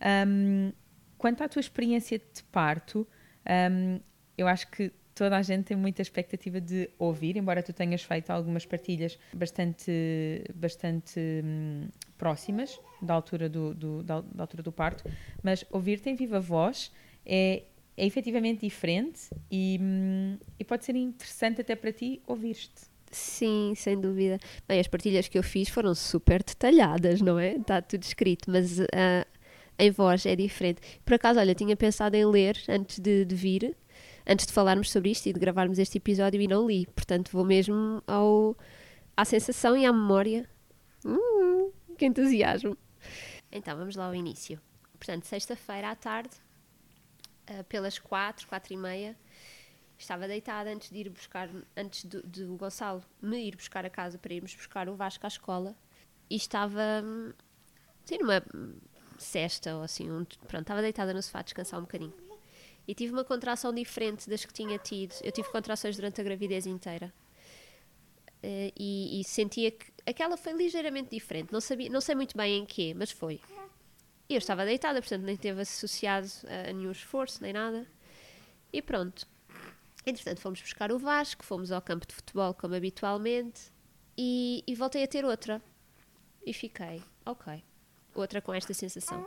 Ahm, 0.00 0.72
quanto 1.16 1.42
à 1.42 1.48
tua 1.48 1.60
experiência 1.60 2.18
de 2.18 2.42
parto, 2.52 3.06
ahm, 3.46 3.98
eu 4.36 4.46
acho 4.46 4.70
que 4.70 4.92
toda 5.14 5.36
a 5.36 5.42
gente 5.42 5.64
tem 5.64 5.76
muita 5.76 6.00
expectativa 6.02 6.60
de 6.60 6.88
ouvir, 6.98 7.36
embora 7.36 7.62
tu 7.62 7.72
tenhas 7.72 8.02
feito 8.02 8.30
algumas 8.30 8.64
partilhas 8.66 9.18
bastante, 9.34 10.44
bastante 10.54 11.18
hum, 11.44 11.88
próximas 12.18 12.78
da 13.00 13.14
altura 13.14 13.48
do, 13.48 13.72
do- 13.74 14.02
da, 14.02 14.20
da 14.20 14.42
altura 14.42 14.62
do 14.62 14.72
parto, 14.72 15.04
mas 15.42 15.64
ouvir-te 15.70 16.10
em 16.10 16.14
viva 16.16 16.40
voz 16.40 16.90
é, 17.24 17.62
é 17.96 18.04
efetivamente 18.06 18.60
diferente 18.60 19.30
e, 19.50 19.78
hum, 19.80 20.36
e 20.58 20.64
pode 20.64 20.84
ser 20.84 20.96
interessante 20.96 21.60
até 21.60 21.74
para 21.76 21.92
ti 21.92 22.20
ouvir-te. 22.26 22.88
Sim, 23.10 23.72
sem 23.74 23.98
dúvida. 23.98 24.38
Bem, 24.68 24.78
as 24.78 24.86
partilhas 24.86 25.28
que 25.28 25.38
eu 25.38 25.42
fiz 25.42 25.70
foram 25.70 25.94
super 25.94 26.42
detalhadas, 26.42 27.22
não 27.22 27.38
é? 27.38 27.54
Está 27.56 27.80
tudo 27.80 28.02
escrito, 28.02 28.50
mas 28.50 28.80
ah, 28.80 29.26
em 29.78 29.90
voz 29.90 30.26
é 30.26 30.36
diferente. 30.36 30.80
Por 31.06 31.14
acaso, 31.14 31.40
olha, 31.40 31.54
tinha 31.54 31.74
pensado 31.74 32.16
em 32.16 32.26
ler 32.26 32.58
antes 32.68 32.98
de, 32.98 33.24
de 33.24 33.34
vir, 33.34 33.74
antes 34.26 34.44
de 34.46 34.52
falarmos 34.52 34.90
sobre 34.90 35.10
isto 35.10 35.26
e 35.26 35.32
de 35.32 35.40
gravarmos 35.40 35.78
este 35.78 35.96
episódio 35.96 36.38
e 36.38 36.46
não 36.46 36.66
li. 36.66 36.84
Portanto, 36.94 37.30
vou 37.32 37.46
mesmo 37.46 38.02
ao, 38.06 38.54
à 39.16 39.24
sensação 39.24 39.74
e 39.74 39.86
à 39.86 39.92
memória. 39.92 40.46
Hum, 41.06 41.37
que 41.98 42.06
entusiasmo. 42.06 42.78
Então, 43.50 43.76
vamos 43.76 43.96
lá 43.96 44.06
ao 44.06 44.14
início. 44.14 44.60
Portanto, 44.98 45.24
sexta-feira 45.24 45.90
à 45.90 45.96
tarde, 45.96 46.34
uh, 47.50 47.64
pelas 47.64 47.98
quatro, 47.98 48.46
quatro 48.46 48.72
e 48.72 48.76
meia, 48.76 49.16
estava 49.98 50.26
deitada 50.26 50.70
antes 50.70 50.90
de 50.90 50.98
ir 50.98 51.10
buscar, 51.10 51.50
antes 51.76 52.04
de, 52.04 52.22
de 52.22 52.44
o 52.44 52.56
Gonçalo 52.56 53.02
me 53.20 53.38
ir 53.38 53.56
buscar 53.56 53.84
a 53.84 53.90
casa 53.90 54.18
para 54.18 54.32
irmos 54.32 54.54
buscar 54.54 54.88
o 54.88 54.94
Vasco 54.94 55.26
à 55.26 55.28
escola. 55.28 55.76
E 56.30 56.36
estava, 56.36 57.02
assim, 58.04 58.18
numa 58.18 58.42
cesta 59.18 59.76
ou 59.76 59.82
assim, 59.82 60.10
um, 60.10 60.24
pronto, 60.24 60.62
estava 60.62 60.82
deitada 60.82 61.12
no 61.12 61.22
sofá 61.22 61.40
a 61.40 61.42
descansar 61.42 61.80
um 61.80 61.84
bocadinho. 61.84 62.14
E 62.86 62.94
tive 62.94 63.12
uma 63.12 63.24
contração 63.24 63.72
diferente 63.72 64.30
das 64.30 64.44
que 64.44 64.52
tinha 64.52 64.78
tido. 64.78 65.14
Eu 65.22 65.32
tive 65.32 65.50
contrações 65.50 65.96
durante 65.96 66.20
a 66.20 66.24
gravidez 66.24 66.66
inteira. 66.66 67.12
Uh, 68.42 68.70
e, 68.78 69.20
e, 69.20 69.24
sentia 69.24 69.72
que 69.72 69.86
aquela 70.06 70.36
foi 70.36 70.52
ligeiramente 70.52 71.10
diferente. 71.10 71.52
Não, 71.52 71.60
sabia, 71.60 71.90
não 71.90 72.00
sei 72.00 72.14
muito 72.14 72.36
bem 72.36 72.58
em 72.58 72.64
quê, 72.64 72.94
mas 72.96 73.10
foi. 73.10 73.40
E 74.28 74.34
eu 74.34 74.38
estava 74.38 74.64
deitada, 74.64 75.00
portanto 75.00 75.22
nem 75.22 75.36
teve 75.36 75.62
associado 75.62 76.28
a, 76.46 76.70
a 76.70 76.72
nenhum 76.72 76.92
esforço, 76.92 77.42
nem 77.42 77.52
nada. 77.52 77.86
E 78.72 78.80
pronto. 78.80 79.26
Entretanto, 80.06 80.40
fomos 80.40 80.60
buscar 80.60 80.92
o 80.92 80.98
Vasco, 80.98 81.44
fomos 81.44 81.72
ao 81.72 81.82
campo 81.82 82.06
de 82.06 82.14
futebol 82.14 82.54
como 82.54 82.74
habitualmente 82.74 83.72
e, 84.16 84.62
e 84.66 84.74
voltei 84.74 85.02
a 85.02 85.08
ter 85.08 85.24
outra. 85.24 85.60
E 86.46 86.52
fiquei, 86.52 87.02
ok. 87.26 87.62
Outra 88.14 88.40
com 88.40 88.54
esta 88.54 88.72
sensação. 88.72 89.26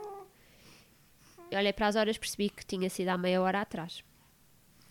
Eu 1.50 1.58
olhei 1.58 1.72
para 1.72 1.86
as 1.86 1.96
horas 1.96 2.16
percebi 2.16 2.48
que 2.48 2.64
tinha 2.64 2.88
sido 2.88 3.08
há 3.08 3.18
meia 3.18 3.42
hora 3.42 3.60
atrás. 3.60 4.02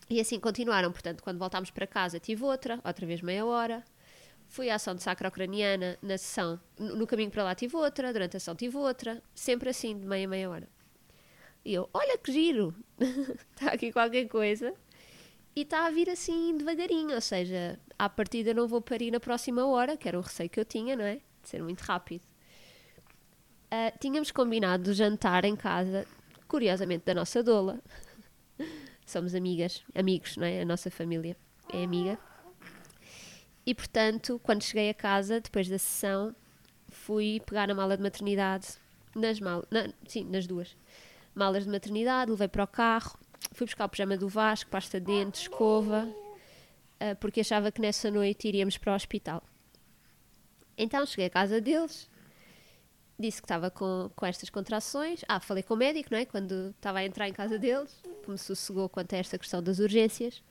E 0.09 0.19
assim 0.19 0.39
continuaram, 0.39 0.91
portanto, 0.91 1.23
quando 1.23 1.39
voltámos 1.39 1.71
para 1.71 1.87
casa 1.87 2.19
tive 2.19 2.43
outra, 2.43 2.79
outra 2.83 3.05
vez 3.05 3.21
meia 3.21 3.45
hora. 3.45 3.83
Fui 4.51 4.69
à 4.69 4.75
ação 4.75 4.93
de 4.93 5.01
sacro-ucraniana 5.01 5.97
na 6.01 6.17
sessão, 6.17 6.59
no 6.77 7.07
caminho 7.07 7.31
para 7.31 7.41
lá 7.41 7.55
tive 7.55 7.73
outra, 7.77 8.11
durante 8.11 8.35
a 8.35 8.39
sessão 8.39 8.53
tive 8.53 8.75
outra, 8.75 9.23
sempre 9.33 9.69
assim, 9.69 9.97
de 9.97 10.05
meia, 10.05 10.27
meia 10.27 10.49
hora. 10.49 10.67
E 11.63 11.73
eu, 11.73 11.89
olha 11.93 12.17
que 12.17 12.33
giro, 12.33 12.75
está 12.99 13.71
aqui 13.71 13.93
qualquer 13.93 14.27
coisa. 14.27 14.73
E 15.55 15.61
está 15.61 15.85
a 15.85 15.89
vir 15.89 16.09
assim 16.09 16.57
devagarinho, 16.57 17.15
ou 17.15 17.21
seja, 17.21 17.79
à 17.97 18.09
partida 18.09 18.53
não 18.53 18.67
vou 18.67 18.81
parir 18.81 19.09
na 19.09 19.21
próxima 19.21 19.65
hora, 19.65 19.95
que 19.95 20.05
era 20.05 20.19
o 20.19 20.21
receio 20.21 20.49
que 20.49 20.59
eu 20.59 20.65
tinha, 20.65 20.97
não 20.97 21.05
é? 21.05 21.21
De 21.41 21.47
ser 21.47 21.63
muito 21.63 21.79
rápido. 21.79 22.23
Uh, 23.71 23.97
tínhamos 24.01 24.31
combinado 24.31 24.93
jantar 24.93 25.45
em 25.45 25.55
casa, 25.55 26.05
curiosamente, 26.45 27.05
da 27.05 27.13
nossa 27.13 27.41
doula. 27.41 27.79
Somos 29.07 29.33
amigas, 29.33 29.81
amigos, 29.95 30.35
não 30.35 30.45
é? 30.45 30.63
A 30.63 30.65
nossa 30.65 30.91
família 30.91 31.37
é 31.71 31.85
amiga. 31.85 32.19
E 33.65 33.75
portanto, 33.75 34.39
quando 34.43 34.63
cheguei 34.63 34.89
a 34.89 34.93
casa, 34.93 35.39
depois 35.39 35.67
da 35.69 35.77
sessão, 35.77 36.35
fui 36.89 37.41
pegar 37.45 37.69
a 37.69 37.75
mala 37.75 37.95
de 37.95 38.03
maternidade, 38.03 38.67
nas 39.15 39.39
malas, 39.39 39.65
sim, 40.07 40.23
nas 40.25 40.47
duas. 40.47 40.75
Malas 41.33 41.63
de 41.63 41.69
maternidade, 41.69 42.31
levei 42.31 42.47
para 42.47 42.63
o 42.63 42.67
carro, 42.67 43.17
fui 43.53 43.65
buscar 43.65 43.85
o 43.85 43.89
pijama 43.89 44.17
do 44.17 44.27
Vasco, 44.27 44.69
pasta 44.69 44.99
de 44.99 45.05
dentes, 45.05 45.41
escova, 45.41 46.05
uh, 46.05 47.15
porque 47.19 47.41
achava 47.41 47.71
que 47.71 47.81
nessa 47.81 48.09
noite 48.09 48.47
iríamos 48.47 48.77
para 48.77 48.93
o 48.93 48.95
hospital. 48.95 49.43
Então 50.77 51.05
cheguei 51.05 51.27
à 51.27 51.29
casa 51.29 51.61
deles, 51.61 52.09
disse 53.19 53.41
que 53.41 53.45
estava 53.45 53.69
com, 53.69 54.09
com 54.15 54.25
estas 54.25 54.49
contrações. 54.49 55.21
Ah, 55.27 55.39
falei 55.39 55.63
com 55.63 55.75
o 55.75 55.77
médico, 55.77 56.09
não 56.11 56.17
é? 56.17 56.25
Quando 56.25 56.71
estava 56.75 56.99
a 56.99 57.05
entrar 57.05 57.29
em 57.29 57.33
casa 57.33 57.57
deles, 57.59 58.01
que 58.23 58.31
me 58.31 58.37
sossegou 58.37 58.89
quanto 58.89 59.13
a 59.13 59.17
esta 59.17 59.37
questão 59.37 59.61
das 59.61 59.79
urgências. 59.79 60.41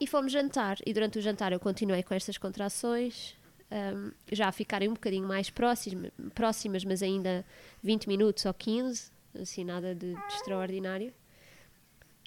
E 0.00 0.06
fomos 0.06 0.32
jantar, 0.32 0.78
e 0.86 0.92
durante 0.92 1.18
o 1.18 1.22
jantar 1.22 1.52
eu 1.52 1.58
continuei 1.58 2.02
com 2.02 2.14
estas 2.14 2.38
contrações, 2.38 3.36
um, 3.70 4.12
já 4.30 4.48
a 4.48 4.52
ficarem 4.52 4.88
um 4.88 4.94
bocadinho 4.94 5.26
mais 5.26 5.50
próximas, 5.50 6.84
mas 6.84 7.02
ainda 7.02 7.44
20 7.82 8.06
minutos 8.06 8.44
ou 8.44 8.54
15, 8.54 9.10
assim, 9.40 9.64
nada 9.64 9.94
de, 9.94 10.14
de 10.14 10.34
extraordinário. 10.34 11.12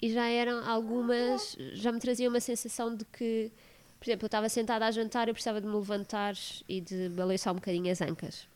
E 0.00 0.12
já 0.12 0.26
eram 0.26 0.68
algumas, 0.68 1.56
já 1.74 1.92
me 1.92 2.00
trazia 2.00 2.28
uma 2.28 2.40
sensação 2.40 2.94
de 2.94 3.04
que, 3.04 3.50
por 3.98 4.06
exemplo, 4.06 4.24
eu 4.24 4.28
estava 4.28 4.48
sentada 4.48 4.86
a 4.86 4.90
jantar, 4.90 5.28
eu 5.28 5.34
precisava 5.34 5.60
de 5.60 5.66
me 5.66 5.74
levantar 5.74 6.34
e 6.68 6.80
de 6.80 7.08
balançar 7.10 7.52
um 7.52 7.56
bocadinho 7.56 7.90
as 7.90 8.00
ancas. 8.00 8.48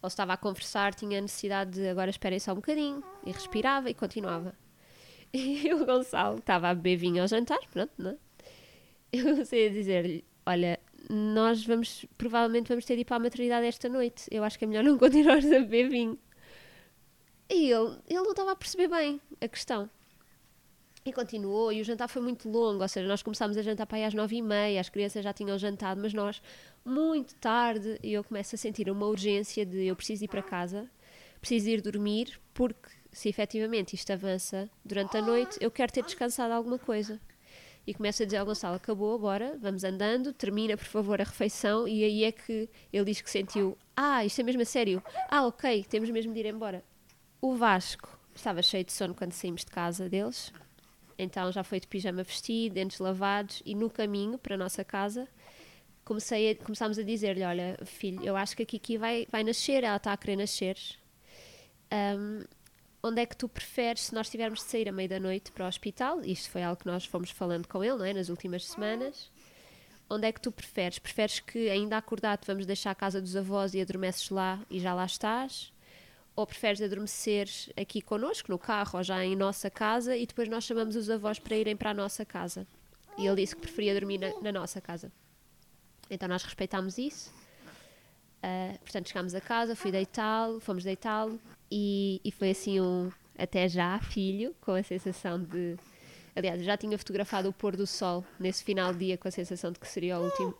Ou 0.00 0.06
estava 0.06 0.32
a 0.32 0.36
conversar, 0.36 0.94
tinha 0.94 1.20
necessidade 1.20 1.72
de 1.72 1.88
agora 1.88 2.08
esperem 2.08 2.38
só 2.38 2.52
um 2.52 2.56
bocadinho, 2.56 3.02
e 3.26 3.32
respirava 3.32 3.90
e 3.90 3.94
continuava. 3.94 4.54
E 5.32 5.72
o 5.74 5.84
Gonçalo 5.84 6.38
estava 6.38 6.70
a 6.70 6.74
beber 6.74 6.96
vinho 6.96 7.22
ao 7.22 7.28
jantar, 7.28 7.60
pronto, 7.70 7.92
não 7.98 8.12
é? 8.12 8.16
Eu 9.12 9.24
comecei 9.24 9.68
a 9.68 9.70
dizer-lhe: 9.70 10.24
Olha, 10.46 10.78
nós 11.10 11.64
vamos, 11.64 12.04
provavelmente 12.16 12.68
vamos 12.68 12.84
ter 12.84 12.94
de 12.94 13.02
ir 13.02 13.04
para 13.04 13.16
a 13.16 13.20
maternidade 13.20 13.66
esta 13.66 13.88
noite. 13.88 14.24
Eu 14.30 14.44
acho 14.44 14.58
que 14.58 14.64
é 14.64 14.68
melhor 14.68 14.84
não 14.84 14.96
continuar 14.98 15.38
a 15.38 15.40
beber 15.40 15.88
vinho. 15.88 16.18
E 17.50 17.70
ele, 17.70 17.96
ele 18.06 18.20
não 18.20 18.30
estava 18.30 18.52
a 18.52 18.56
perceber 18.56 18.88
bem 18.88 19.20
a 19.40 19.48
questão. 19.48 19.88
E 21.04 21.12
continuou, 21.12 21.72
e 21.72 21.80
o 21.80 21.84
jantar 21.84 22.06
foi 22.08 22.20
muito 22.20 22.50
longo, 22.50 22.82
ou 22.82 22.88
seja, 22.88 23.08
nós 23.08 23.22
começámos 23.22 23.56
a 23.56 23.62
jantar 23.62 23.86
para 23.86 23.96
aí 23.96 24.04
às 24.04 24.12
nove 24.12 24.36
e 24.36 24.42
meia, 24.42 24.78
as 24.78 24.90
crianças 24.90 25.24
já 25.24 25.32
tinham 25.32 25.56
jantado, 25.56 25.98
mas 26.02 26.12
nós, 26.12 26.42
muito 26.84 27.34
tarde, 27.36 27.98
e 28.02 28.12
eu 28.12 28.22
começo 28.22 28.54
a 28.54 28.58
sentir 28.58 28.90
uma 28.90 29.06
urgência 29.06 29.64
de 29.64 29.86
eu 29.86 29.96
preciso 29.96 30.24
ir 30.24 30.28
para 30.28 30.42
casa, 30.42 30.90
preciso 31.40 31.70
ir 31.70 31.80
dormir, 31.80 32.38
porque 32.52 32.90
se 33.18 33.28
efetivamente 33.28 33.94
isto 33.94 34.12
avança 34.12 34.70
durante 34.84 35.16
a 35.16 35.20
noite, 35.20 35.58
eu 35.60 35.72
quero 35.72 35.90
ter 35.90 36.04
descansado 36.04 36.54
alguma 36.54 36.78
coisa. 36.78 37.20
E 37.84 37.92
começo 37.92 38.22
a 38.22 38.24
dizer 38.24 38.36
ao 38.36 38.46
Gonçalo: 38.46 38.76
acabou, 38.76 39.18
bora, 39.18 39.58
vamos 39.60 39.82
andando, 39.82 40.32
termina 40.32 40.76
por 40.76 40.86
favor 40.86 41.20
a 41.20 41.24
refeição. 41.24 41.88
E 41.88 42.04
aí 42.04 42.22
é 42.22 42.30
que 42.30 42.70
ele 42.92 43.06
diz 43.06 43.20
que 43.20 43.28
sentiu: 43.28 43.76
ah, 43.96 44.24
isto 44.24 44.40
é 44.40 44.44
mesmo 44.44 44.62
a 44.62 44.64
sério, 44.64 45.02
ah, 45.28 45.44
ok, 45.48 45.84
temos 45.88 46.08
mesmo 46.10 46.32
de 46.32 46.38
ir 46.38 46.46
embora. 46.46 46.84
O 47.40 47.56
Vasco 47.56 48.08
estava 48.32 48.62
cheio 48.62 48.84
de 48.84 48.92
sono 48.92 49.16
quando 49.16 49.32
saímos 49.32 49.64
de 49.64 49.70
casa 49.72 50.08
deles, 50.08 50.52
então 51.18 51.50
já 51.50 51.64
foi 51.64 51.80
de 51.80 51.88
pijama 51.88 52.22
vestido, 52.22 52.74
dentes 52.74 53.00
lavados, 53.00 53.60
e 53.66 53.74
no 53.74 53.90
caminho 53.90 54.38
para 54.38 54.54
a 54.54 54.58
nossa 54.58 54.84
casa 54.84 55.26
comecei 56.04 56.52
a, 56.52 56.54
começámos 56.54 57.00
a 57.00 57.02
dizer-lhe: 57.02 57.42
Olha, 57.42 57.76
filho, 57.84 58.22
eu 58.22 58.36
acho 58.36 58.56
que 58.56 58.62
a 58.62 58.66
Kiki 58.66 58.96
vai, 58.96 59.26
vai 59.28 59.42
nascer, 59.42 59.82
ela 59.82 59.96
está 59.96 60.12
a 60.12 60.16
querer 60.16 60.36
nascer. 60.36 60.78
Um, 61.90 62.44
onde 63.02 63.20
é 63.20 63.26
que 63.26 63.36
tu 63.36 63.48
preferes, 63.48 64.02
se 64.02 64.14
nós 64.14 64.28
tivermos 64.28 64.60
de 64.60 64.66
sair 64.66 64.88
à 64.88 64.92
meia 64.92 65.08
da 65.08 65.20
noite 65.20 65.52
para 65.52 65.64
o 65.64 65.68
hospital, 65.68 66.20
isto 66.24 66.50
foi 66.50 66.62
algo 66.62 66.80
que 66.80 66.86
nós 66.86 67.04
fomos 67.04 67.30
falando 67.30 67.66
com 67.66 67.82
ele, 67.82 67.96
não 67.96 68.04
é, 68.04 68.12
nas 68.12 68.28
últimas 68.28 68.66
semanas, 68.66 69.30
onde 70.10 70.26
é 70.26 70.32
que 70.32 70.40
tu 70.40 70.50
preferes? 70.50 70.98
Preferes 70.98 71.40
que 71.40 71.70
ainda 71.70 71.96
acordado 71.96 72.44
vamos 72.46 72.66
deixar 72.66 72.90
a 72.90 72.94
casa 72.94 73.20
dos 73.20 73.36
avós 73.36 73.74
e 73.74 73.80
adormeces 73.80 74.30
lá 74.30 74.60
e 74.70 74.80
já 74.80 74.94
lá 74.94 75.04
estás? 75.04 75.72
Ou 76.34 76.46
preferes 76.46 76.80
adormecer 76.80 77.48
aqui 77.76 78.00
connosco, 78.00 78.50
no 78.50 78.58
carro 78.58 78.98
ou 78.98 79.02
já 79.02 79.24
em 79.24 79.34
nossa 79.36 79.68
casa 79.68 80.16
e 80.16 80.24
depois 80.24 80.48
nós 80.48 80.64
chamamos 80.64 80.96
os 80.96 81.10
avós 81.10 81.38
para 81.38 81.56
irem 81.56 81.76
para 81.76 81.90
a 81.90 81.94
nossa 81.94 82.24
casa? 82.24 82.66
E 83.16 83.26
ele 83.26 83.42
disse 83.42 83.56
que 83.56 83.62
preferia 83.62 83.94
dormir 83.94 84.18
na, 84.18 84.40
na 84.40 84.52
nossa 84.52 84.80
casa. 84.80 85.10
Então 86.08 86.28
nós 86.28 86.42
respeitámos 86.42 86.96
isso. 86.96 87.32
Uh, 88.38 88.78
portanto, 88.78 89.08
chegámos 89.08 89.34
a 89.34 89.40
casa, 89.40 89.74
fui 89.74 89.90
deitá-lo, 89.90 90.60
fomos 90.60 90.84
deitá-lo 90.84 91.40
e, 91.70 92.20
e 92.24 92.30
foi 92.30 92.50
assim 92.50 92.80
um 92.80 93.10
até 93.36 93.68
já 93.68 93.98
filho, 94.00 94.54
com 94.60 94.72
a 94.72 94.82
sensação 94.82 95.42
de. 95.42 95.76
Aliás, 96.34 96.62
já 96.62 96.76
tinha 96.76 96.96
fotografado 96.96 97.48
o 97.48 97.52
pôr 97.52 97.76
do 97.76 97.86
sol 97.86 98.24
nesse 98.38 98.62
final 98.62 98.92
de 98.92 99.06
dia 99.06 99.18
com 99.18 99.28
a 99.28 99.30
sensação 99.30 99.72
de 99.72 99.78
que 99.78 99.88
seria 99.88 100.18
o 100.18 100.24
último 100.24 100.54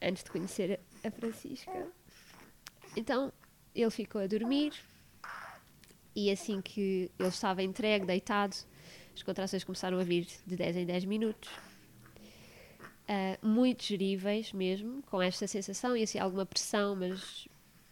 antes 0.00 0.24
de 0.24 0.30
conhecer 0.30 0.80
a 1.04 1.10
Francisca. 1.10 1.86
Então 2.96 3.32
ele 3.74 3.90
ficou 3.90 4.20
a 4.20 4.26
dormir 4.26 4.72
e 6.14 6.30
assim 6.30 6.60
que 6.60 7.10
ele 7.18 7.28
estava 7.28 7.62
entregue, 7.62 8.04
deitado, 8.04 8.56
as 9.14 9.22
contrações 9.22 9.64
começaram 9.64 9.98
a 9.98 10.04
vir 10.04 10.26
de 10.46 10.56
10 10.56 10.76
em 10.76 10.86
10 10.86 11.04
minutos. 11.04 11.50
Uh, 13.02 13.46
muito 13.46 13.84
geríveis 13.84 14.52
mesmo, 14.52 15.02
com 15.02 15.20
esta 15.20 15.46
sensação 15.46 15.96
e 15.96 16.02
assim 16.02 16.18
alguma 16.18 16.46
pressão, 16.46 16.96
mas 16.96 17.48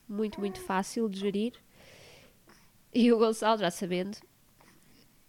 muito, 0.09 0.41
muito 0.41 0.61
fácil 0.61 1.09
de 1.09 1.21
gerir. 1.21 1.53
E 2.93 3.13
o 3.13 3.19
Gonçalo, 3.19 3.59
já 3.59 3.71
sabendo, 3.71 4.19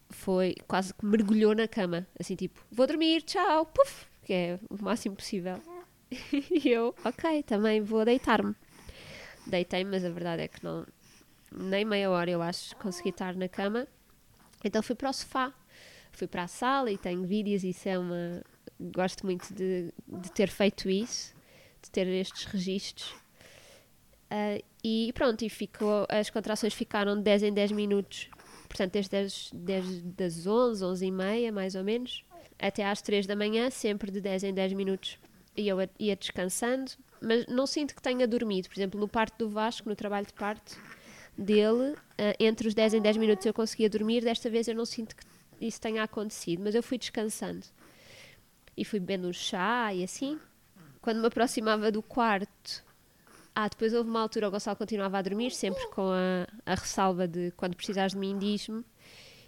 foi 0.09 0.55
quase 0.67 0.93
que 0.93 1.05
mergulhou 1.05 1.55
na 1.55 1.67
cama, 1.67 2.07
assim 2.19 2.35
tipo, 2.35 2.59
vou 2.71 2.87
dormir, 2.87 3.21
tchau, 3.21 3.65
puf, 3.67 4.07
que 4.23 4.33
é 4.33 4.59
o 4.69 4.83
máximo 4.83 5.15
possível. 5.15 5.61
e 6.11 6.69
eu, 6.69 6.95
ok, 7.05 7.43
também 7.43 7.81
vou 7.81 8.03
deitar-me. 8.03 8.55
Deitei-me, 9.47 9.91
mas 9.91 10.05
a 10.05 10.09
verdade 10.09 10.43
é 10.43 10.47
que 10.47 10.63
não, 10.63 10.85
nem 11.51 11.85
meia 11.85 12.09
hora 12.09 12.29
eu 12.29 12.41
acho, 12.41 12.75
consegui 12.77 13.09
estar 13.09 13.35
na 13.35 13.47
cama. 13.47 13.87
Então 14.63 14.83
fui 14.83 14.95
para 14.95 15.09
o 15.09 15.13
sofá, 15.13 15.53
fui 16.11 16.27
para 16.27 16.43
a 16.43 16.47
sala 16.47 16.91
e 16.91 16.97
tenho 16.97 17.25
vídeos, 17.25 17.63
isso 17.63 17.87
é 17.87 17.97
uma. 17.97 18.43
Gosto 18.79 19.25
muito 19.25 19.53
de, 19.53 19.93
de 20.07 20.31
ter 20.31 20.49
feito 20.49 20.89
isso, 20.89 21.33
de 21.81 21.91
ter 21.91 22.07
estes 22.07 22.45
registros. 22.45 23.11
Uh, 24.31 24.63
e 24.83 25.11
pronto, 25.13 25.43
e 25.43 25.49
ficou, 25.49 26.05
as 26.09 26.29
contrações 26.29 26.73
ficaram 26.73 27.15
de 27.15 27.23
10 27.23 27.43
em 27.43 27.53
10 27.53 27.71
minutos, 27.71 28.29
portanto, 28.67 28.93
desde, 28.93 29.15
as, 29.15 29.49
desde 29.53 30.01
das 30.01 30.47
11, 30.47 30.83
11 30.83 31.05
e 31.05 31.11
meia, 31.11 31.51
mais 31.51 31.75
ou 31.75 31.83
menos, 31.83 32.23
até 32.59 32.85
às 32.85 33.01
3 33.01 33.27
da 33.27 33.35
manhã, 33.35 33.69
sempre 33.69 34.11
de 34.11 34.21
10 34.21 34.43
em 34.45 34.53
10 34.53 34.73
minutos. 34.73 35.17
E 35.55 35.67
eu 35.67 35.77
ia 35.99 36.15
descansando, 36.15 36.91
mas 37.21 37.45
não 37.47 37.67
sinto 37.67 37.93
que 37.95 38.01
tenha 38.01 38.27
dormido. 38.27 38.69
Por 38.69 38.77
exemplo, 38.77 38.99
no 38.99 39.07
parto 39.07 39.37
do 39.37 39.49
Vasco, 39.49 39.89
no 39.89 39.95
trabalho 39.95 40.25
de 40.25 40.33
parto, 40.33 40.77
dele, 41.37 41.93
uh, 41.93 42.35
entre 42.39 42.67
os 42.67 42.73
10 42.73 42.95
em 42.95 43.01
10 43.01 43.17
minutos 43.17 43.45
eu 43.45 43.53
conseguia 43.53 43.89
dormir. 43.89 44.21
Desta 44.23 44.49
vez 44.49 44.67
eu 44.67 44.75
não 44.75 44.85
sinto 44.85 45.15
que 45.15 45.23
isso 45.59 45.79
tenha 45.79 46.03
acontecido, 46.03 46.63
mas 46.63 46.75
eu 46.75 46.83
fui 46.83 46.97
descansando. 46.97 47.65
E 48.75 48.85
fui 48.85 48.99
bebendo 48.99 49.27
um 49.27 49.33
chá 49.33 49.93
e 49.93 50.03
assim. 50.03 50.39
Quando 51.01 51.19
me 51.19 51.27
aproximava 51.27 51.91
do 51.91 52.01
quarto, 52.01 52.83
ah, 53.53 53.67
depois 53.67 53.93
houve 53.93 54.09
uma 54.09 54.21
altura, 54.21 54.47
o 54.47 54.51
Gonçalo 54.51 54.77
continuava 54.77 55.17
a 55.17 55.21
dormir, 55.21 55.51
sempre 55.51 55.85
com 55.89 56.09
a, 56.09 56.47
a 56.65 56.75
ressalva 56.75 57.27
de 57.27 57.51
quando 57.51 57.75
precisares 57.75 58.13
de 58.13 58.17
mim, 58.17 58.37
diz-me. 58.37 58.83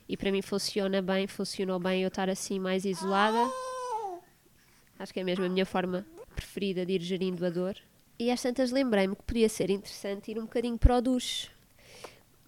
E 0.07 0.17
para 0.17 0.31
mim 0.31 0.41
funciona 0.41 1.01
bem, 1.01 1.25
funcionou 1.25 1.79
bem 1.79 2.03
eu 2.03 2.09
estar 2.09 2.29
assim 2.29 2.59
mais 2.59 2.83
isolada. 2.83 3.49
Acho 4.99 5.13
que 5.13 5.21
é 5.21 5.23
mesmo 5.23 5.45
a 5.45 5.49
minha 5.49 5.65
forma 5.65 6.05
preferida 6.35 6.85
de 6.85 6.93
ir 6.93 7.01
gerindo 7.01 7.45
a 7.45 7.49
dor. 7.49 7.77
E 8.19 8.29
às 8.29 8.41
tantas 8.41 8.71
lembrei-me 8.71 9.15
que 9.15 9.23
podia 9.23 9.47
ser 9.47 9.69
interessante 9.69 10.31
ir 10.31 10.37
um 10.37 10.43
bocadinho 10.43 10.77
para 10.77 10.97
o 10.97 11.01
duche. 11.01 11.49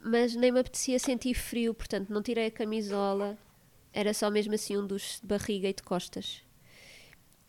Mas 0.03 0.36
nem 0.36 0.51
me 0.51 0.60
apetecia 0.60 0.99
sentir 0.99 1.34
frio, 1.34 1.74
portanto 1.74 2.10
não 2.10 2.22
tirei 2.22 2.47
a 2.47 2.51
camisola. 2.51 3.38
Era 3.93 4.14
só 4.14 4.30
mesmo 4.30 4.53
assim 4.53 4.78
um 4.78 4.86
duche 4.86 5.22
de 5.22 5.28
barriga 5.28 5.70
e 5.70 5.74
de 5.74 5.82
costas. 5.82 6.43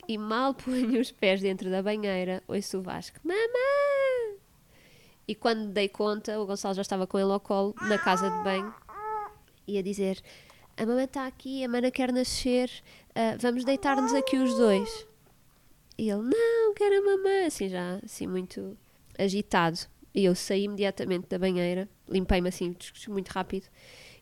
E 0.07 0.17
mal 0.17 0.53
punho 0.55 0.99
os 0.99 1.11
pés 1.11 1.41
dentro 1.41 1.69
da 1.69 1.83
banheira, 1.83 2.41
ouço 2.47 2.79
o 2.79 2.81
Vasco: 2.81 3.19
Mamã! 3.23 3.86
E 5.27 5.35
quando 5.35 5.67
dei 5.67 5.89
conta, 5.89 6.39
o 6.39 6.45
Gonçalo 6.45 6.73
já 6.73 6.81
estava 6.81 7.05
com 7.05 7.19
ele 7.19 7.31
ao 7.31 7.39
colo, 7.39 7.75
na 7.81 7.97
casa 7.97 8.29
de 8.29 8.43
banho, 8.43 8.73
e 9.67 9.77
a 9.77 9.81
dizer: 9.81 10.21
A 10.77 10.85
mamãe 10.85 11.03
está 11.03 11.27
aqui, 11.27 11.63
a 11.65 11.67
mana 11.67 11.91
quer 11.91 12.13
nascer, 12.13 12.71
uh, 13.09 13.37
vamos 13.39 13.65
deitar-nos 13.65 14.13
aqui 14.13 14.37
os 14.37 14.55
dois. 14.55 15.05
E 15.97 16.09
ele: 16.09 16.21
Não, 16.21 16.73
quero 16.73 16.99
a 16.99 17.01
mamãe. 17.01 17.45
Assim, 17.45 17.67
já, 17.67 17.99
assim, 18.03 18.25
muito 18.25 18.77
agitado. 19.19 19.79
E 20.15 20.23
eu 20.23 20.33
saí 20.33 20.63
imediatamente 20.63 21.27
da 21.27 21.37
banheira, 21.37 21.89
limpei-me 22.07 22.47
assim, 22.47 22.75
muito 23.09 23.27
rápido, 23.27 23.67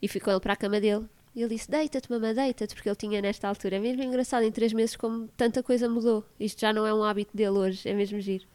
e 0.01 0.07
fui 0.07 0.19
com 0.19 0.31
ele 0.31 0.39
para 0.39 0.53
a 0.53 0.57
cama 0.57 0.81
dele. 0.81 1.05
E 1.35 1.41
ele 1.43 1.53
disse: 1.53 1.69
Deita-te, 1.69 2.09
mamãe, 2.09 2.33
deita-te, 2.33 2.73
porque 2.73 2.89
ele 2.89 2.95
tinha 2.95 3.21
nesta 3.21 3.47
altura. 3.47 3.75
É 3.75 3.79
mesmo 3.79 4.01
engraçado, 4.01 4.43
em 4.43 4.51
três 4.51 4.73
meses, 4.73 4.95
como 4.95 5.27
tanta 5.37 5.61
coisa 5.61 5.87
mudou. 5.87 6.25
Isto 6.39 6.61
já 6.61 6.73
não 6.73 6.87
é 6.87 6.93
um 6.93 7.03
hábito 7.03 7.37
dele 7.37 7.57
hoje, 7.59 7.87
é 7.87 7.93
mesmo 7.93 8.19
giro. 8.19 8.47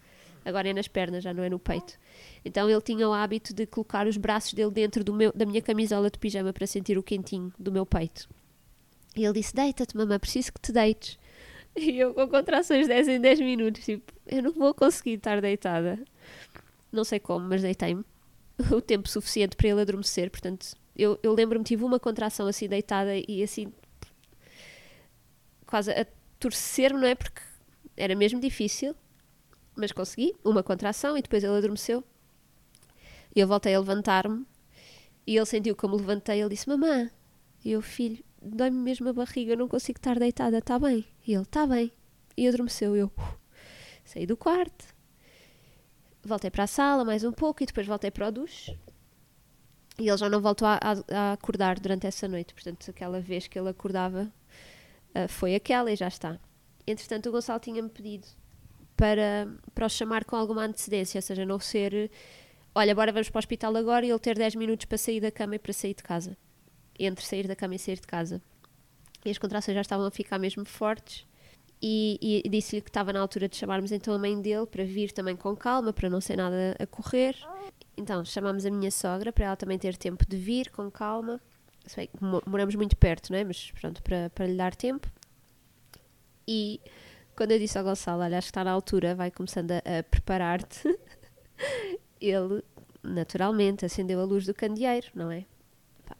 Agora 0.44 0.68
é 0.68 0.72
nas 0.72 0.88
pernas, 0.88 1.22
já 1.22 1.34
não 1.34 1.42
é 1.42 1.50
no 1.50 1.58
peito. 1.58 1.98
Então 2.44 2.68
ele 2.68 2.80
tinha 2.80 3.08
o 3.08 3.12
hábito 3.12 3.52
de 3.52 3.66
colocar 3.66 4.06
os 4.06 4.16
braços 4.16 4.54
dele 4.54 4.70
dentro 4.70 5.12
meu, 5.12 5.32
da 5.32 5.44
minha 5.44 5.60
camisola 5.60 6.10
de 6.10 6.18
pijama 6.18 6.52
para 6.52 6.66
sentir 6.66 6.96
o 6.96 7.02
quentinho 7.02 7.52
do 7.58 7.70
meu 7.70 7.84
peito. 7.84 8.28
E 9.16 9.24
ele 9.24 9.34
disse: 9.34 9.54
Deita-te, 9.54 9.96
mamãe, 9.96 10.18
preciso 10.18 10.52
que 10.52 10.60
te 10.60 10.72
deites. 10.72 11.18
E 11.76 12.00
eu, 12.00 12.12
com 12.12 12.26
contrações 12.26 12.88
10 12.88 13.06
em 13.06 13.20
10 13.20 13.40
minutos, 13.40 13.84
tipo, 13.84 14.12
eu 14.26 14.42
não 14.42 14.52
vou 14.52 14.74
conseguir 14.74 15.12
estar 15.12 15.40
deitada. 15.40 16.00
Não 16.90 17.04
sei 17.04 17.20
como, 17.20 17.48
mas 17.48 17.62
deitei-me. 17.62 18.04
O 18.74 18.80
tempo 18.80 19.08
suficiente 19.08 19.56
para 19.56 19.68
ele 19.68 19.80
adormecer, 19.80 20.28
portanto, 20.30 20.74
eu, 20.96 21.16
eu 21.22 21.32
lembro-me, 21.32 21.64
tive 21.64 21.84
uma 21.84 22.00
contração 22.00 22.48
assim 22.48 22.68
deitada 22.68 23.12
e 23.16 23.40
assim, 23.40 23.72
quase 25.64 25.92
a 25.92 26.04
torcer-me, 26.40 27.00
não 27.00 27.06
é? 27.06 27.14
Porque 27.14 27.40
era 27.96 28.14
mesmo 28.14 28.40
difícil, 28.40 28.94
mas 29.76 29.92
consegui, 29.92 30.34
uma 30.44 30.62
contração 30.62 31.16
e 31.16 31.22
depois 31.22 31.42
ele 31.44 31.56
adormeceu. 31.56 32.04
E 33.34 33.40
eu 33.40 33.46
voltei 33.46 33.74
a 33.74 33.78
levantar-me 33.80 34.46
e 35.26 35.36
ele 35.36 35.46
sentiu 35.46 35.76
como 35.76 35.96
levantei, 35.96 36.40
ele 36.40 36.50
disse: 36.50 36.68
Mamã, 36.68 37.10
e 37.64 37.72
eu, 37.72 37.82
filho, 37.82 38.24
dói-me 38.42 38.78
mesmo 38.78 39.08
a 39.08 39.12
barriga, 39.12 39.52
eu 39.52 39.56
não 39.56 39.68
consigo 39.68 39.98
estar 39.98 40.18
deitada, 40.18 40.58
está 40.58 40.78
bem? 40.78 41.06
E 41.26 41.34
ele, 41.34 41.42
está 41.42 41.66
bem. 41.66 41.92
E 42.36 42.48
adormeceu. 42.48 42.96
Eu 42.96 43.06
uh, 43.06 43.38
saí 44.04 44.26
do 44.26 44.36
quarto, 44.36 44.86
voltei 46.22 46.50
para 46.50 46.64
a 46.64 46.66
sala 46.66 47.04
mais 47.04 47.22
um 47.22 47.32
pouco 47.32 47.62
e 47.62 47.66
depois 47.66 47.86
voltei 47.86 48.10
para 48.10 48.28
o 48.28 48.32
duche. 48.32 48.78
E 49.98 50.08
ele 50.08 50.16
já 50.16 50.28
não 50.30 50.40
voltou 50.40 50.66
a, 50.66 50.80
a, 50.82 51.16
a 51.16 51.32
acordar 51.32 51.78
durante 51.78 52.06
essa 52.06 52.26
noite. 52.26 52.54
Portanto, 52.54 52.90
aquela 52.90 53.20
vez 53.20 53.46
que 53.46 53.58
ele 53.58 53.68
acordava 53.68 54.32
uh, 55.14 55.28
foi 55.28 55.54
aquela 55.54 55.92
e 55.92 55.96
já 55.96 56.08
está. 56.08 56.40
Entretanto, 56.86 57.28
o 57.28 57.32
Gonçalo 57.32 57.60
tinha-me 57.60 57.90
pedido 57.90 58.26
para, 59.00 59.48
para 59.74 59.88
chamar 59.88 60.24
com 60.24 60.36
alguma 60.36 60.64
antecedência, 60.64 61.18
ou 61.18 61.22
seja, 61.22 61.46
não 61.46 61.58
ser 61.58 62.10
olha, 62.74 62.94
bora 62.94 63.12
vamos 63.12 63.30
para 63.30 63.38
o 63.38 63.40
hospital 63.40 63.76
agora 63.76 64.04
e 64.06 64.10
ele 64.10 64.18
ter 64.18 64.36
10 64.36 64.54
minutos 64.54 64.84
para 64.86 64.98
sair 64.98 65.20
da 65.20 65.30
cama 65.30 65.56
e 65.56 65.58
para 65.58 65.72
sair 65.72 65.94
de 65.94 66.02
casa 66.02 66.36
entre 67.06 67.24
sair 67.24 67.46
da 67.46 67.56
cama 67.56 67.74
e 67.74 67.78
sair 67.78 67.98
de 67.98 68.06
casa. 68.06 68.42
E 69.24 69.30
as 69.30 69.38
contrações 69.38 69.74
já 69.74 69.80
estavam 69.80 70.06
a 70.06 70.10
ficar 70.10 70.38
mesmo 70.38 70.64
fortes. 70.64 71.26
E, 71.82 72.42
e 72.44 72.48
disse-lhe 72.48 72.82
que 72.82 72.90
estava 72.90 73.10
na 73.10 73.20
altura 73.20 73.48
de 73.48 73.56
chamarmos 73.56 73.90
então 73.90 74.12
a 74.12 74.18
mãe 74.18 74.38
dele 74.40 74.66
para 74.66 74.84
vir 74.84 75.12
também 75.12 75.34
com 75.34 75.56
calma, 75.56 75.94
para 75.94 76.10
não 76.10 76.20
ser 76.20 76.36
nada 76.36 76.76
a 76.78 76.86
correr. 76.86 77.36
Então 77.96 78.24
chamámos 78.24 78.66
a 78.66 78.70
minha 78.70 78.90
sogra 78.90 79.32
para 79.32 79.46
ela 79.46 79.56
também 79.56 79.78
ter 79.78 79.96
tempo 79.96 80.26
de 80.28 80.36
vir 80.36 80.70
com 80.70 80.90
calma. 80.90 81.40
Sei, 81.86 82.10
moramos 82.46 82.74
muito 82.74 82.96
perto, 82.96 83.32
não 83.32 83.38
é? 83.38 83.44
Mas 83.44 83.70
pronto, 83.72 84.02
para, 84.02 84.28
para 84.30 84.46
lhe 84.46 84.56
dar 84.56 84.74
tempo. 84.74 85.10
E 86.46 86.80
quando 87.40 87.52
eu 87.52 87.58
disse 87.58 87.78
ao 87.78 87.84
Gonçalo, 87.84 88.22
olha, 88.22 88.36
acho 88.36 88.48
que 88.48 88.50
está 88.50 88.62
na 88.62 88.70
altura, 88.70 89.14
vai 89.14 89.30
começando 89.30 89.72
a, 89.72 89.78
a 89.78 90.02
preparar-te, 90.02 90.94
ele 92.20 92.62
naturalmente 93.02 93.82
acendeu 93.86 94.20
a 94.20 94.24
luz 94.24 94.44
do 94.44 94.52
candeeiro, 94.52 95.06
não 95.14 95.32
é? 95.32 95.46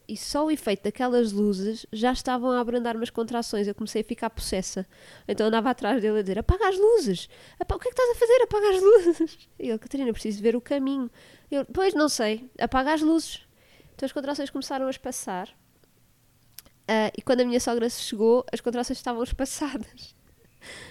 e 0.09 0.17
só 0.17 0.47
o 0.47 0.51
efeito 0.51 0.85
daquelas 0.85 1.31
luzes 1.31 1.85
já 1.93 2.11
estavam 2.11 2.53
a 2.53 2.61
abrandar-me 2.61 3.03
as 3.03 3.11
contrações. 3.11 3.69
Eu 3.69 3.75
comecei 3.75 4.01
a 4.01 4.05
ficar 4.05 4.31
possessa. 4.31 4.87
Então 5.29 5.47
andava 5.49 5.69
atrás 5.69 6.01
dele 6.01 6.21
a 6.21 6.23
dizer: 6.23 6.39
Apaga 6.39 6.69
as 6.69 6.79
luzes! 6.79 7.29
o 7.61 7.67
que 7.67 7.75
é 7.75 7.79
que 7.79 8.01
estás 8.01 8.11
a 8.11 8.15
fazer? 8.15 8.43
Apaga 8.43 8.71
as 8.71 8.83
luzes! 8.83 9.49
E 9.59 9.69
ele: 9.69 9.79
Catarina, 9.79 10.13
preciso 10.13 10.41
ver 10.41 10.57
o 10.57 10.61
caminho. 10.61 11.11
Eu: 11.51 11.67
Pois 11.67 11.93
não 11.93 12.09
sei, 12.09 12.51
apaga 12.59 12.95
as 12.95 13.03
luzes. 13.03 13.43
Então 13.95 14.07
as 14.07 14.13
contrações 14.13 14.49
começaram 14.49 14.87
a 14.87 14.91
espaçar. 14.91 15.49
Uh, 16.89 17.13
e 17.19 17.21
quando 17.21 17.43
a 17.43 17.45
minha 17.45 17.61
sogra 17.61 17.91
chegou, 17.91 18.47
as 18.51 18.61
contrações 18.63 18.99
estavam 18.99 19.23
espaçadas. 19.23 20.15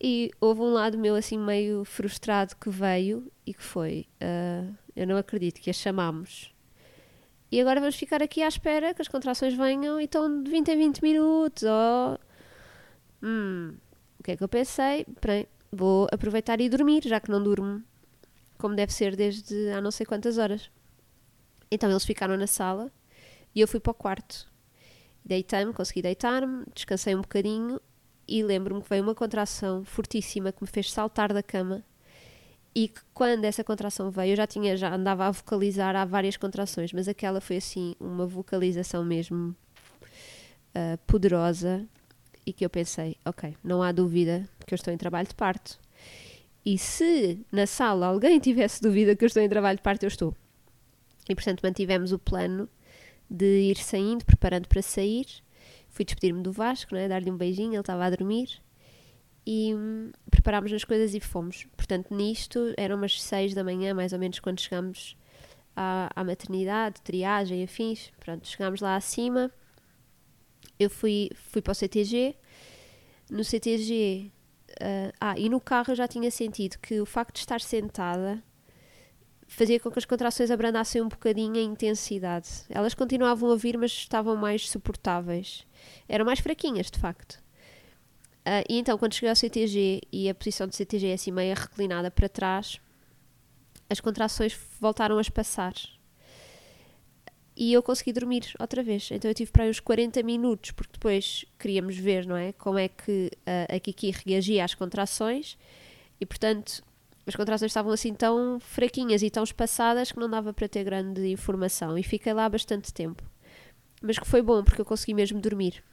E 0.00 0.30
houve 0.40 0.60
um 0.60 0.72
lado 0.72 0.96
meu 0.96 1.14
assim 1.14 1.38
meio 1.38 1.84
frustrado 1.84 2.54
que 2.56 2.70
veio 2.70 3.30
e 3.44 3.52
que 3.52 3.62
foi: 3.62 4.06
uh, 4.22 4.74
Eu 4.94 5.06
não 5.06 5.16
acredito 5.16 5.60
que 5.60 5.70
a 5.70 5.72
chamámos 5.72 6.54
e 7.50 7.60
agora 7.60 7.80
vamos 7.80 7.96
ficar 7.96 8.22
aqui 8.22 8.42
à 8.42 8.48
espera 8.48 8.92
que 8.92 9.00
as 9.00 9.08
contrações 9.08 9.54
venham 9.54 9.98
e 9.98 10.04
estão 10.04 10.42
de 10.42 10.50
20 10.50 10.68
em 10.68 10.76
20 10.76 11.02
minutos. 11.02 11.62
Oh. 11.62 12.18
Hum, 13.22 13.74
o 14.20 14.22
que 14.22 14.32
é 14.32 14.36
que 14.36 14.44
eu 14.44 14.48
pensei? 14.48 15.06
Bem, 15.24 15.46
vou 15.72 16.06
aproveitar 16.12 16.60
e 16.60 16.68
dormir, 16.68 17.02
já 17.04 17.18
que 17.18 17.30
não 17.30 17.42
durmo 17.42 17.82
como 18.58 18.74
deve 18.74 18.92
ser 18.92 19.14
desde 19.16 19.70
há 19.70 19.80
não 19.80 19.90
sei 19.90 20.04
quantas 20.04 20.36
horas. 20.36 20.70
Então 21.70 21.88
eles 21.88 22.04
ficaram 22.04 22.36
na 22.36 22.46
sala 22.46 22.92
e 23.54 23.60
eu 23.60 23.68
fui 23.68 23.80
para 23.80 23.92
o 23.92 23.94
quarto. 23.94 24.50
Deitei-me, 25.24 25.72
consegui 25.72 26.02
deitar-me, 26.02 26.64
descansei 26.74 27.14
um 27.14 27.20
bocadinho 27.20 27.80
e 28.28 28.42
lembro-me 28.42 28.82
que 28.82 28.90
veio 28.90 29.02
uma 29.02 29.14
contração 29.14 29.84
fortíssima 29.84 30.52
que 30.52 30.62
me 30.62 30.68
fez 30.68 30.92
saltar 30.92 31.32
da 31.32 31.42
cama 31.42 31.82
e 32.74 32.88
que 32.88 33.00
quando 33.14 33.44
essa 33.44 33.64
contração 33.64 34.10
veio, 34.10 34.32
eu 34.32 34.36
já 34.36 34.46
tinha, 34.46 34.76
já 34.76 34.94
andava 34.94 35.26
a 35.26 35.30
vocalizar 35.30 35.96
há 35.96 36.04
várias 36.04 36.36
contrações, 36.36 36.92
mas 36.92 37.08
aquela 37.08 37.40
foi 37.40 37.56
assim 37.56 37.96
uma 37.98 38.26
vocalização 38.26 39.04
mesmo 39.04 39.56
uh, 40.74 40.98
poderosa 41.06 41.84
e 42.46 42.52
que 42.52 42.64
eu 42.64 42.70
pensei, 42.70 43.16
ok, 43.24 43.56
não 43.64 43.82
há 43.82 43.90
dúvida 43.90 44.48
que 44.64 44.72
eu 44.72 44.76
estou 44.76 44.92
em 44.92 44.96
trabalho 44.96 45.26
de 45.26 45.34
parto. 45.34 45.78
E 46.64 46.78
se 46.78 47.44
na 47.50 47.66
sala 47.66 48.06
alguém 48.06 48.38
tivesse 48.40 48.82
dúvida 48.82 49.16
que 49.16 49.24
eu 49.24 49.26
estou 49.26 49.42
em 49.42 49.48
trabalho 49.48 49.78
de 49.78 49.82
parto, 49.82 50.04
eu 50.04 50.08
estou. 50.08 50.36
E 51.28 51.34
portanto 51.34 51.62
mantivemos 51.62 52.12
o 52.12 52.18
plano 52.18 52.68
de 53.28 53.70
ir 53.70 53.76
saindo, 53.76 54.24
preparando 54.24 54.68
para 54.68 54.82
sair. 54.82 55.26
Fui 55.88 56.04
despedir-me 56.04 56.42
do 56.42 56.52
Vasco, 56.52 56.94
né, 56.94 57.08
dar-lhe 57.08 57.30
um 57.30 57.36
beijinho, 57.36 57.72
ele 57.72 57.80
estava 57.80 58.04
a 58.04 58.10
dormir 58.10 58.60
e 59.50 59.74
hum, 59.74 60.12
preparámos 60.30 60.70
as 60.74 60.84
coisas 60.84 61.14
e 61.14 61.20
fomos. 61.20 61.66
Portanto, 61.74 62.14
nisto 62.14 62.74
eram 62.76 62.96
umas 62.96 63.18
6 63.22 63.54
da 63.54 63.64
manhã, 63.64 63.94
mais 63.94 64.12
ou 64.12 64.18
menos, 64.18 64.38
quando 64.40 64.60
chegámos 64.60 65.16
à, 65.74 66.10
à 66.14 66.22
maternidade, 66.22 67.00
triagem, 67.00 67.64
afins. 67.64 68.12
Pronto, 68.20 68.46
chegámos 68.46 68.82
lá 68.82 68.94
acima. 68.94 69.50
Eu 70.78 70.90
fui, 70.90 71.30
fui 71.34 71.62
para 71.62 71.72
o 71.72 71.74
CTG. 71.74 72.36
No 73.30 73.42
CTG, 73.42 74.30
uh, 74.72 75.14
ah, 75.18 75.30
ah, 75.32 75.38
e 75.38 75.48
no 75.48 75.60
carro 75.62 75.92
eu 75.92 75.96
já 75.96 76.06
tinha 76.06 76.30
sentido 76.30 76.78
que 76.78 77.00
o 77.00 77.06
facto 77.06 77.32
de 77.36 77.40
estar 77.40 77.62
sentada 77.62 78.42
fazia 79.48 79.80
com 79.80 79.90
que 79.90 79.98
as 79.98 80.04
contrações 80.04 80.50
abrandassem 80.50 81.02
um 81.02 81.08
bocadinho 81.08 81.56
a 81.56 81.62
intensidade. 81.62 82.48
Elas 82.68 82.94
continuavam 82.94 83.50
a 83.50 83.56
vir, 83.56 83.76
mas 83.78 83.90
estavam 83.90 84.36
mais 84.36 84.68
suportáveis. 84.68 85.66
Eram 86.08 86.24
mais 86.24 86.38
fraquinhas, 86.38 86.90
de 86.90 86.98
facto. 86.98 87.42
Uh, 88.46 88.64
e 88.68 88.78
então, 88.78 88.96
quando 88.96 89.14
cheguei 89.14 89.30
ao 89.30 89.36
CTG 89.36 90.02
e 90.12 90.28
a 90.28 90.34
posição 90.34 90.66
do 90.66 90.74
CTG 90.74 91.08
é 91.08 91.12
assim 91.14 91.32
meio 91.32 91.54
reclinada 91.54 92.10
para 92.10 92.28
trás, 92.28 92.78
as 93.90 94.00
contrações 94.00 94.56
voltaram 94.78 95.18
a 95.18 95.20
espaçar. 95.20 95.74
E 97.56 97.72
eu 97.72 97.82
consegui 97.82 98.12
dormir 98.12 98.54
outra 98.60 98.82
vez. 98.82 99.08
Então 99.10 99.28
eu 99.28 99.34
tive 99.34 99.50
para 99.50 99.64
aí 99.64 99.70
uns 99.70 99.80
40 99.80 100.22
minutos, 100.22 100.70
porque 100.70 100.92
depois 100.92 101.44
queríamos 101.58 101.96
ver, 101.96 102.24
não 102.24 102.36
é? 102.36 102.52
Como 102.52 102.78
é 102.78 102.88
que 102.88 103.30
uh, 103.34 103.74
a 103.74 103.80
Kiki 103.80 104.14
reagia 104.24 104.64
às 104.64 104.74
contrações. 104.74 105.58
E 106.20 106.26
portanto, 106.26 106.84
as 107.28 107.36
contrações 107.36 107.70
estavam 107.70 107.92
assim 107.92 108.14
tão 108.14 108.58
fraquinhas 108.58 109.22
e 109.22 109.30
tão 109.30 109.44
espaçadas 109.44 110.10
que 110.10 110.18
não 110.18 110.30
dava 110.30 110.52
para 110.52 110.68
ter 110.68 110.82
grande 110.82 111.26
informação 111.30 111.98
e 111.98 112.02
fiquei 112.02 112.32
lá 112.32 112.48
bastante 112.48 112.92
tempo. 112.92 113.22
Mas 114.02 114.18
que 114.18 114.26
foi 114.26 114.40
bom 114.40 114.64
porque 114.64 114.80
eu 114.80 114.84
consegui 114.84 115.12
mesmo 115.12 115.40
dormir. 115.40 115.84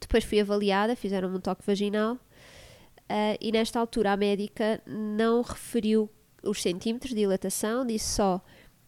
Depois 0.00 0.24
fui 0.24 0.40
avaliada, 0.40 0.96
fizeram-me 0.96 1.36
um 1.36 1.40
toque 1.40 1.64
vaginal 1.64 2.14
uh, 2.14 3.38
e 3.40 3.52
nesta 3.52 3.78
altura 3.78 4.12
a 4.12 4.16
médica 4.16 4.82
não 4.84 5.42
referiu 5.42 6.10
os 6.42 6.60
centímetros 6.60 7.10
de 7.10 7.20
dilatação, 7.20 7.86
disse 7.86 8.14
só: 8.14 8.40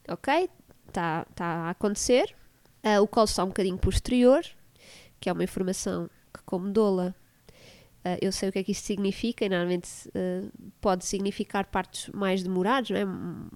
Ok, 0.08 0.50
está 0.88 1.24
tá 1.36 1.46
a 1.46 1.70
acontecer, 1.70 2.34
uh, 2.84 3.00
o 3.00 3.06
colo 3.06 3.26
está 3.26 3.44
um 3.44 3.48
bocadinho 3.48 3.78
posterior, 3.78 4.42
que 5.20 5.28
é 5.28 5.32
uma 5.32 5.44
informação 5.44 6.10
que, 6.32 6.42
como 6.44 6.68
doula, 6.70 7.14
Uh, 8.04 8.18
eu 8.20 8.30
sei 8.30 8.50
o 8.50 8.52
que 8.52 8.58
é 8.58 8.62
que 8.62 8.72
isso 8.72 8.82
significa 8.82 9.46
e 9.46 9.48
normalmente 9.48 9.88
uh, 10.08 10.52
pode 10.78 11.06
significar 11.06 11.64
partos 11.64 12.10
mais 12.12 12.42
demorados, 12.42 12.90
não 12.90 12.98
é? 12.98 13.04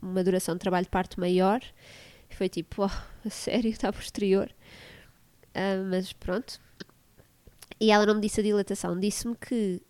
uma 0.00 0.24
duração 0.24 0.54
de 0.54 0.60
trabalho 0.60 0.84
de 0.84 0.90
parto 0.90 1.20
maior. 1.20 1.60
Foi 2.30 2.48
tipo, 2.48 2.84
oh, 2.84 3.26
a 3.26 3.30
sério, 3.30 3.70
está 3.70 3.92
posterior. 3.92 4.50
Uh, 5.48 5.84
mas 5.90 6.14
pronto. 6.14 6.58
E 7.78 7.90
ela 7.90 8.06
não 8.06 8.14
me 8.14 8.22
disse 8.22 8.40
a 8.40 8.42
dilatação, 8.42 8.98
disse-me 8.98 9.36
que 9.36 9.82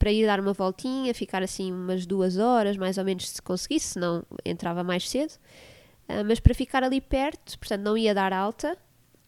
para 0.00 0.10
ir 0.10 0.26
dar 0.26 0.40
uma 0.40 0.52
voltinha, 0.52 1.14
ficar 1.14 1.40
assim 1.40 1.72
umas 1.72 2.06
duas 2.06 2.38
horas, 2.38 2.76
mais 2.76 2.98
ou 2.98 3.04
menos, 3.04 3.28
se 3.28 3.40
conseguisse, 3.40 3.92
senão 3.92 4.26
entrava 4.44 4.82
mais 4.82 5.08
cedo. 5.08 5.34
mas 6.26 6.40
para 6.40 6.52
ficar 6.52 6.82
ali 6.82 7.00
perto, 7.00 7.56
portanto, 7.60 7.82
não 7.82 7.96
ia 7.96 8.12
dar 8.12 8.32
alta, 8.32 8.76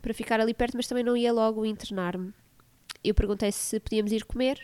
para 0.03 0.13
ficar 0.13 0.41
ali 0.41 0.53
perto, 0.53 0.77
mas 0.77 0.89
também 0.89 1.05
não 1.05 1.17
ia 1.17 1.33
logo 1.33 1.65
internar-me 1.65 2.35
eu 3.09 3.15
perguntei 3.15 3.53
se 3.53 3.79
podíamos 3.81 4.13
ir 4.13 4.25
comer. 4.25 4.61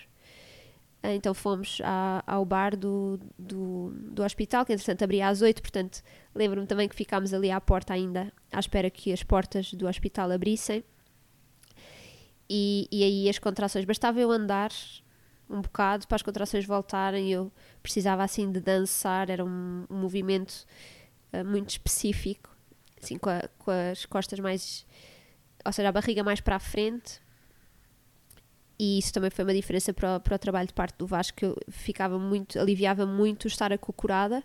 Ah, 1.03 1.13
então 1.15 1.35
fomos 1.35 1.81
à, 1.83 2.23
ao 2.27 2.45
bar 2.45 2.77
do, 2.77 3.19
do, 3.37 3.91
do, 3.93 4.23
hospital, 4.23 4.65
que 4.65 4.73
entretanto 4.73 5.03
abria 5.03 5.27
às 5.27 5.43
8, 5.43 5.61
portanto 5.61 6.01
lembro-me 6.33 6.67
também 6.67 6.89
que 6.89 6.95
ficámos 6.95 7.35
ali 7.35 7.51
à 7.51 7.61
porta 7.61 7.93
ainda, 7.93 8.33
à 8.53 8.61
espera 8.61 8.89
que 8.89 9.13
as 9.13 9.23
portas 9.23 9.75
do 9.75 9.89
hospital 9.89 10.31
abrissem. 10.31 10.85
E, 12.49 12.87
e 12.93 13.03
aí 13.03 13.29
as 13.29 13.39
contrações, 13.39 13.85
bastava 13.85 14.21
eu 14.21 14.31
andar 14.31 14.71
um 15.49 15.61
bocado 15.61 16.07
para 16.07 16.17
as 16.17 16.23
contrações 16.23 16.67
voltarem, 16.67 17.31
eu 17.33 17.51
precisava 17.83 18.23
assim 18.23 18.53
de 18.53 18.61
dançar, 18.61 19.31
era 19.31 19.43
um, 19.45 19.87
um 19.89 19.97
movimento 19.97 20.67
uh, 21.33 21.45
muito 21.45 21.71
específico, 21.71 22.55
assim 23.03 23.17
com, 23.19 23.31
a, 23.31 23.49
com 23.59 23.71
as 23.71 24.05
costas 24.05 24.39
mais, 24.39 24.87
ou 25.65 25.73
seja, 25.73 25.89
a 25.89 25.93
barriga 25.93 26.23
mais 26.23 26.41
para 26.41 26.57
a 26.57 26.61
frente, 26.61 27.22
e 28.85 28.99
isso 28.99 29.13
também 29.13 29.31
foi 29.31 29.45
uma 29.45 29.55
diferença 29.55 29.95
para 29.95 30.17
o, 30.17 30.21
para 30.21 30.35
o 30.35 30.39
trabalho 30.41 30.67
de 30.67 30.75
parte 30.75 30.99
do 30.99 31.07
Vasco, 31.07 31.37
que 31.37 31.45
eu 31.45 31.57
ficava 31.69 32.19
muito, 32.19 32.59
aliviava 32.59 33.07
muito 33.07 33.47
estar 33.47 33.73
acocorada 33.73 34.43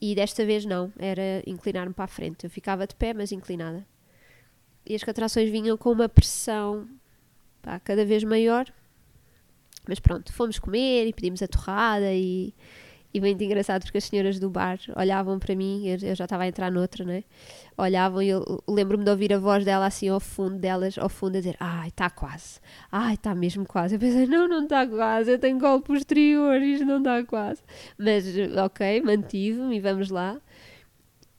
e 0.00 0.14
desta 0.14 0.42
vez 0.42 0.64
não, 0.64 0.90
era 0.98 1.42
inclinar-me 1.46 1.92
para 1.92 2.06
a 2.06 2.08
frente. 2.08 2.44
Eu 2.44 2.50
ficava 2.50 2.86
de 2.86 2.94
pé, 2.94 3.12
mas 3.12 3.30
inclinada. 3.30 3.86
E 4.86 4.94
as 4.94 5.04
contrações 5.04 5.50
vinham 5.50 5.76
com 5.76 5.92
uma 5.92 6.08
pressão 6.08 6.88
pá, 7.60 7.78
cada 7.78 8.06
vez 8.06 8.24
maior. 8.24 8.72
Mas 9.86 10.00
pronto, 10.00 10.32
fomos 10.32 10.58
comer 10.58 11.06
e 11.06 11.12
pedimos 11.12 11.42
a 11.42 11.46
torrada 11.46 12.10
e 12.14 12.54
e 13.12 13.20
muito 13.20 13.42
engraçado 13.42 13.82
porque 13.82 13.98
as 13.98 14.04
senhoras 14.04 14.38
do 14.38 14.50
bar 14.50 14.78
olhavam 14.94 15.38
para 15.38 15.54
mim, 15.56 15.86
eu, 15.86 16.14
já 16.14 16.24
estava 16.24 16.42
a 16.42 16.48
entrar 16.48 16.70
noutra, 16.70 17.04
né? 17.04 17.24
Olhavam 17.76 18.20
e 18.20 18.28
eu 18.28 18.62
lembro-me 18.68 19.02
de 19.02 19.10
ouvir 19.10 19.32
a 19.32 19.38
voz 19.38 19.64
dela 19.64 19.86
assim 19.86 20.08
ao 20.08 20.20
fundo 20.20 20.58
delas, 20.58 20.98
ao 20.98 21.08
fundo, 21.08 21.36
a 21.36 21.40
dizer: 21.40 21.56
Ai, 21.58 21.88
está 21.88 22.10
quase, 22.10 22.60
ai, 22.92 23.14
está 23.14 23.34
mesmo 23.34 23.64
quase. 23.66 23.94
Eu 23.94 23.98
pensei: 23.98 24.26
Não, 24.26 24.46
não 24.46 24.64
está 24.64 24.86
quase, 24.86 25.32
eu 25.32 25.38
tenho 25.38 25.58
gol 25.58 25.80
posterior, 25.80 26.60
isto 26.60 26.84
não 26.84 26.98
está 26.98 27.24
quase. 27.24 27.62
Mas, 27.96 28.26
ok, 28.64 29.00
mantive-me 29.00 29.76
e 29.76 29.80
vamos 29.80 30.10
lá. 30.10 30.38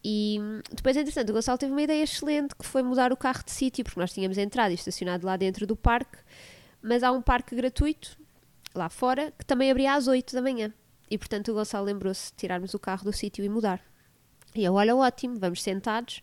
E 0.04 0.40
depois, 0.72 0.96
entretanto, 0.98 1.30
o 1.30 1.34
Gonçalo 1.34 1.58
teve 1.58 1.72
uma 1.72 1.82
ideia 1.82 2.04
excelente 2.04 2.56
que 2.56 2.66
foi 2.66 2.82
mudar 2.82 3.12
o 3.12 3.18
carro 3.18 3.44
de 3.44 3.52
sítio, 3.52 3.84
porque 3.84 4.00
nós 4.00 4.14
tínhamos 4.14 4.38
entrado 4.38 4.72
e 4.72 4.76
estacionado 4.76 5.26
lá 5.26 5.36
dentro 5.38 5.68
do 5.68 5.76
parque, 5.76 6.18
mas 6.82 7.04
há 7.04 7.12
um 7.12 7.22
parque 7.22 7.56
gratuito 7.56 8.18
lá 8.74 8.90
fora 8.90 9.32
que 9.38 9.46
também 9.46 9.70
abria 9.70 9.94
às 9.94 10.08
8 10.08 10.34
da 10.34 10.42
manhã. 10.42 10.74
E 11.10 11.18
portanto 11.18 11.50
o 11.50 11.54
Gonçalo 11.54 11.86
lembrou-se 11.86 12.32
de 12.32 12.38
tirarmos 12.38 12.74
o 12.74 12.80
carro 12.80 13.04
do 13.04 13.14
sítio 13.14 13.44
e 13.44 13.50
mudar. 13.50 13.82
E 14.56 14.64
eu, 14.64 14.74
olha, 14.74 14.96
ótimo, 14.96 15.38
vamos 15.40 15.62
sentados. 15.62 16.22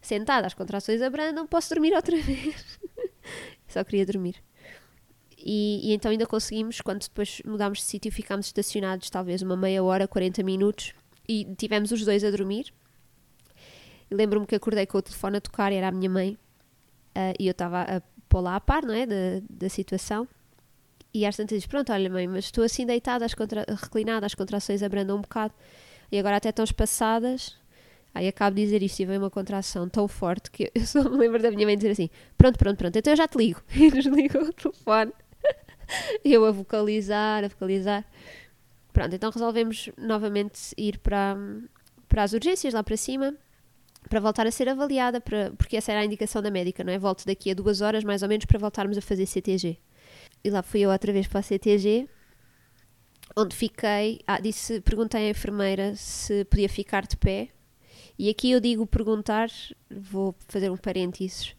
Sentada, 0.00 0.46
as 0.46 0.54
contrações 0.54 1.02
abrandam, 1.02 1.46
posso 1.46 1.70
dormir 1.70 1.92
outra 1.94 2.16
vez. 2.22 2.78
Só 3.66 3.82
queria 3.84 4.06
dormir. 4.06 4.36
E, 5.36 5.90
e, 5.90 5.94
então 5.94 6.10
ainda 6.10 6.26
conseguimos, 6.26 6.80
quando 6.80 7.02
depois 7.02 7.40
mudámos 7.44 7.78
de 7.78 7.84
sítio, 7.84 8.10
ficámos 8.10 8.46
estacionados 8.46 9.08
talvez 9.10 9.42
uma 9.42 9.56
meia 9.56 9.82
hora, 9.82 10.08
40 10.08 10.42
minutos, 10.42 10.92
e 11.28 11.44
tivemos 11.56 11.92
os 11.92 12.04
dois 12.04 12.24
a 12.24 12.30
dormir. 12.30 12.72
Lembro-me 14.10 14.46
que 14.46 14.54
acordei 14.54 14.86
com 14.86 14.98
o 14.98 15.02
telefone 15.02 15.36
a 15.36 15.40
tocar, 15.40 15.72
era 15.72 15.88
a 15.88 15.92
minha 15.92 16.08
mãe, 16.08 16.32
uh, 17.14 17.34
e 17.38 17.46
eu 17.46 17.52
estava 17.52 17.82
a 17.82 18.02
pôr 18.28 18.40
lá 18.40 18.56
a 18.56 18.60
par, 18.60 18.82
não 18.82 18.94
é, 18.94 19.06
da, 19.06 19.14
da 19.48 19.68
situação. 19.68 20.26
E 21.18 21.26
às 21.26 21.36
tantas 21.36 21.58
diz: 21.58 21.66
Pronto, 21.66 21.92
olha, 21.92 22.08
mãe, 22.08 22.28
mas 22.28 22.44
estou 22.44 22.62
assim 22.62 22.86
deitada, 22.86 23.24
as 23.24 23.34
contra... 23.34 23.64
reclinada, 23.68 24.24
as 24.24 24.36
contrações 24.36 24.84
abrandam 24.84 25.16
um 25.16 25.20
bocado 25.20 25.52
e 26.12 26.18
agora 26.18 26.36
até 26.36 26.50
estão 26.50 26.64
espaçadas. 26.64 27.56
Aí 28.14 28.28
acabo 28.28 28.54
de 28.54 28.62
dizer 28.62 28.82
isto 28.84 29.00
e 29.00 29.04
veio 29.04 29.18
uma 29.20 29.30
contração 29.30 29.88
tão 29.88 30.06
forte 30.06 30.48
que 30.48 30.70
eu 30.72 30.82
só 30.86 31.02
me 31.02 31.16
lembro 31.16 31.42
da 31.42 31.50
minha 31.50 31.66
mãe 31.66 31.76
dizer 31.76 31.90
assim: 31.90 32.08
Pronto, 32.36 32.56
pronto, 32.56 32.78
pronto, 32.78 32.96
então 32.96 33.12
eu 33.12 33.16
já 33.16 33.26
te 33.26 33.36
ligo. 33.36 33.60
E 33.74 33.90
desligou 33.90 34.42
o 34.42 34.52
telefone. 34.52 35.12
eu 36.24 36.44
a 36.44 36.52
vocalizar, 36.52 37.44
a 37.44 37.48
vocalizar. 37.48 38.04
Pronto, 38.92 39.12
então 39.14 39.30
resolvemos 39.32 39.90
novamente 39.98 40.72
ir 40.76 40.98
para, 40.98 41.36
para 42.08 42.22
as 42.22 42.32
urgências 42.32 42.72
lá 42.72 42.84
para 42.84 42.96
cima 42.96 43.34
para 44.08 44.20
voltar 44.20 44.46
a 44.46 44.50
ser 44.50 44.68
avaliada, 44.68 45.20
para, 45.20 45.52
porque 45.58 45.76
essa 45.76 45.92
era 45.92 46.00
a 46.00 46.04
indicação 46.04 46.40
da 46.40 46.50
médica, 46.50 46.82
não 46.82 46.92
é? 46.92 46.98
Volte 46.98 47.26
daqui 47.26 47.50
a 47.50 47.54
duas 47.54 47.80
horas 47.80 48.04
mais 48.04 48.22
ou 48.22 48.28
menos 48.28 48.46
para 48.46 48.58
voltarmos 48.58 48.96
a 48.96 49.02
fazer 49.02 49.26
CTG. 49.26 49.78
E 50.42 50.50
lá 50.50 50.62
fui 50.62 50.80
eu 50.80 50.90
outra 50.90 51.12
vez 51.12 51.26
para 51.26 51.40
a 51.40 51.42
CTG, 51.42 52.08
onde 53.36 53.54
fiquei. 53.54 54.20
Ah, 54.26 54.40
disse, 54.40 54.80
perguntei 54.80 55.26
à 55.26 55.30
enfermeira 55.30 55.94
se 55.96 56.44
podia 56.44 56.68
ficar 56.68 57.06
de 57.06 57.16
pé. 57.16 57.48
E 58.18 58.28
aqui 58.28 58.50
eu 58.50 58.60
digo 58.60 58.86
perguntar, 58.86 59.48
vou 59.90 60.34
fazer 60.48 60.70
um 60.70 60.76
parênteses, 60.76 61.54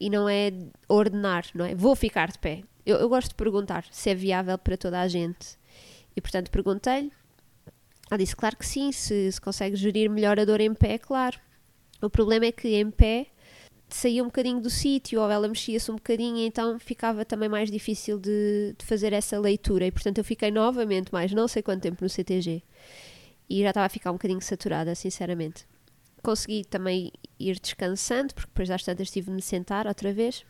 e 0.00 0.10
não 0.10 0.28
é 0.28 0.52
ordenar, 0.88 1.46
não 1.54 1.64
é? 1.64 1.74
Vou 1.74 1.94
ficar 1.94 2.30
de 2.30 2.38
pé. 2.38 2.62
Eu, 2.84 2.96
eu 2.96 3.08
gosto 3.08 3.30
de 3.30 3.34
perguntar 3.34 3.84
se 3.90 4.10
é 4.10 4.14
viável 4.14 4.56
para 4.58 4.76
toda 4.76 5.00
a 5.00 5.08
gente. 5.08 5.58
E 6.16 6.20
portanto 6.20 6.50
perguntei-lhe. 6.50 7.12
Ela 8.10 8.18
disse, 8.18 8.34
claro 8.34 8.56
que 8.56 8.66
sim, 8.66 8.90
se, 8.90 9.30
se 9.30 9.40
consegue 9.40 9.76
gerir 9.76 10.08
melhor 10.08 10.40
a 10.40 10.44
dor 10.44 10.60
em 10.60 10.72
pé, 10.72 10.98
claro. 10.98 11.38
O 12.00 12.08
problema 12.08 12.46
é 12.46 12.52
que 12.52 12.68
em 12.68 12.90
pé 12.90 13.26
saía 13.94 14.22
um 14.22 14.26
bocadinho 14.26 14.60
do 14.60 14.70
sítio 14.70 15.20
ou 15.20 15.30
ela 15.30 15.48
mexia-se 15.48 15.90
um 15.90 15.96
bocadinho, 15.96 16.38
então 16.38 16.78
ficava 16.78 17.24
também 17.24 17.48
mais 17.48 17.70
difícil 17.70 18.18
de, 18.18 18.74
de, 18.78 18.84
fazer 18.84 19.12
essa 19.12 19.38
leitura. 19.38 19.86
E 19.86 19.90
portanto 19.90 20.18
eu 20.18 20.24
fiquei 20.24 20.50
novamente 20.50 21.12
mais 21.12 21.32
não 21.32 21.48
sei 21.48 21.62
quanto 21.62 21.82
tempo 21.82 22.02
no 22.02 22.08
CTG 22.08 22.62
e 23.48 23.62
já 23.62 23.70
estava 23.70 23.86
a 23.86 23.88
ficar 23.88 24.10
um 24.10 24.14
bocadinho 24.14 24.40
saturada, 24.42 24.94
sinceramente. 24.94 25.66
Consegui 26.22 26.64
também 26.64 27.12
ir 27.38 27.58
descansando, 27.58 28.34
porque 28.34 28.48
depois 28.48 28.68
das 28.68 28.82
tantas 28.82 29.10
tive 29.10 29.28
de 29.28 29.32
me 29.32 29.42
sentar 29.42 29.86
outra 29.86 30.12
vez. 30.12 30.44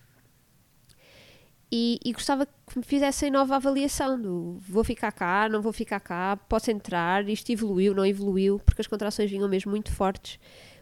E, 1.71 2.01
e, 2.03 2.13
gostava 2.13 2.47
que 2.47 2.79
me 2.79 2.83
fizessem 2.83 3.31
nova 3.31 3.57
avaliação 3.57 4.21
do 4.21 4.59
vou 4.67 4.83
ficar 4.83 5.13
cá, 5.13 5.51
não 5.51 5.61
vou 5.61 5.73
ficar 5.73 6.01
cá, 6.01 6.35
posso 6.49 6.71
entrar, 6.71 7.29
isto 7.29 7.53
evoluiu, 7.53 7.95
não 7.95 8.07
evoluiu, 8.07 8.59
porque 8.59 8.81
as 8.81 8.87
contrações 8.87 9.31
vinham 9.31 9.47
mesmo 9.47 9.71
muito 9.71 9.93
fortes, 9.93 10.41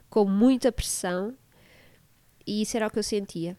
com 0.09 0.25
muita 0.25 0.71
pressão 0.71 1.35
e 2.47 2.63
isso 2.63 2.77
era 2.77 2.87
o 2.87 2.91
que 2.91 2.99
eu 2.99 3.03
sentia. 3.03 3.57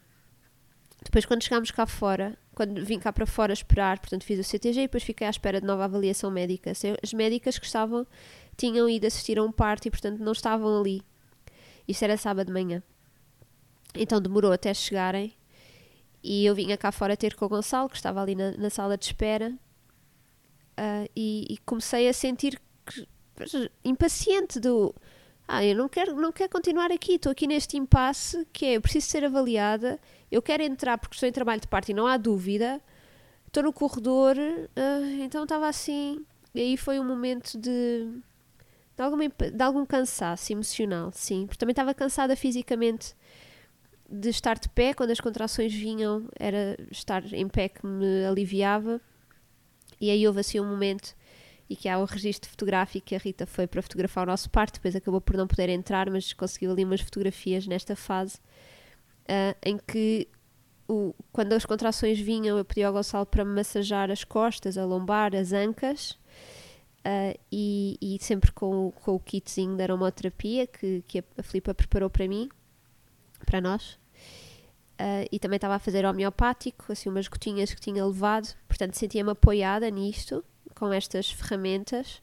Depois, 1.04 1.26
quando 1.26 1.44
chegámos 1.44 1.72
cá 1.72 1.86
fora, 1.86 2.38
quando 2.56 2.84
vim 2.84 3.00
cá 3.00 3.14
para 3.14 3.26
fora 3.26 3.54
esperar, 3.54 4.00
portanto 4.00 4.24
fiz 4.24 4.40
o 4.40 4.44
CTG 4.44 4.80
e 4.80 4.84
depois 4.84 5.04
fiquei 5.04 5.28
à 5.28 5.30
espera 5.30 5.62
de 5.62 5.68
nova 5.68 5.86
avaliação 5.86 6.32
médica. 6.32 6.72
As 6.72 7.14
médicas 7.14 7.60
que 7.60 7.66
estavam 7.66 8.06
tinham 8.56 8.90
ido 8.90 9.06
assistir 9.06 9.38
a 9.38 9.44
um 9.44 9.52
parto 9.52 9.88
e, 9.88 9.92
portanto, 9.92 10.20
não 10.20 10.32
estavam 10.32 10.80
ali. 10.80 11.04
Isso 11.88 12.04
era 12.04 12.18
sábado 12.18 12.48
de 12.48 12.54
manhã. 12.54 12.82
Então 13.94 14.20
demorou 14.20 14.52
até 14.52 14.74
chegarem 14.74 15.34
e 16.24 16.46
eu 16.46 16.56
vinha 16.56 16.78
cá 16.78 16.92
fora 16.92 17.16
ter 17.16 17.36
com 17.36 17.46
o 17.46 17.50
Gonçalo, 17.50 17.90
que 17.90 17.96
estava 17.96 18.22
ali 18.22 18.36
na, 18.36 18.52
na 18.52 18.70
sala 18.70 18.98
de 18.98 19.06
espera, 19.06 19.54
uh, 20.78 21.10
e, 21.16 21.46
e, 21.50 21.58
comecei 21.60 22.10
a 22.10 22.14
sentir 22.14 22.60
que, 22.86 23.08
impaciente 23.86 24.60
do 24.60 24.94
ah, 25.48 25.64
eu 25.64 25.76
não 25.76 25.88
quero, 25.88 26.16
não 26.16 26.32
quero 26.32 26.50
continuar 26.50 26.92
aqui, 26.92 27.14
estou 27.14 27.32
aqui 27.32 27.48
neste 27.48 27.78
impasse 27.78 28.46
que 28.52 28.66
é, 28.66 28.76
eu 28.76 28.82
preciso 28.82 29.08
ser 29.08 29.24
avaliada, 29.24 30.00
eu 30.30 30.42
quero 30.42 30.62
entrar 30.62 30.98
porque 30.98 31.16
estou 31.16 31.30
em 31.30 31.32
trabalho 31.32 31.62
de 31.62 31.68
parte 31.68 31.92
e 31.92 31.94
não 31.94 32.06
há 32.06 32.18
dúvida, 32.18 32.82
estou 33.48 33.64
no 33.64 33.72
corredor, 33.72 34.36
uh, 34.38 35.24
então 35.24 35.44
estava 35.44 35.70
assim, 35.70 36.26
e 36.54 36.60
aí 36.60 36.78
foi 36.78 37.00
um 37.00 37.06
momento 37.06 37.58
de, 37.58 38.10
de, 38.96 39.02
alguma, 39.02 39.24
de 39.30 39.64
algum 39.64 39.86
cansaço 39.86 40.52
emocional, 40.52 41.12
sim, 41.14 41.46
porque 41.46 41.60
também 41.60 41.72
estava 41.72 41.94
cansada 41.94 42.36
fisicamente 42.36 43.16
de 44.10 44.30
estar 44.30 44.60
de 44.60 44.68
pé, 44.68 44.94
quando 44.94 45.12
as 45.12 45.22
contrações 45.22 45.74
vinham, 45.74 46.28
era 46.38 46.78
estar 46.92 47.24
em 47.34 47.48
pé 47.48 47.70
que 47.70 47.86
me 47.86 48.26
aliviava, 48.26 49.00
e 50.00 50.12
aí 50.12 50.28
houve 50.28 50.42
assim 50.42 50.60
um 50.60 50.70
momento 50.70 51.16
e 51.70 51.76
que 51.76 51.90
há 51.90 52.00
um 52.00 52.06
registro 52.06 52.50
fotográfico 52.50 53.08
que 53.08 53.16
a 53.16 53.18
Rita 53.18 53.46
foi 53.46 53.68
para 53.68 53.82
fotografar 53.82 54.24
o 54.24 54.32
nosso 54.32 54.50
parto, 54.50 54.76
depois 54.76 54.96
acabou 54.96 55.20
por 55.20 55.36
não 55.36 55.48
poder 55.48 55.70
entrar, 55.70 56.10
mas 56.10 56.32
conseguiu 56.34 56.72
ali 56.72 56.86
umas 56.86 57.02
fotografias 57.02 57.68
nesta 57.68 57.96
fase 57.96 58.38
uh, 59.28 59.56
em 59.64 59.78
que 59.78 60.28
o, 60.88 61.14
quando 61.32 61.54
as 61.54 61.66
contrações 61.66 62.20
vinham 62.20 62.58
eu 62.58 62.64
pedi 62.64 62.84
ao 62.84 62.94
Gonçalo 62.94 63.26
para 63.26 63.44
me 63.44 63.54
massajar 63.54 64.10
as 64.10 64.24
costas, 64.24 64.78
a 64.78 64.86
lombar, 64.86 65.36
as 65.36 65.52
ancas 65.52 66.12
uh, 66.12 67.38
e, 67.52 67.98
e, 68.02 68.18
sempre 68.22 68.52
com, 68.52 68.92
com 69.04 69.16
o 69.16 69.20
kitzinho 69.20 69.76
da 69.76 69.84
aromaterapia 69.84 70.66
que, 70.66 71.04
que 71.06 71.24
a 71.38 71.44
Filipa 71.44 71.74
preparou 71.74 72.10
para 72.10 72.28
mim, 72.28 72.50
para 73.46 73.60
nós. 73.60 74.00
Uh, 75.00 75.28
e 75.32 75.38
também 75.38 75.58
estava 75.58 75.76
a 75.76 75.80
fazer 75.80 76.06
homeopático, 76.06 76.92
assim 76.92 77.10
umas 77.10 77.28
gotinhas 77.28 77.72
que 77.72 77.80
tinha 77.80 78.04
levado, 78.04 78.56
portanto 78.68 78.96
sentia-me 78.96 79.30
apoiada 79.30 79.88
nisto 79.92 80.44
com 80.78 80.94
estas 80.94 81.32
ferramentas 81.32 82.22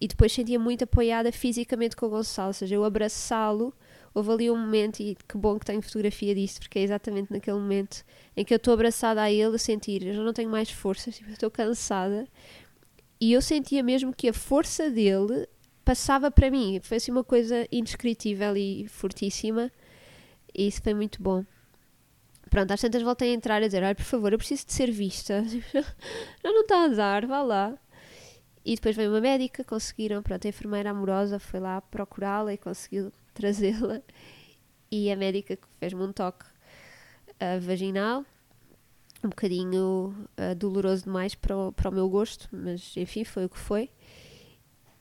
e 0.00 0.08
depois 0.08 0.32
sentia 0.32 0.58
muito 0.58 0.84
apoiada 0.84 1.30
fisicamente 1.30 1.94
com 1.94 2.06
o 2.06 2.10
Gonçalo, 2.10 2.48
ou 2.48 2.54
seja, 2.54 2.74
eu 2.74 2.84
abraçá-lo. 2.84 3.74
Houve 4.14 4.32
ali 4.32 4.50
um 4.50 4.56
momento, 4.56 5.00
e 5.00 5.14
que 5.14 5.36
bom 5.36 5.58
que 5.58 5.66
tenho 5.66 5.82
fotografia 5.82 6.34
disso, 6.34 6.58
porque 6.58 6.78
é 6.78 6.82
exatamente 6.82 7.30
naquele 7.30 7.58
momento 7.58 8.02
em 8.36 8.44
que 8.44 8.52
eu 8.52 8.56
estou 8.56 8.74
abraçada 8.74 9.20
a 9.22 9.30
ele, 9.30 9.54
a 9.54 9.58
sentir, 9.58 10.04
eu 10.04 10.14
já 10.14 10.22
não 10.22 10.32
tenho 10.32 10.50
mais 10.50 10.70
forças, 10.70 11.16
tipo, 11.16 11.30
estou 11.30 11.50
cansada. 11.50 12.26
E 13.20 13.32
eu 13.32 13.42
sentia 13.42 13.82
mesmo 13.82 14.12
que 14.14 14.28
a 14.28 14.32
força 14.32 14.90
dele 14.90 15.46
passava 15.84 16.30
para 16.30 16.50
mim. 16.50 16.80
Foi 16.82 16.96
assim 16.96 17.12
uma 17.12 17.22
coisa 17.22 17.68
indescritível 17.70 18.56
e 18.56 18.88
fortíssima. 18.88 19.70
E 20.54 20.66
isso 20.66 20.80
foi 20.82 20.94
muito 20.94 21.22
bom. 21.22 21.44
Pronto, 22.50 22.72
às 22.72 22.80
tantas 22.80 23.02
voltei 23.02 23.30
a 23.30 23.34
entrar 23.34 23.62
a 23.62 23.66
dizer: 23.66 23.82
Olha, 23.82 23.94
por 23.94 24.04
favor, 24.04 24.32
eu 24.32 24.38
preciso 24.38 24.66
de 24.66 24.72
ser 24.72 24.90
vista. 24.90 25.44
Já 25.72 26.52
não 26.52 26.62
está 26.62 26.84
a 26.84 26.88
dar, 26.88 27.26
vá 27.26 27.42
lá. 27.42 27.78
E 28.64 28.74
depois 28.74 28.94
veio 28.96 29.10
uma 29.10 29.20
médica, 29.20 29.64
conseguiram, 29.64 30.22
pronto, 30.22 30.44
a 30.44 30.48
enfermeira 30.48 30.90
amorosa 30.90 31.38
foi 31.38 31.60
lá 31.60 31.80
procurá-la 31.80 32.52
e 32.52 32.58
conseguiu 32.58 33.12
trazê-la. 33.32 34.02
E 34.90 35.10
a 35.10 35.16
médica 35.16 35.56
fez-me 35.78 36.02
um 36.02 36.12
toque 36.12 36.44
uh, 36.44 37.60
vaginal, 37.60 38.24
um 39.24 39.28
bocadinho 39.28 40.14
uh, 40.36 40.54
doloroso 40.56 41.04
demais 41.04 41.34
para 41.34 41.56
o, 41.56 41.72
para 41.72 41.88
o 41.88 41.92
meu 41.92 42.08
gosto, 42.08 42.48
mas 42.52 42.94
enfim, 42.96 43.24
foi 43.24 43.44
o 43.44 43.48
que 43.48 43.58
foi. 43.58 43.88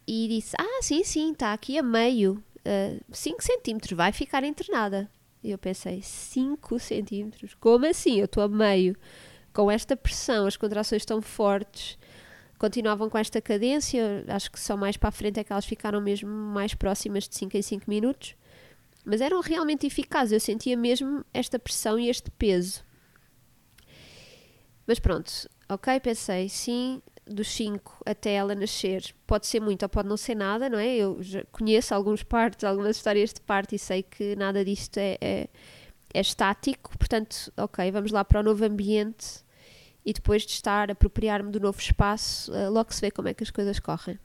E 0.08 0.28
disse: 0.28 0.56
Ah, 0.58 0.82
sim, 0.84 1.04
sim, 1.04 1.32
está 1.32 1.52
aqui 1.52 1.80
a 1.80 1.84
meio, 1.84 2.42
5 3.12 3.40
uh, 3.40 3.44
centímetros, 3.44 3.98
vai 3.98 4.12
ficar 4.12 4.44
internada. 4.44 5.10
E 5.44 5.52
eu 5.52 5.58
pensei, 5.58 6.02
5 6.02 6.80
centímetros? 6.80 7.54
Como 7.56 7.86
assim? 7.86 8.20
Eu 8.20 8.26
estou 8.26 8.44
a 8.44 8.48
meio. 8.48 8.96
Com 9.54 9.72
esta 9.72 9.96
pressão, 9.96 10.46
as 10.46 10.58
contrações 10.58 11.02
estão 11.02 11.22
fortes. 11.22 11.98
Continuavam 12.58 13.10
com 13.10 13.18
esta 13.18 13.42
cadência. 13.42 14.26
Acho 14.28 14.52
que 14.52 14.60
só 14.60 14.76
mais 14.76 14.98
para 14.98 15.10
a 15.10 15.14
frente 15.14 15.40
é 15.40 15.44
que 15.44 15.52
elas 15.52 15.66
ficaram 15.66 16.02
mesmo 16.02 16.30
mais 16.30 16.74
próximas 16.74 17.28
de 17.28 17.36
5 17.36 17.56
em 17.56 17.62
5 17.62 17.86
minutos. 17.88 18.36
Mas 19.06 19.22
eram 19.22 19.40
realmente 19.40 19.88
eficazes. 19.88 20.34
Eu 20.34 20.40
sentia 20.40 20.76
mesmo 20.76 21.24
esta 21.34 21.58
pressão 21.58 21.98
e 21.98 22.10
este 22.10 22.30
peso. 22.32 22.84
Mas 24.86 25.00
pronto, 25.00 25.32
ok, 25.70 26.00
pensei, 26.00 26.50
sim, 26.50 27.02
dos 27.30 27.48
5 27.50 28.04
até 28.06 28.34
ela 28.34 28.56
nascer 28.56 29.14
pode 29.28 29.48
ser 29.48 29.60
muito 29.60 29.84
ou 29.84 29.90
pode 29.90 30.08
não 30.08 30.18
ser 30.18 30.36
nada, 30.36 30.70
não 30.70 30.80
é? 30.80 30.96
Eu 30.96 31.22
já 31.22 31.44
conheço 31.52 31.94
alguns 31.94 32.24
partos, 32.24 32.64
algumas 32.64 32.98
histórias 32.98 33.34
de 33.34 33.42
parto 33.42 33.76
e 33.76 33.80
sei 33.80 34.04
que 34.04 34.36
nada 34.36 34.66
disto 34.66 34.98
é, 34.98 35.18
é, 35.22 35.48
é 36.14 36.20
estático, 36.20 36.98
portanto, 36.98 37.52
ok, 37.58 37.92
vamos 37.92 38.12
lá 38.12 38.26
para 38.26 38.40
o 38.40 38.44
novo 38.44 38.66
ambiente 38.66 39.44
e 40.06 40.14
depois 40.14 40.44
de 40.44 40.52
estar, 40.52 40.90
apropriar-me 40.90 41.52
do 41.52 41.60
novo 41.60 41.80
espaço, 41.80 42.52
uh, 42.52 42.70
logo 42.70 42.94
se 42.94 43.02
vê 43.02 43.12
como 43.12 43.28
é 43.28 43.34
que 43.34 43.44
as 43.44 43.52
coisas 43.52 43.80
correm. 43.80 44.18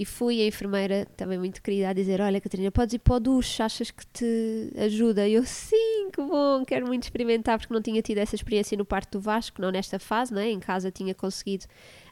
E 0.00 0.04
fui 0.06 0.40
a 0.40 0.46
enfermeira, 0.46 1.06
também 1.14 1.38
muito 1.38 1.60
querida, 1.60 1.90
a 1.90 1.92
dizer: 1.92 2.22
Olha, 2.22 2.40
Catarina, 2.40 2.70
podes 2.70 2.94
ir 2.94 3.00
para 3.00 3.16
o 3.16 3.20
duche, 3.20 3.62
achas 3.62 3.90
que 3.90 4.06
te 4.06 4.72
ajuda? 4.78 5.28
E 5.28 5.34
eu, 5.34 5.44
sim, 5.44 6.08
que 6.10 6.22
bom, 6.22 6.64
quero 6.64 6.86
muito 6.86 7.02
experimentar, 7.02 7.58
porque 7.58 7.74
não 7.74 7.82
tinha 7.82 8.00
tido 8.00 8.16
essa 8.16 8.34
experiência 8.34 8.78
no 8.78 8.84
parto 8.86 9.18
do 9.18 9.20
Vasco, 9.20 9.60
não 9.60 9.70
nesta 9.70 9.98
fase, 9.98 10.32
não 10.32 10.40
é? 10.40 10.48
Em 10.48 10.58
casa 10.58 10.90
tinha 10.90 11.14
conseguido, 11.14 11.66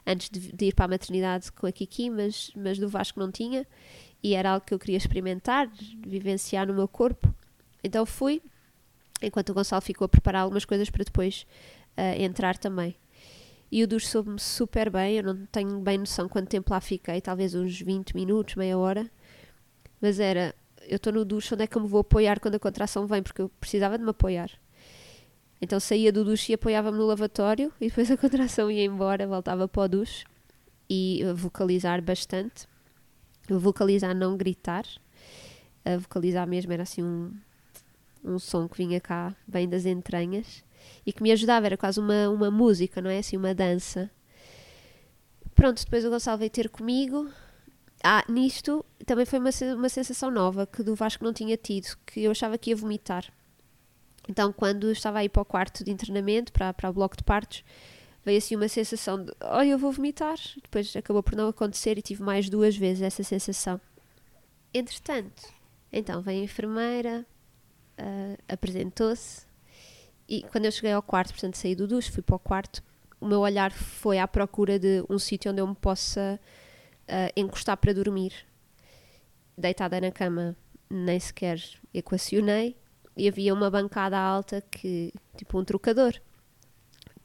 antes 0.05 0.29
de, 0.29 0.51
de 0.51 0.65
ir 0.65 0.75
para 0.75 0.85
a 0.85 0.87
maternidade 0.87 1.51
com 1.51 1.65
a 1.65 1.71
Kiki, 1.71 2.11
mas, 2.11 2.51
mas 2.55 2.77
do 2.77 2.87
Vasco 2.87 3.19
não 3.19 3.31
tinha. 3.31 3.65
E 4.21 4.35
era 4.35 4.51
algo 4.51 4.63
que 4.63 4.73
eu 4.75 4.77
queria 4.77 4.97
experimentar, 4.97 5.67
vivenciar 6.05 6.67
no 6.67 6.75
meu 6.75 6.87
corpo. 6.87 7.33
Então 7.83 8.05
fui, 8.05 8.39
enquanto 9.19 9.49
o 9.49 9.53
Gonçalo 9.55 9.81
ficou 9.81 10.05
a 10.05 10.09
preparar 10.09 10.43
algumas 10.43 10.63
coisas 10.63 10.91
para 10.91 11.03
depois 11.03 11.43
uh, 11.97 12.21
entrar 12.21 12.55
também. 12.55 12.95
E 13.71 13.83
o 13.83 13.87
duche 13.87 14.07
soube-me 14.07 14.39
super 14.39 14.89
bem, 14.89 15.17
eu 15.17 15.23
não 15.23 15.45
tenho 15.45 15.79
bem 15.79 15.97
noção 15.99 16.27
quanto 16.27 16.49
tempo 16.49 16.73
lá 16.73 16.81
fiquei, 16.81 17.21
talvez 17.21 17.53
uns 17.53 17.79
20 17.79 18.15
minutos, 18.15 18.55
meia 18.55 18.77
hora. 18.77 19.09
Mas 20.01 20.19
era, 20.19 20.55
eu 20.87 20.95
estou 20.95 21.13
no 21.13 21.23
duche, 21.23 21.53
onde 21.53 21.63
é 21.63 21.67
que 21.67 21.77
eu 21.77 21.81
me 21.81 21.87
vou 21.87 22.01
apoiar 22.01 22.39
quando 22.39 22.55
a 22.55 22.59
contração 22.59 23.05
vem? 23.05 23.21
Porque 23.21 23.41
eu 23.41 23.49
precisava 23.59 23.97
de 23.97 24.03
me 24.03 24.09
apoiar. 24.09 24.49
Então 25.61 25.79
saía 25.79 26.11
do 26.11 26.23
duche 26.23 26.51
e 26.51 26.55
apoiava-me 26.55 26.97
no 26.97 27.05
lavatório 27.05 27.71
e 27.79 27.89
depois 27.89 28.09
a 28.09 28.17
contração 28.17 28.71
ia 28.71 28.83
embora, 28.83 29.27
voltava 29.27 29.67
para 29.67 29.83
o 29.83 29.87
duche 29.87 30.25
e 30.89 31.21
vocalizar 31.35 32.01
bastante. 32.01 32.67
Vocalizar, 33.47 34.15
não 34.15 34.35
gritar. 34.35 34.85
A 35.85 35.97
vocalizar 35.97 36.47
mesmo 36.47 36.73
era 36.73 36.83
assim 36.83 37.03
um, 37.03 37.31
um 38.23 38.39
som 38.39 38.67
que 38.67 38.77
vinha 38.77 38.99
cá, 38.99 39.35
bem 39.47 39.67
das 39.69 39.85
entranhas 39.85 40.63
e 41.05 41.13
que 41.13 41.23
me 41.23 41.31
ajudava, 41.31 41.65
era 41.65 41.77
quase 41.77 41.99
uma, 41.99 42.29
uma 42.29 42.51
música, 42.51 43.01
não 43.01 43.09
é? 43.09 43.19
Assim, 43.19 43.37
uma 43.37 43.53
dança. 43.53 44.09
Pronto, 45.55 45.83
depois 45.83 46.05
o 46.05 46.09
Gonçalo 46.09 46.37
veio 46.37 46.49
ter 46.49 46.69
comigo. 46.69 47.29
Ah, 48.03 48.23
nisto 48.29 48.85
também 49.05 49.25
foi 49.25 49.39
uma, 49.39 49.49
uma 49.75 49.89
sensação 49.89 50.31
nova 50.31 50.65
que 50.65 50.83
do 50.83 50.95
Vasco 50.95 51.23
não 51.23 51.33
tinha 51.33 51.57
tido, 51.57 51.97
que 52.05 52.23
eu 52.23 52.31
achava 52.31 52.57
que 52.57 52.69
ia 52.69 52.75
vomitar. 52.75 53.25
Então, 54.29 54.53
quando 54.53 54.91
estava 54.91 55.19
aí 55.19 55.27
para 55.27 55.41
o 55.41 55.45
quarto 55.45 55.83
de 55.83 55.91
internamento, 55.91 56.53
para, 56.53 56.71
para 56.73 56.89
o 56.89 56.93
bloco 56.93 57.17
de 57.17 57.23
partos, 57.23 57.63
veio 58.23 58.37
assim 58.37 58.55
uma 58.55 58.67
sensação 58.67 59.25
de, 59.25 59.31
oh, 59.41 59.63
eu 59.63 59.77
vou 59.77 59.91
vomitar. 59.91 60.37
Depois 60.61 60.95
acabou 60.95 61.23
por 61.23 61.35
não 61.35 61.47
acontecer 61.47 61.97
e 61.97 62.01
tive 62.01 62.21
mais 62.21 62.47
duas 62.49 62.77
vezes 62.77 63.01
essa 63.01 63.23
sensação. 63.23 63.81
Entretanto, 64.71 65.51
então 65.91 66.21
vem 66.21 66.41
a 66.41 66.43
enfermeira, 66.43 67.25
uh, 67.99 68.37
apresentou-se 68.47 69.48
e 70.29 70.43
quando 70.43 70.65
eu 70.65 70.71
cheguei 70.71 70.91
ao 70.91 71.01
quarto, 71.01 71.33
portanto 71.33 71.55
saí 71.55 71.75
do 71.75 71.87
duche, 71.87 72.11
fui 72.11 72.21
para 72.21 72.35
o 72.35 72.39
quarto, 72.39 72.83
o 73.19 73.25
meu 73.25 73.39
olhar 73.39 73.71
foi 73.71 74.19
à 74.19 74.27
procura 74.27 74.77
de 74.77 75.03
um 75.09 75.17
sítio 75.17 75.51
onde 75.51 75.59
eu 75.59 75.67
me 75.67 75.73
possa 75.75 76.39
uh, 77.07 77.33
encostar 77.35 77.75
para 77.77 77.93
dormir. 77.93 78.31
Deitada 79.57 79.99
na 79.99 80.11
cama, 80.11 80.55
nem 80.87 81.19
sequer 81.19 81.59
equacionei, 81.91 82.77
e 83.17 83.27
havia 83.27 83.53
uma 83.53 83.71
bancada 83.71 84.17
alta 84.17 84.63
que, 84.69 85.11
tipo 85.35 85.59
um 85.59 85.65
trocador, 85.65 86.13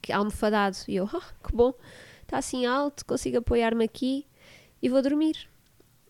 que 0.01 0.11
almofadado, 0.11 0.75
e 0.87 0.95
eu, 0.95 1.05
oh, 1.05 1.47
que 1.47 1.55
bom, 1.55 1.75
está 2.23 2.39
assim 2.39 2.65
alto, 2.65 3.05
consigo 3.05 3.37
apoiar-me 3.37 3.85
aqui 3.85 4.25
e 4.81 4.89
vou 4.89 5.01
dormir. 5.01 5.47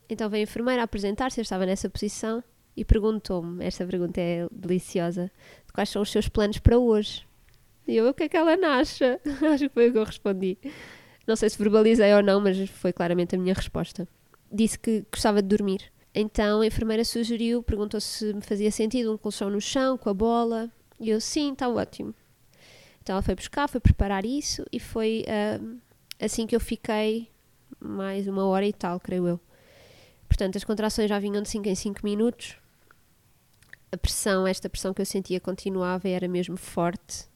Então 0.10 0.30
veio 0.30 0.44
a 0.44 0.50
enfermeira 0.50 0.82
apresentar-se, 0.82 1.42
eu 1.42 1.44
estava 1.44 1.66
nessa 1.66 1.90
posição, 1.90 2.42
e 2.76 2.84
perguntou-me, 2.84 3.64
esta 3.64 3.86
pergunta 3.86 4.20
é 4.20 4.48
deliciosa, 4.52 5.32
quais 5.74 5.90
são 5.90 6.02
os 6.02 6.12
seus 6.12 6.28
planos 6.28 6.60
para 6.60 6.78
hoje? 6.78 7.26
E 7.88 7.96
eu, 7.96 8.10
o 8.10 8.14
que 8.14 8.24
é 8.24 8.30
que 8.30 8.36
ela 8.38 8.54
acha? 8.80 9.20
Acho 9.54 9.70
que 9.70 9.74
foi 9.74 9.90
o 9.90 9.92
que 9.92 9.98
eu 10.00 10.04
respondi. 10.04 10.58
Não 11.28 11.36
sei 11.36 11.50
se 11.50 11.58
verbalizei 11.58 12.14
ou 12.14 12.24
não, 12.24 12.42
mas 12.42 12.70
foi 12.70 12.92
claramente 12.92 13.36
a 13.36 13.38
minha 13.38 13.54
resposta. 13.54 14.08
Disse 14.52 14.78
que 14.78 15.06
gostava 15.12 15.42
de 15.42 15.48
dormir. 15.48 15.92
Então 16.14 16.62
a 16.62 16.66
enfermeira 16.66 17.04
sugeriu, 17.04 17.62
perguntou 17.62 18.00
se 18.00 18.34
me 18.34 18.42
fazia 18.42 18.72
sentido 18.72 19.14
um 19.14 19.18
colchão 19.18 19.50
no 19.50 19.62
chão 19.62 19.98
com 19.98 20.10
a 20.10 20.14
bola. 20.14 20.70
E 21.00 21.10
eu, 21.10 21.20
sim, 21.22 21.54
está 21.54 21.70
ótimo. 21.70 22.14
Então 23.02 23.14
ela 23.14 23.22
foi 23.22 23.36
buscar, 23.36 23.68
foi 23.70 23.80
preparar 23.80 24.26
isso 24.26 24.66
e 24.72 24.80
foi 24.80 25.26
uh, 25.28 25.78
assim 26.20 26.48
que 26.48 26.56
eu 26.56 26.60
fiquei 26.60 27.30
mais 27.80 28.28
uma 28.28 28.46
hora 28.46 28.66
e 28.66 28.74
tal, 28.74 29.00
creio 29.00 29.28
eu. 29.28 29.40
Portanto, 30.28 30.58
as 30.58 30.64
contrações 30.64 31.10
já 31.10 31.20
vinham 31.20 31.44
de 31.44 31.50
5 31.50 31.68
em 31.68 31.76
5 31.76 32.00
minutos 32.04 32.58
a 33.92 33.98
pressão, 33.98 34.46
esta 34.48 34.70
pressão 34.70 34.94
que 34.94 35.02
eu 35.02 35.06
sentia 35.06 35.40
continuava 35.40 36.08
e 36.08 36.12
era 36.12 36.28
mesmo 36.28 36.58
forte. 36.58 37.28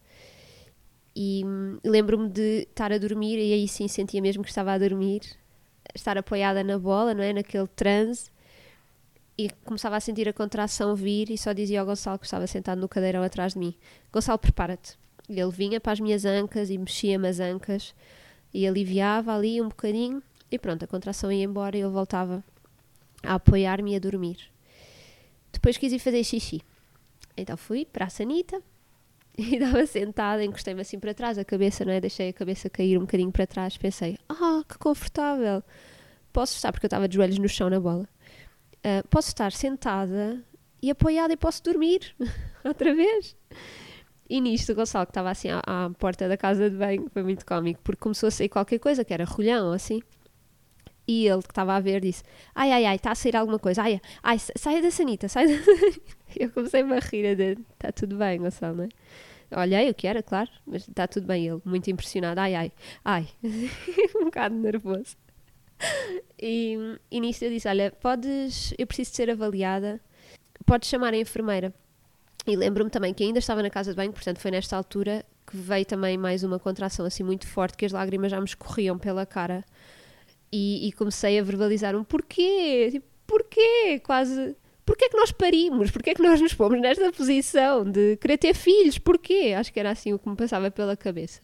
E 1.16 1.44
hum, 1.46 1.80
lembro-me 1.84 2.30
de 2.30 2.68
estar 2.70 2.92
a 2.92 2.98
dormir 2.98 3.38
e 3.38 3.54
aí 3.54 3.68
sim 3.68 3.88
sentia 3.88 4.22
mesmo 4.22 4.44
que 4.44 4.50
estava 4.50 4.72
a 4.72 4.78
dormir, 4.78 5.22
estar 5.94 6.18
apoiada 6.18 6.64
na 6.64 6.78
bola, 6.78 7.14
não 7.14 7.24
é? 7.24 7.34
Naquele 7.34 7.68
transe. 7.68 8.32
E 9.38 9.50
começava 9.64 9.96
a 9.96 10.00
sentir 10.00 10.28
a 10.28 10.34
contração 10.34 10.96
vir 10.96 11.30
e 11.30 11.38
só 11.38 11.54
dizia 11.54 11.80
ao 11.80 11.86
Gonçalo 11.86 12.20
que 12.20 12.26
estava 12.26 12.46
sentado 12.46 12.80
no 12.82 12.90
cadeirão 12.90 13.24
atrás 13.24 13.54
de 13.54 13.60
mim: 13.60 13.76
Gonçalo, 14.12 14.38
prepara-te. 14.38 14.98
E 15.30 15.40
ele 15.40 15.52
vinha 15.52 15.80
para 15.80 15.94
as 15.94 16.00
minhas 16.00 16.26
ancas 16.26 16.70
e 16.70 16.78
mexia-me 16.78 17.28
as 17.28 17.40
ancas 17.40 17.94
e 18.54 18.68
aliviava 18.68 19.34
ali 19.34 19.62
um 19.62 19.70
bocadinho 19.70 20.22
e 20.52 20.58
pronto, 20.58 20.84
a 20.84 20.88
contração 20.88 21.32
ia 21.32 21.44
embora 21.44 21.78
e 21.78 21.82
eu 21.82 21.92
voltava 21.92 22.44
a 23.24 23.36
apoiar-me 23.36 23.94
e 23.94 23.96
a 23.96 24.00
dormir. 24.00 24.50
Depois 25.52 25.78
quis 25.78 25.92
ir 25.92 26.00
fazer 26.00 26.24
xixi. 26.24 26.62
Então 27.36 27.58
fui 27.58 27.86
para 27.86 28.06
a 28.06 28.10
sanita, 28.10 28.62
E 29.40 29.56
estava 29.56 29.86
sentada, 29.86 30.44
encostei-me 30.44 30.82
assim 30.82 31.00
para 31.00 31.14
trás, 31.14 31.38
a 31.38 31.46
cabeça, 31.46 31.86
não 31.86 31.94
é? 31.94 32.02
Deixei 32.02 32.30
a 32.30 32.34
cabeça 32.34 32.70
cair 32.70 32.98
um 32.98 33.02
bocadinho 33.02 33.32
para 33.32 33.48
trás. 33.48 33.78
Pensei, 33.78 34.18
ah, 34.28 34.62
que 34.68 34.78
confortável. 34.78 35.64
Posso 36.34 36.56
estar, 36.56 36.74
porque 36.74 36.86
eu 36.86 36.90
estava 36.90 37.08
de 37.08 37.16
joelhos 37.16 37.40
no 37.40 37.48
chão 37.48 37.70
na 37.70 37.80
bola. 37.80 38.08
Uh, 38.80 39.08
posso 39.10 39.30
estar 39.30 39.52
sentada 39.54 40.44
e 40.82 40.92
apoiada 40.92 41.34
e 41.34 41.38
posso 41.38 41.64
dormir 41.64 42.14
outra 42.64 42.94
vez. 42.94 43.36
E 44.30 44.42
nisto, 44.42 44.74
o 44.74 44.76
Gonçalo, 44.76 45.06
que 45.06 45.12
estava 45.12 45.32
assim 45.32 45.50
à, 45.50 45.62
à, 45.66 45.90
porta 45.90 46.28
da 46.28 46.38
casa 46.38 46.70
de 46.70 46.76
banho, 46.76 47.10
foi 47.12 47.24
muito 47.24 47.46
cómico, 47.46 47.80
porque 47.84 48.00
começou 48.00 48.28
a 48.28 48.32
sair 48.32 48.50
qualquer 48.50 48.78
coisa, 48.78 49.04
que 49.04 49.14
era 49.14 49.24
rolhão, 49.24 49.72
assim. 49.72 50.02
E 51.10 51.28
ele, 51.28 51.42
que 51.42 51.50
estava 51.50 51.74
a 51.76 51.80
ver, 51.80 52.02
disse: 52.02 52.22
Ai, 52.54 52.72
ai, 52.72 52.86
ai, 52.86 52.96
está 52.96 53.10
a 53.10 53.16
sair 53.16 53.36
alguma 53.36 53.58
coisa. 53.58 53.82
Ai, 53.82 54.00
ai, 54.22 54.38
sai 54.38 54.80
da 54.80 54.92
sanita, 54.92 55.28
sai 55.28 55.48
da. 55.48 55.54
Eu 56.38 56.52
comecei-me 56.52 56.94
a 56.94 57.00
rir, 57.00 57.26
está 57.74 57.92
tudo 57.92 58.16
bem, 58.16 58.38
Gonçalo, 58.38 58.76
não 58.76 58.84
é? 58.84 59.60
Olhei 59.60 59.90
o 59.90 59.96
que 59.96 60.06
era, 60.06 60.22
claro, 60.22 60.52
mas 60.68 60.88
está 60.88 61.08
tudo 61.08 61.26
bem. 61.26 61.48
Ele, 61.48 61.60
muito 61.66 61.90
impressionado: 61.90 62.40
Ai, 62.40 62.54
ai, 62.54 62.72
ai, 63.04 63.28
um 64.22 64.26
bocado 64.26 64.54
nervoso. 64.54 65.18
E, 66.40 66.78
e 67.10 67.20
nisto 67.20 67.42
eu 67.42 67.50
disse: 67.50 67.68
Olha, 67.68 67.90
podes, 67.90 68.76
eu 68.78 68.86
preciso 68.86 69.10
de 69.10 69.18
ser 69.18 69.32
avaliada, 69.32 70.00
podes 70.64 70.88
chamar 70.88 71.16
a 71.16 71.18
enfermeira. 71.18 71.74
E 72.46 72.56
lembro-me 72.56 72.92
também 72.92 73.16
que 73.16 73.24
ainda 73.24 73.40
estava 73.40 73.64
na 73.64 73.70
casa 73.72 73.90
de 73.90 73.98
banho, 73.98 74.14
portanto 74.14 74.38
foi 74.38 74.52
nesta 74.52 74.78
altura 74.78 75.26
que 75.48 75.58
veio 75.58 75.86
também 75.86 76.20
mais 76.20 76.44
uma 76.44 76.60
contração 76.60 77.04
assim 77.04 77.24
muito 77.24 77.48
forte, 77.48 77.76
que 77.76 77.86
as 77.86 77.92
lágrimas 77.92 78.30
já 78.30 78.38
me 78.38 78.46
escorriam 78.46 78.96
pela 79.00 79.26
cara. 79.26 79.66
E, 80.52 80.88
e 80.88 80.92
comecei 80.94 81.38
a 81.38 81.44
verbalizar 81.44 81.96
um 81.96 82.04
porquê, 82.04 82.90
tipo, 82.92 83.08
porquê, 83.28 84.00
quase, 84.00 84.56
porquê 84.84 85.06
é 85.06 85.10
que 85.10 85.18
nós 85.18 85.32
parimos, 85.32 85.92
porquê 85.92 86.10
é 86.10 86.16
que 86.16 86.24
nós 86.24 86.42
nos 86.42 86.56
pomos 86.56 86.82
nesta 86.82 87.12
posição 87.12 87.90
de 87.90 88.18
querer 88.18 88.38
ter 88.40 88.56
filhos, 88.56 88.98
porquê? 88.98 89.54
Acho 89.56 89.72
que 89.72 89.80
era 89.80 89.92
assim 89.92 90.12
o 90.14 90.18
que 90.18 90.28
me 90.28 90.36
passava 90.36 90.72
pela 90.72 90.98
cabeça. 90.98 91.40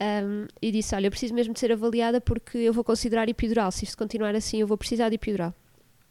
Um, 0.00 0.46
e 0.60 0.70
disse, 0.70 0.94
olha, 0.94 1.06
eu 1.06 1.10
preciso 1.10 1.34
mesmo 1.34 1.54
de 1.54 1.60
ser 1.60 1.72
avaliada 1.72 2.20
porque 2.20 2.58
eu 2.58 2.72
vou 2.72 2.84
considerar 2.84 3.28
epidural, 3.28 3.70
se 3.70 3.84
isto 3.84 3.96
continuar 3.96 4.34
assim 4.34 4.60
eu 4.60 4.66
vou 4.66 4.76
precisar 4.76 5.08
de 5.08 5.14
epidural. 5.14 5.54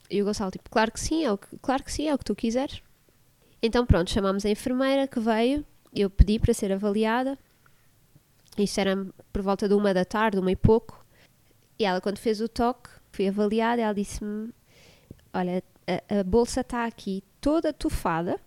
E 0.09 0.21
o 0.21 0.25
Gonçalo, 0.25 0.51
tipo, 0.51 0.69
claro 0.69 0.91
que 0.91 0.99
sim, 0.99 1.25
é 1.25 1.31
o 1.31 1.37
que, 1.37 1.47
claro 1.61 1.83
que 1.83 1.91
sim, 1.91 2.07
é 2.07 2.13
o 2.13 2.17
que 2.17 2.25
tu 2.25 2.35
quiseres. 2.35 2.81
Então 3.61 3.85
pronto, 3.85 4.09
chamámos 4.11 4.45
a 4.45 4.49
enfermeira 4.49 5.07
que 5.07 5.19
veio, 5.19 5.65
eu 5.93 6.09
pedi 6.09 6.39
para 6.39 6.53
ser 6.53 6.71
avaliada, 6.71 7.37
isto 8.57 8.79
era 8.79 9.05
por 9.31 9.41
volta 9.41 9.67
de 9.67 9.73
uma 9.73 9.93
da 9.93 10.05
tarde, 10.05 10.39
uma 10.39 10.51
e 10.51 10.55
pouco, 10.55 11.05
e 11.79 11.85
ela 11.85 12.01
quando 12.01 12.17
fez 12.17 12.41
o 12.41 12.47
toque, 12.47 12.89
fui 13.11 13.27
avaliada, 13.27 13.81
ela 13.81 13.93
disse-me, 13.93 14.51
olha, 15.33 15.63
a, 15.87 16.19
a 16.19 16.23
bolsa 16.23 16.61
está 16.61 16.85
aqui 16.85 17.23
toda 17.39 17.71
tufada, 17.73 18.39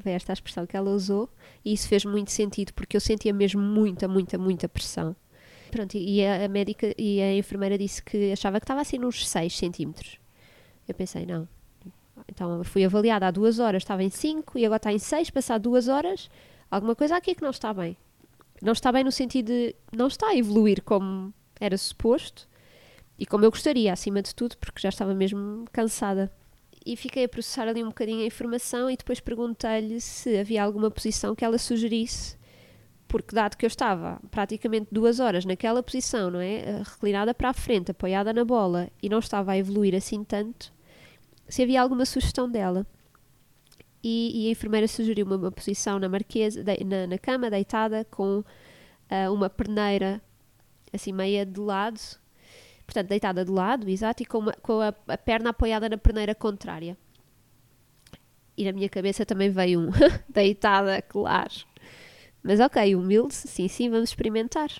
foi 0.00 0.12
esta 0.12 0.32
a 0.32 0.34
expressão 0.34 0.66
que 0.66 0.76
ela 0.76 0.90
usou, 0.90 1.28
e 1.64 1.72
isso 1.72 1.88
fez 1.88 2.04
muito 2.04 2.30
sentido, 2.30 2.72
porque 2.72 2.96
eu 2.96 3.00
sentia 3.00 3.32
mesmo 3.32 3.60
muita, 3.60 4.06
muita, 4.06 4.38
muita 4.38 4.68
pressão. 4.68 5.14
Pronto, 5.70 5.96
e 5.96 6.24
a, 6.24 6.44
a 6.44 6.48
médica 6.48 6.94
e 6.96 7.20
a 7.20 7.34
enfermeira 7.34 7.76
disse 7.76 8.02
que 8.02 8.32
achava 8.32 8.58
que 8.58 8.64
estava 8.64 8.80
assim 8.80 8.98
nos 8.98 9.28
6 9.28 9.56
centímetros. 9.56 10.18
Eu 10.86 10.94
pensei, 10.94 11.26
não, 11.26 11.46
então 12.26 12.64
fui 12.64 12.84
avaliada 12.84 13.26
há 13.26 13.30
duas 13.30 13.58
horas, 13.58 13.82
estava 13.82 14.02
em 14.02 14.10
5 14.10 14.58
e 14.58 14.64
agora 14.64 14.78
está 14.78 14.92
em 14.92 14.98
6, 14.98 15.30
passar 15.30 15.58
duas 15.58 15.88
horas, 15.88 16.30
alguma 16.70 16.94
coisa 16.94 17.16
aqui 17.16 17.34
que 17.34 17.42
não 17.42 17.50
está 17.50 17.72
bem. 17.72 17.96
Não 18.62 18.72
está 18.72 18.90
bem 18.90 19.04
no 19.04 19.12
sentido 19.12 19.46
de 19.46 19.74
não 19.92 20.08
está 20.08 20.28
a 20.28 20.36
evoluir 20.36 20.82
como 20.82 21.32
era 21.60 21.76
suposto 21.76 22.48
e 23.18 23.26
como 23.26 23.44
eu 23.44 23.50
gostaria, 23.50 23.92
acima 23.92 24.22
de 24.22 24.34
tudo, 24.34 24.56
porque 24.58 24.80
já 24.80 24.90
estava 24.90 25.12
mesmo 25.12 25.64
cansada. 25.72 26.32
E 26.86 26.96
fiquei 26.96 27.24
a 27.24 27.28
processar 27.28 27.66
ali 27.66 27.82
um 27.82 27.88
bocadinho 27.88 28.22
a 28.22 28.26
informação 28.26 28.88
e 28.88 28.96
depois 28.96 29.18
perguntei-lhe 29.18 30.00
se 30.00 30.38
havia 30.38 30.62
alguma 30.62 30.90
posição 30.90 31.34
que 31.34 31.44
ela 31.44 31.58
sugerisse, 31.58 32.36
porque 33.08 33.34
dado 33.34 33.56
que 33.56 33.64
eu 33.64 33.68
estava 33.68 34.20
praticamente 34.30 34.88
duas 34.92 35.18
horas 35.18 35.44
naquela 35.44 35.82
posição, 35.82 36.30
não 36.30 36.40
é? 36.40 36.82
Reclinada 36.84 37.34
para 37.34 37.50
a 37.50 37.52
frente, 37.52 37.90
apoiada 37.90 38.32
na 38.32 38.44
bola 38.44 38.88
e 39.02 39.08
não 39.08 39.18
estava 39.18 39.52
a 39.52 39.58
evoluir 39.58 39.94
assim 39.94 40.22
tanto, 40.22 40.72
se 41.48 41.62
havia 41.62 41.82
alguma 41.82 42.06
sugestão 42.06 42.48
dela. 42.48 42.86
E, 44.02 44.44
e 44.44 44.48
a 44.48 44.52
enfermeira 44.52 44.86
sugeriu 44.86 45.26
uma, 45.26 45.36
uma 45.36 45.50
posição 45.50 45.98
na 45.98 46.08
marquesa, 46.08 46.62
de, 46.62 46.84
na, 46.84 47.06
na, 47.08 47.18
cama, 47.18 47.50
deitada, 47.50 48.04
com 48.04 48.38
uh, 48.38 49.32
uma 49.34 49.50
perneira 49.50 50.22
assim 50.92 51.12
meia 51.12 51.44
de 51.44 51.58
lado, 51.58 52.00
portanto 52.88 53.08
deitada 53.08 53.44
de 53.44 53.50
lado, 53.50 53.86
exato, 53.86 54.22
e 54.22 54.26
com, 54.26 54.38
uma, 54.38 54.52
com 54.62 54.80
a, 54.80 54.94
a, 55.08 55.18
perna 55.18 55.50
apoiada 55.50 55.90
na 55.90 55.98
perneira 55.98 56.34
contrária. 56.34 56.96
E 58.56 58.64
na 58.64 58.72
minha 58.72 58.88
cabeça 58.88 59.26
também 59.26 59.50
veio 59.50 59.78
um 59.78 59.90
deitada, 60.26 61.02
claro. 61.02 61.52
Mas 62.42 62.60
ok, 62.60 62.96
humilde, 62.96 63.34
sim, 63.34 63.68
sim, 63.68 63.90
vamos 63.90 64.08
experimentar. 64.08 64.70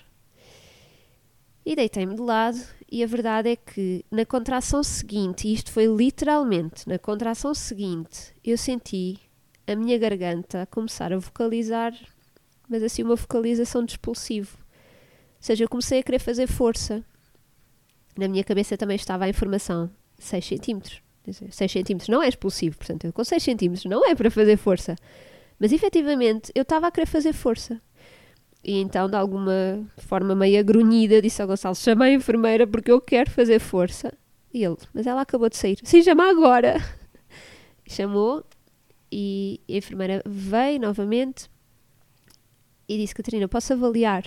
E 1.63 1.75
deitei-me 1.75 2.15
de 2.15 2.21
lado 2.21 2.57
e 2.91 3.03
a 3.03 3.07
verdade 3.07 3.49
é 3.49 3.55
que 3.55 4.03
na 4.09 4.25
contração 4.25 4.81
seguinte, 4.81 5.47
e 5.47 5.53
isto 5.53 5.71
foi 5.71 5.85
literalmente 5.85 6.89
na 6.89 6.97
contração 6.97 7.53
seguinte, 7.53 8.33
eu 8.43 8.57
senti 8.57 9.19
a 9.67 9.75
minha 9.75 9.99
garganta 9.99 10.67
começar 10.71 11.13
a 11.13 11.19
vocalizar, 11.19 11.93
mas 12.67 12.81
assim 12.81 13.03
uma 13.03 13.15
vocalização 13.15 13.85
de 13.85 13.91
expulsivo. 13.91 14.57
Ou 14.57 15.41
seja, 15.41 15.63
eu 15.63 15.69
comecei 15.69 15.99
a 15.99 16.03
querer 16.03 16.17
fazer 16.17 16.47
força. 16.47 17.05
Na 18.19 18.27
minha 18.27 18.43
cabeça 18.43 18.75
também 18.75 18.97
estava 18.97 19.23
a 19.23 19.29
informação 19.29 19.89
6 20.17 20.45
centímetros. 20.45 21.01
6 21.51 21.71
centímetros 21.71 22.09
não 22.09 22.21
é 22.21 22.27
expulsivo, 22.27 22.75
portanto, 22.77 23.13
com 23.13 23.23
6 23.23 23.41
centímetros 23.41 23.85
não 23.85 24.05
é 24.05 24.13
para 24.13 24.29
fazer 24.29 24.57
força. 24.57 24.97
Mas 25.57 25.71
efetivamente 25.71 26.51
eu 26.53 26.63
estava 26.63 26.87
a 26.87 26.91
querer 26.91 27.05
fazer 27.05 27.31
força. 27.31 27.81
E 28.61 28.77
então, 28.81 29.09
de 29.09 29.15
alguma 29.15 29.87
forma 29.99 30.35
meio 30.35 30.59
agrunhida, 30.59 31.21
disse 31.21 31.41
ao 31.41 31.47
Gonçalo: 31.47 31.75
chama 31.75 32.05
a 32.05 32.11
enfermeira 32.11 32.67
porque 32.67 32.91
eu 32.91 32.99
quero 32.99 33.31
fazer 33.31 33.57
força. 33.57 34.13
E 34.53 34.65
ele: 34.65 34.75
Mas 34.93 35.07
ela 35.07 35.21
acabou 35.21 35.47
de 35.47 35.55
sair. 35.55 35.79
Sim, 35.81 36.03
chama 36.03 36.29
agora. 36.29 36.75
Chamou 37.87 38.43
e 39.09 39.61
a 39.69 39.73
enfermeira 39.73 40.21
veio 40.25 40.81
novamente 40.81 41.49
e 42.85 42.97
disse: 42.97 43.15
Catarina, 43.15 43.47
posso 43.47 43.71
avaliar? 43.71 44.25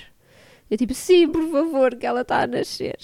Eu 0.70 0.78
tipo: 0.78 0.95
Sim, 0.95 1.28
por 1.28 1.47
favor, 1.51 1.95
que 1.95 2.07
ela 2.07 2.22
está 2.22 2.43
a 2.43 2.47
nascer. 2.47 2.97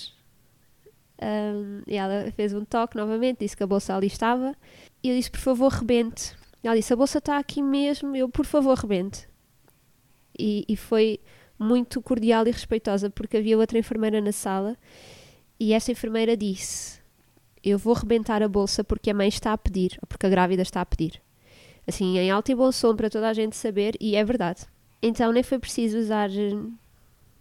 Um, 1.20 1.82
e 1.86 1.96
ela 1.96 2.30
fez 2.32 2.54
um 2.54 2.64
toque 2.64 2.96
novamente, 2.96 3.40
disse 3.40 3.56
que 3.56 3.62
a 3.62 3.66
bolsa 3.66 3.94
ali 3.94 4.06
estava. 4.06 4.54
E 5.02 5.10
eu 5.10 5.16
disse: 5.16 5.30
Por 5.30 5.40
favor, 5.40 5.72
rebente. 5.72 6.36
Ela 6.62 6.76
disse: 6.76 6.92
A 6.92 6.96
bolsa 6.96 7.18
está 7.18 7.38
aqui 7.38 7.62
mesmo. 7.62 8.14
Eu, 8.14 8.28
por 8.28 8.44
favor, 8.44 8.76
rebente 8.76 9.28
e, 10.38 10.64
e 10.68 10.76
foi 10.76 11.18
muito 11.58 12.00
cordial 12.00 12.46
e 12.46 12.50
respeitosa 12.50 13.10
porque 13.10 13.36
havia 13.36 13.58
outra 13.58 13.78
enfermeira 13.78 14.20
na 14.20 14.30
sala 14.30 14.76
e 15.58 15.72
essa 15.72 15.90
enfermeira 15.90 16.36
disse: 16.36 17.00
Eu 17.64 17.76
vou 17.76 17.94
rebentar 17.94 18.42
a 18.42 18.48
bolsa 18.48 18.84
porque 18.84 19.10
a 19.10 19.14
mãe 19.14 19.28
está 19.28 19.52
a 19.52 19.58
pedir, 19.58 19.98
ou 20.00 20.06
porque 20.06 20.24
a 20.24 20.30
grávida 20.30 20.62
está 20.62 20.80
a 20.80 20.86
pedir. 20.86 21.20
Assim, 21.86 22.18
em 22.18 22.30
alto 22.30 22.52
e 22.52 22.54
bom 22.54 22.70
som 22.70 22.94
para 22.94 23.10
toda 23.10 23.28
a 23.28 23.32
gente 23.32 23.56
saber, 23.56 23.96
e 23.98 24.14
é 24.14 24.24
verdade. 24.24 24.66
Então 25.02 25.32
nem 25.32 25.42
foi 25.42 25.58
preciso 25.58 25.98
usar 25.98 26.30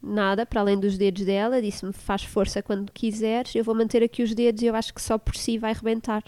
nada 0.08 0.46
para 0.46 0.62
além 0.62 0.80
dos 0.80 0.98
dedos 0.98 1.26
dela. 1.26 1.62
Disse-me: 1.62 1.94
Faz 1.94 2.24
força 2.24 2.64
quando 2.64 2.92
quiseres, 2.92 3.56
eu 3.56 3.64
vou 3.64 3.76
manter 3.76 4.04
aqui 4.04 4.24
os 4.24 4.34
dedos 4.34 4.62
e 4.62 4.66
eu 4.66 4.76
acho 4.76 4.94
que 4.94 5.02
só 5.02 5.18
por 5.18 5.36
si 5.36 5.58
vai 5.58 5.74
rebentar. 5.74 6.24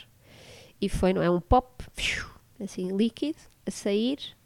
E 0.82 0.88
foi, 0.88 1.14
não 1.14 1.22
é? 1.22 1.30
Um 1.30 1.42
pop, 1.42 1.84
assim, 2.60 2.96
líquido, 2.96 3.40
a 3.66 3.72
sair 3.72 4.38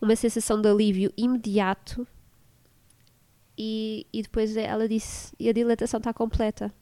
uma 0.00 0.16
sensação 0.16 0.60
de 0.60 0.68
alívio 0.68 1.12
imediato. 1.16 2.06
E, 3.56 4.06
e 4.12 4.22
depois 4.22 4.56
ela 4.56 4.88
disse: 4.88 5.34
e 5.38 5.48
a 5.48 5.52
dilatação 5.52 5.98
está 5.98 6.12
completa. 6.12 6.72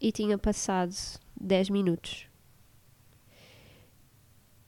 E 0.00 0.10
tinha 0.10 0.36
passado 0.36 0.92
10 1.40 1.70
minutos. 1.70 2.26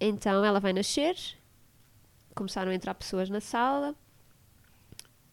Então 0.00 0.44
ela 0.44 0.60
vai 0.60 0.72
nascer. 0.72 1.16
Começaram 2.34 2.70
a 2.70 2.74
entrar 2.74 2.94
pessoas 2.94 3.28
na 3.28 3.40
sala. 3.40 3.94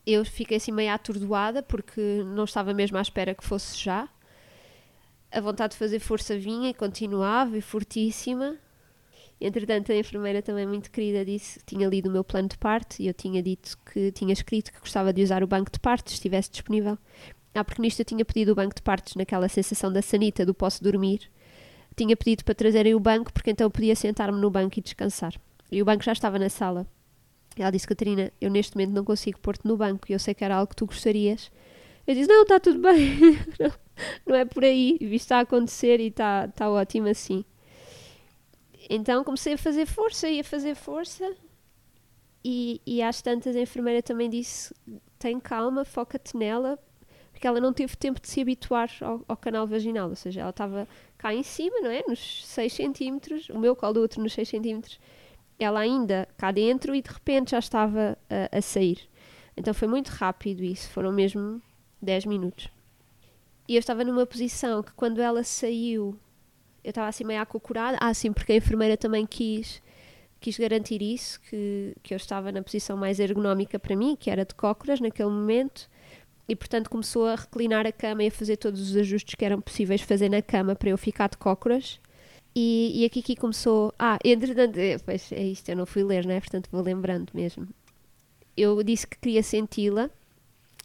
Eu 0.06 0.26
fiquei 0.26 0.58
assim 0.58 0.72
meio 0.72 0.92
atordoada 0.92 1.62
porque 1.62 2.24
não 2.26 2.46
estava 2.46 2.74
mesmo 2.74 2.98
à 2.98 3.02
espera 3.02 3.36
que 3.36 3.44
fosse 3.44 3.78
já. 3.78 4.10
A 5.32 5.40
vontade 5.40 5.74
de 5.74 5.78
fazer 5.78 6.00
força 6.00 6.38
vinha 6.38 6.70
e 6.70 6.74
continuava 6.74 7.58
e 7.58 7.62
fortíssima. 7.62 8.58
Entretanto, 9.40 9.92
a 9.92 9.96
enfermeira 9.96 10.42
também 10.42 10.68
muito 10.68 10.92
querida 10.92 11.26
disse 11.26 11.60
que 11.60 11.66
tinha 11.66 11.88
lido 11.88 12.10
o 12.10 12.12
meu 12.12 12.24
plano 12.24 12.48
de 12.48 12.58
parte 12.58 13.02
e 13.02 13.08
eu 13.08 13.14
tinha 13.14 13.42
dito 13.42 13.78
que 13.92 14.12
tinha 14.12 14.34
escrito 14.34 14.72
que 14.72 14.80
gostava 14.80 15.12
de 15.12 15.24
usar 15.24 15.44
o 15.44 15.48
banco 15.48 15.72
de 15.72 15.80
partes, 15.80 16.12
se 16.12 16.16
estivesse 16.18 16.52
disponível. 16.52 16.98
Ah, 17.54 17.64
porque 17.64 17.82
nisto 17.82 18.00
eu 18.00 18.06
tinha 18.06 18.24
pedido 18.24 18.52
o 18.52 18.56
banco 18.56 18.76
de 18.76 18.82
partes, 18.82 19.16
naquela 19.16 19.50
sensação 19.50 19.92
da 19.92 20.02
sanita 20.02 20.46
do 20.46 20.54
posso 20.54 20.84
dormir. 20.84 21.30
Tinha 21.96 22.16
pedido 22.16 22.44
para 22.44 22.54
trazerem 22.56 22.94
o 22.94 23.00
banco 23.00 23.34
porque 23.34 23.52
então 23.52 23.66
eu 23.66 23.72
podia 23.72 23.96
sentar-me 23.96 24.40
no 24.40 24.50
banco 24.50 24.78
e 24.78 24.82
descansar. 24.82 25.34
E 25.72 25.82
o 25.82 25.86
banco 25.86 26.04
já 26.04 26.12
estava 26.12 26.38
na 26.38 26.50
sala. 26.50 26.86
Ela 27.58 27.72
disse, 27.72 27.88
Catarina, 27.88 28.32
eu 28.40 28.50
neste 28.50 28.76
momento 28.76 28.94
não 28.94 29.04
consigo 29.04 29.40
pôr-te 29.40 29.68
no 29.68 29.78
banco 29.78 30.10
e 30.10 30.14
eu 30.14 30.20
sei 30.20 30.34
que 30.34 30.44
era 30.44 30.56
algo 30.56 30.70
que 30.70 30.76
tu 30.76 30.86
gostarias. 30.86 31.52
Eu 32.08 32.16
disse, 32.16 32.28
não, 32.28 32.44
está 32.44 32.60
tudo 32.60 32.80
bem. 32.82 33.18
não 34.26 34.36
é 34.36 34.46
por 34.46 34.64
aí. 34.64 34.98
Está 35.02 35.38
a 35.38 35.42
acontecer 35.42 36.00
e 36.00 36.08
está, 36.08 36.46
está 36.46 36.70
ótimo 36.70 37.08
assim. 37.08 37.46
Então 38.90 39.24
comecei 39.24 39.54
a 39.54 39.58
fazer 39.58 39.86
força 39.86 40.30
e 40.30 40.40
a 40.40 40.44
fazer 40.44 40.76
força 40.76 41.34
E, 42.44 42.82
e 42.86 43.02
às 43.02 43.22
tantas 43.22 43.56
a 43.56 43.62
enfermeira 43.62 44.02
também 44.02 44.30
disse: 44.30 44.74
tem 45.20 45.40
calma, 45.40 45.86
foca-te 45.86 46.36
nela, 46.36 46.80
porque 47.32 47.48
ela 47.48 47.60
não 47.60 47.72
teve 47.74 47.96
tempo 47.96 48.20
de 48.20 48.28
se 48.28 48.42
habituar 48.42 48.90
ao, 49.02 49.24
ao 49.28 49.38
canal 49.38 49.68
vaginal, 49.68 50.10
ou 50.10 50.16
seja, 50.16 50.42
ela 50.42 50.50
estava 50.50 50.88
cá 51.18 51.34
em 51.34 51.44
cima, 51.44 51.80
não 51.82 51.90
é? 51.92 52.04
Nos 52.08 52.46
6 52.48 52.74
centímetros, 52.74 53.50
o 53.50 53.60
meu 53.60 53.76
colo 53.76 53.94
do 53.94 54.02
outro 54.02 54.22
nos 54.22 54.34
6 54.34 54.50
centímetros, 54.50 55.00
ela 55.64 55.80
ainda 55.80 56.28
cá 56.38 56.52
dentro 56.52 56.96
e 56.96 57.02
de 57.02 57.10
repente 57.10 57.52
já 57.52 57.60
estava 57.60 58.18
a, 58.30 58.58
a 58.58 58.62
sair. 58.62 59.00
Então 59.56 59.74
foi 59.74 59.88
muito 59.88 60.10
rápido 60.10 60.64
isso, 60.64 60.90
foram 60.90 61.12
mesmo 61.12 61.62
10 62.02 62.26
minutos. 62.26 62.70
E 63.68 63.76
eu 63.76 63.80
estava 63.80 64.04
numa 64.04 64.26
posição 64.26 64.82
que 64.82 64.92
quando 64.94 65.22
ela 65.22 65.44
saiu, 65.44 66.18
eu 66.84 66.90
estava 66.90 67.08
assim 67.08 67.24
meio 67.24 67.42
acocorada. 67.42 67.98
Ah, 68.02 68.14
sim, 68.14 68.34
porque 68.34 68.52
a 68.52 68.56
enfermeira 68.56 68.98
também 68.98 69.26
quis, 69.26 69.82
quis 70.40 70.58
garantir 70.58 71.02
isso, 71.02 71.40
que, 71.42 71.96
que 72.02 72.14
eu 72.14 72.18
estava 72.18 72.52
na 72.52 72.62
posição 72.62 72.98
mais 72.98 73.20
ergonómica 73.20 73.78
para 73.80 73.96
mim, 73.96 74.16
que 74.20 74.30
era 74.30 74.44
de 74.46 74.56
cócoras 74.56 75.00
naquele 75.00 75.30
momento. 75.30 75.90
E 76.50 76.56
portanto 76.56 76.90
começou 76.90 77.28
a 77.28 77.36
reclinar 77.36 77.86
a 77.86 77.92
cama 77.92 78.24
e 78.24 78.28
a 78.28 78.32
fazer 78.32 78.58
todos 78.58 78.82
os 78.82 78.98
ajustes 78.98 79.36
que 79.36 79.46
eram 79.46 79.62
possíveis 79.62 80.02
fazer 80.02 80.28
na 80.28 80.42
cama 80.42 80.76
para 80.76 80.90
eu 80.90 80.98
ficar 80.98 81.30
de 81.30 81.38
cócoras. 81.38 82.00
E, 82.56 83.02
e 83.02 83.06
a 83.06 83.10
Kiki 83.10 83.36
começou. 83.36 83.94
Ah, 83.98 84.20
entretanto, 84.24 84.78
eh, 84.78 84.98
pois 85.00 85.32
é 85.32 85.44
isto, 85.44 85.70
eu 85.70 85.76
não 85.78 85.86
fui 85.86 86.04
ler, 86.04 86.26
não 86.26 86.34
é? 86.34 86.40
Portanto 86.40 86.70
vou 86.72 86.82
lembrando 86.82 87.32
mesmo. 87.34 87.68
Eu 88.58 88.84
disse 88.84 89.08
que 89.08 89.18
queria 89.18 89.42
senti-la 89.42 90.10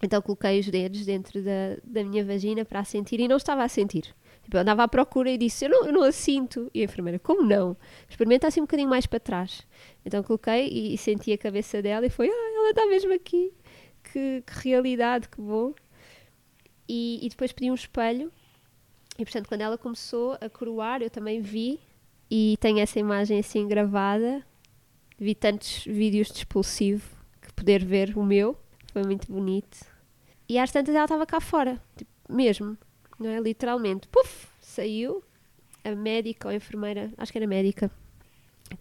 então 0.03 0.21
coloquei 0.21 0.61
os 0.61 0.69
dedos 0.69 1.07
dentro 1.07 1.43
da, 1.43 1.77
da 1.83 2.05
minha 2.05 2.25
vagina 2.25 2.65
para 2.65 2.81
a 2.81 2.85
sentir 2.85 3.19
e 3.21 3.29
não 3.29 3.37
estava 3.37 3.65
a 3.65 3.69
sentir. 3.69 4.15
Tipo, 4.43 4.57
eu 4.57 4.61
andava 4.61 4.85
à 4.85 4.89
procura 4.89 5.31
e 5.31 5.39
disse: 5.39 5.65
eu 5.65 5.71
não, 5.71 5.87
eu 5.87 5.93
não 5.93 6.03
a 6.03 6.13
sinto. 6.13 6.71
E 6.75 6.83
a 6.83 6.85
enfermeira: 6.85 7.19
Como 7.19 7.43
não? 7.43 7.77
Experimenta 8.09 8.47
assim 8.47 8.61
um 8.61 8.65
bocadinho 8.65 8.89
mais 8.89 9.07
para 9.07 9.19
trás. 9.19 9.67
Então 10.05 10.23
coloquei 10.23 10.69
e, 10.69 10.95
e 10.95 10.99
senti 10.99 11.33
a 11.33 11.39
cabeça 11.39 11.81
dela 11.81 12.07
e 12.07 12.11
foi: 12.11 12.29
Ah, 12.29 12.53
ela 12.57 12.71
está 12.71 12.87
mesmo 12.87 13.13
aqui. 13.13 13.53
Que, 14.13 14.43
que 14.47 14.69
realidade, 14.69 15.29
que 15.29 15.41
bom. 15.41 15.75
E, 16.89 17.27
e, 17.27 17.29
depois 17.29 17.53
pedi 17.53 17.71
um 17.71 17.75
espelho. 17.75 18.31
E 19.19 19.25
portanto, 19.25 19.49
quando 19.49 19.63
ela 19.63 19.79
começou 19.79 20.37
a 20.41 20.49
coroar, 20.49 21.03
eu 21.03 21.11
também 21.11 21.41
vi. 21.41 21.81
E 22.31 22.57
tenho 22.61 22.79
essa 22.81 22.99
imagem 22.99 23.39
assim 23.39 23.67
gravada. 23.67 24.45
Vi 25.19 25.35
tantos 25.35 25.85
vídeos 25.87 26.29
de 26.29 26.39
expulsivo 26.39 27.09
que 27.41 27.53
poder 27.53 27.85
ver 27.85 28.17
o 28.17 28.23
meu 28.23 28.57
foi 28.93 29.05
muito 29.05 29.31
bonito. 29.31 29.79
E 30.49 30.59
às 30.59 30.73
tantas 30.73 30.95
ela 30.95 31.05
estava 31.05 31.27
cá 31.27 31.39
fora, 31.39 31.79
tipo, 31.97 32.11
mesmo, 32.31 32.79
não 33.19 33.29
é? 33.29 33.39
Literalmente. 33.39 34.09
Puf! 34.09 34.47
Saiu. 34.61 35.23
A 35.85 35.95
médica 35.95 36.49
ou 36.49 36.53
a 36.53 36.57
enfermeira, 36.57 37.13
acho 37.17 37.31
que 37.31 37.39
era 37.39 37.47
médica, 37.47 37.89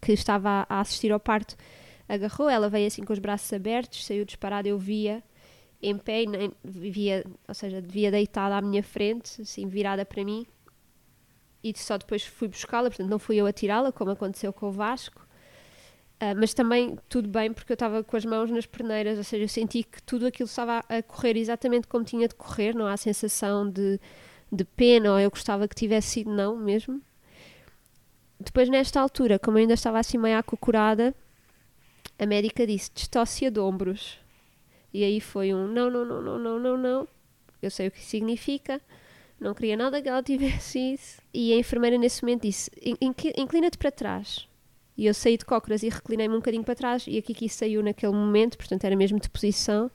que 0.01 0.11
estava 0.11 0.65
a 0.67 0.79
assistir 0.79 1.11
ao 1.11 1.19
parto, 1.19 1.55
agarrou. 2.09 2.49
Ela 2.49 2.67
veio 2.67 2.87
assim 2.87 3.03
com 3.03 3.13
os 3.13 3.19
braços 3.19 3.51
abertos, 3.53 4.05
saiu 4.05 4.25
disparada. 4.25 4.67
Eu 4.67 4.79
via 4.79 5.21
em 5.81 5.97
pé, 5.97 6.23
via, 6.63 7.25
ou 7.47 7.53
seja, 7.53 7.81
via 7.81 8.11
deitada 8.11 8.57
à 8.57 8.61
minha 8.61 8.83
frente, 8.83 9.41
assim, 9.41 9.67
virada 9.67 10.05
para 10.05 10.23
mim. 10.23 10.45
E 11.63 11.73
só 11.77 11.97
depois 11.97 12.23
fui 12.23 12.47
buscá-la, 12.47 12.89
portanto, 12.89 13.09
não 13.09 13.19
fui 13.19 13.37
eu 13.37 13.45
a 13.45 13.53
tirá-la, 13.53 13.91
como 13.91 14.11
aconteceu 14.11 14.53
com 14.53 14.67
o 14.67 14.71
Vasco. 14.71 15.25
Uh, 16.15 16.33
mas 16.37 16.53
também 16.53 16.97
tudo 17.09 17.27
bem 17.27 17.51
porque 17.51 17.73
eu 17.73 17.75
estava 17.75 18.01
com 18.03 18.15
as 18.15 18.23
mãos 18.23 18.49
nas 18.49 18.65
perneiras, 18.65 19.17
ou 19.17 19.23
seja, 19.23 19.43
eu 19.43 19.49
senti 19.49 19.83
que 19.83 20.01
tudo 20.01 20.25
aquilo 20.25 20.47
estava 20.47 20.83
a 20.87 21.03
correr 21.03 21.35
exatamente 21.35 21.87
como 21.87 22.05
tinha 22.05 22.27
de 22.27 22.35
correr, 22.35 22.73
não 22.73 22.87
há 22.87 22.95
sensação 22.95 23.69
de, 23.69 23.99
de 24.49 24.63
pena 24.63 25.11
ou 25.11 25.19
eu 25.19 25.29
gostava 25.29 25.67
que 25.67 25.75
tivesse 25.75 26.07
sido 26.11 26.31
não 26.31 26.55
mesmo. 26.55 27.01
Depois, 28.39 28.69
nesta 28.69 29.01
altura, 29.01 29.37
como 29.37 29.57
eu 29.57 29.61
ainda 29.61 29.73
estava 29.73 29.99
assim 29.99 30.17
meio 30.17 30.37
acocorada, 30.37 31.13
a 32.17 32.25
médica 32.25 32.65
disse 32.65 32.91
distócia 32.93 33.51
de 33.51 33.59
ombros. 33.59 34.17
E 34.95 35.03
aí 35.03 35.19
foi 35.19 35.53
um 35.53 35.67
não, 35.67 35.91
não, 35.91 36.05
não, 36.05 36.21
não, 36.21 36.39
não, 36.39 36.57
não, 36.57 36.77
não. 36.77 37.07
Eu 37.61 37.69
sei 37.69 37.89
o 37.89 37.91
que 37.91 38.01
significa, 38.01 38.79
não 39.37 39.53
queria 39.53 39.75
nada 39.75 40.01
que 40.01 40.07
ela 40.07 40.23
tivesse 40.23 40.79
isso. 40.93 41.21
E 41.33 41.51
a 41.51 41.57
enfermeira 41.57 41.97
nesse 41.97 42.23
momento 42.23 42.43
disse: 42.43 42.71
inclina-te 43.35 43.77
para 43.77 43.91
trás. 43.91 44.47
E 44.97 45.05
eu 45.05 45.13
saí 45.13 45.37
de 45.37 45.43
cócoras 45.43 45.83
e 45.83 45.89
reclinei-me 45.89 46.33
um 46.33 46.37
bocadinho 46.37 46.63
para 46.63 46.75
trás 46.75 47.03
e 47.09 47.17
a 47.17 47.21
Kiki 47.21 47.49
saiu 47.49 47.83
naquele 47.83 48.13
momento, 48.13 48.57
portanto 48.57 48.85
era 48.85 48.95
mesmo 48.95 49.19
de 49.19 49.29
posição. 49.29 49.91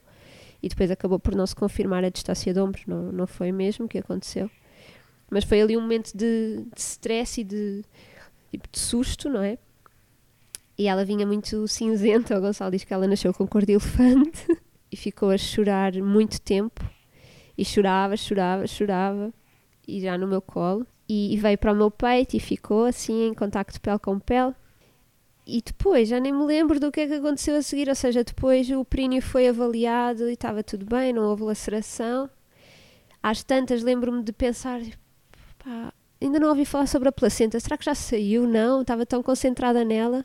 E 0.63 0.69
depois 0.69 0.91
acabou 0.91 1.19
por 1.19 1.35
não 1.35 1.47
se 1.47 1.57
confirmar 1.57 2.05
a 2.05 2.11
distância 2.11 2.53
de 2.53 2.61
ombros, 2.61 2.85
não, 2.87 3.11
não 3.11 3.27
foi 3.27 3.51
mesmo 3.51 3.89
que 3.89 3.97
aconteceu. 3.97 4.51
Mas 5.31 5.45
foi 5.45 5.63
ali 5.63 5.79
um 5.79 5.81
momento 5.81 6.13
de, 6.15 6.67
de 6.75 6.79
stress 6.79 7.41
e 7.41 7.45
de, 7.45 7.83
tipo, 8.51 8.69
de 8.71 8.79
susto, 8.79 9.31
não 9.31 9.43
é? 9.43 9.57
E 10.77 10.87
ela 10.87 11.07
vinha 11.07 11.27
muito 11.27 11.67
cinzenta. 11.67 12.37
O 12.37 12.41
Gonçalo 12.43 12.71
diz 12.71 12.85
que 12.85 12.93
ela 12.93 13.07
nasceu 13.07 13.33
com 13.33 13.47
cor 13.47 13.65
de 13.65 13.73
elefante 13.73 14.47
e 14.91 14.97
ficou 14.97 15.31
a 15.31 15.39
chorar 15.39 15.93
muito 15.95 16.41
tempo. 16.41 16.85
E 17.57 17.65
chorava, 17.65 18.17
chorava, 18.17 18.67
chorava. 18.67 19.33
E 19.87 20.01
já 20.01 20.17
no 20.17 20.27
meu 20.27 20.41
colo. 20.41 20.87
E, 21.09 21.35
e 21.35 21.37
veio 21.37 21.59
para 21.59 21.73
o 21.73 21.77
meu 21.77 21.91
peito 21.91 22.37
e 22.37 22.41
ficou 22.41 22.85
assim 22.85 23.29
em 23.29 23.35
contacto 23.35 23.81
pele 23.81 23.99
com 23.99 24.19
pele 24.19 24.55
e 25.53 25.61
depois 25.61 26.09
já 26.09 26.21
nem 26.21 26.33
me 26.33 26.45
lembro 26.45 26.79
do 26.79 26.93
que 26.93 27.01
é 27.01 27.07
que 27.09 27.15
aconteceu 27.15 27.57
a 27.57 27.63
seguir, 27.63 27.89
ou 27.89 27.95
seja, 27.95 28.23
depois 28.23 28.71
o 28.71 28.85
períneo 28.85 29.21
foi 29.21 29.49
avaliado 29.49 30.29
e 30.29 30.35
estava 30.35 30.63
tudo 30.63 30.87
bem, 30.87 31.13
não 31.13 31.25
houve 31.25 31.43
laceração. 31.43 32.31
Às 33.21 33.43
tantas 33.43 33.83
lembro-me 33.83 34.23
de 34.23 34.33
pensar, 34.33 34.81
pá, 35.59 35.93
ainda 36.21 36.39
não 36.39 36.51
ouvi 36.51 36.65
falar 36.65 36.87
sobre 36.87 37.09
a 37.09 37.13
placenta, 37.13 37.59
será 37.59 37.77
que 37.77 37.85
já 37.85 37.97
saiu? 37.97 38.47
Não, 38.47 38.83
estava 38.83 39.05
tão 39.05 39.23
concentrada 39.25 39.85
nela. 39.85 40.25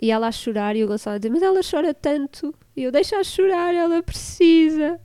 E 0.00 0.10
ela 0.10 0.28
a 0.28 0.32
chorar 0.32 0.76
e 0.76 0.84
o 0.84 0.86
Gonçalo 0.86 1.16
a 1.16 1.18
dizer, 1.18 1.30
mas 1.30 1.42
ela 1.42 1.60
chora 1.68 1.92
tanto. 1.92 2.54
E 2.76 2.84
eu, 2.84 2.92
deixo-a 2.92 3.24
chorar, 3.24 3.74
ela 3.74 4.02
precisa. 4.02 5.00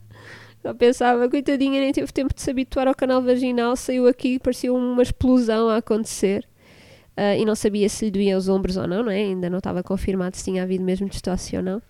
Eu 0.62 0.74
pensava, 0.74 1.28
coitadinha, 1.28 1.80
nem 1.80 1.92
teve 1.92 2.10
tempo 2.12 2.32
de 2.34 2.40
se 2.40 2.50
habituar 2.50 2.88
ao 2.88 2.94
canal 2.94 3.20
vaginal, 3.20 3.76
saiu 3.76 4.06
aqui, 4.06 4.38
parecia 4.38 4.72
uma 4.72 5.02
explosão 5.02 5.68
a 5.68 5.76
acontecer 5.76 6.48
uh, 7.16 7.38
e 7.38 7.44
não 7.44 7.54
sabia 7.54 7.88
se 7.88 8.06
lhe 8.06 8.10
doía 8.10 8.36
os 8.36 8.48
ombros 8.48 8.76
ou 8.76 8.86
não, 8.86 9.02
não 9.02 9.10
é? 9.10 9.16
Ainda 9.16 9.50
não 9.50 9.58
estava 9.58 9.82
confirmado 9.82 10.36
se 10.36 10.44
tinha 10.44 10.62
havido 10.62 10.84
mesmo 10.84 11.08
distócia 11.08 11.58
ou 11.58 11.64
não. 11.64 11.82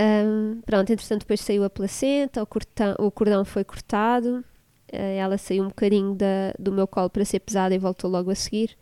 Um, 0.00 0.60
pronto, 0.66 0.92
entretanto 0.92 1.20
depois 1.20 1.40
saiu 1.40 1.62
a 1.62 1.70
placenta, 1.70 2.42
o, 2.42 2.46
cortão, 2.46 2.96
o 2.98 3.10
cordão 3.10 3.44
foi 3.44 3.62
cortado, 3.64 4.44
uh, 4.92 4.96
ela 4.96 5.38
saiu 5.38 5.64
um 5.64 5.68
bocadinho 5.68 6.14
da, 6.14 6.52
do 6.58 6.72
meu 6.72 6.86
colo 6.86 7.10
para 7.10 7.24
ser 7.24 7.40
pesada 7.40 7.74
e 7.74 7.78
voltou 7.78 8.10
logo 8.10 8.30
a 8.30 8.34
seguir. 8.34 8.76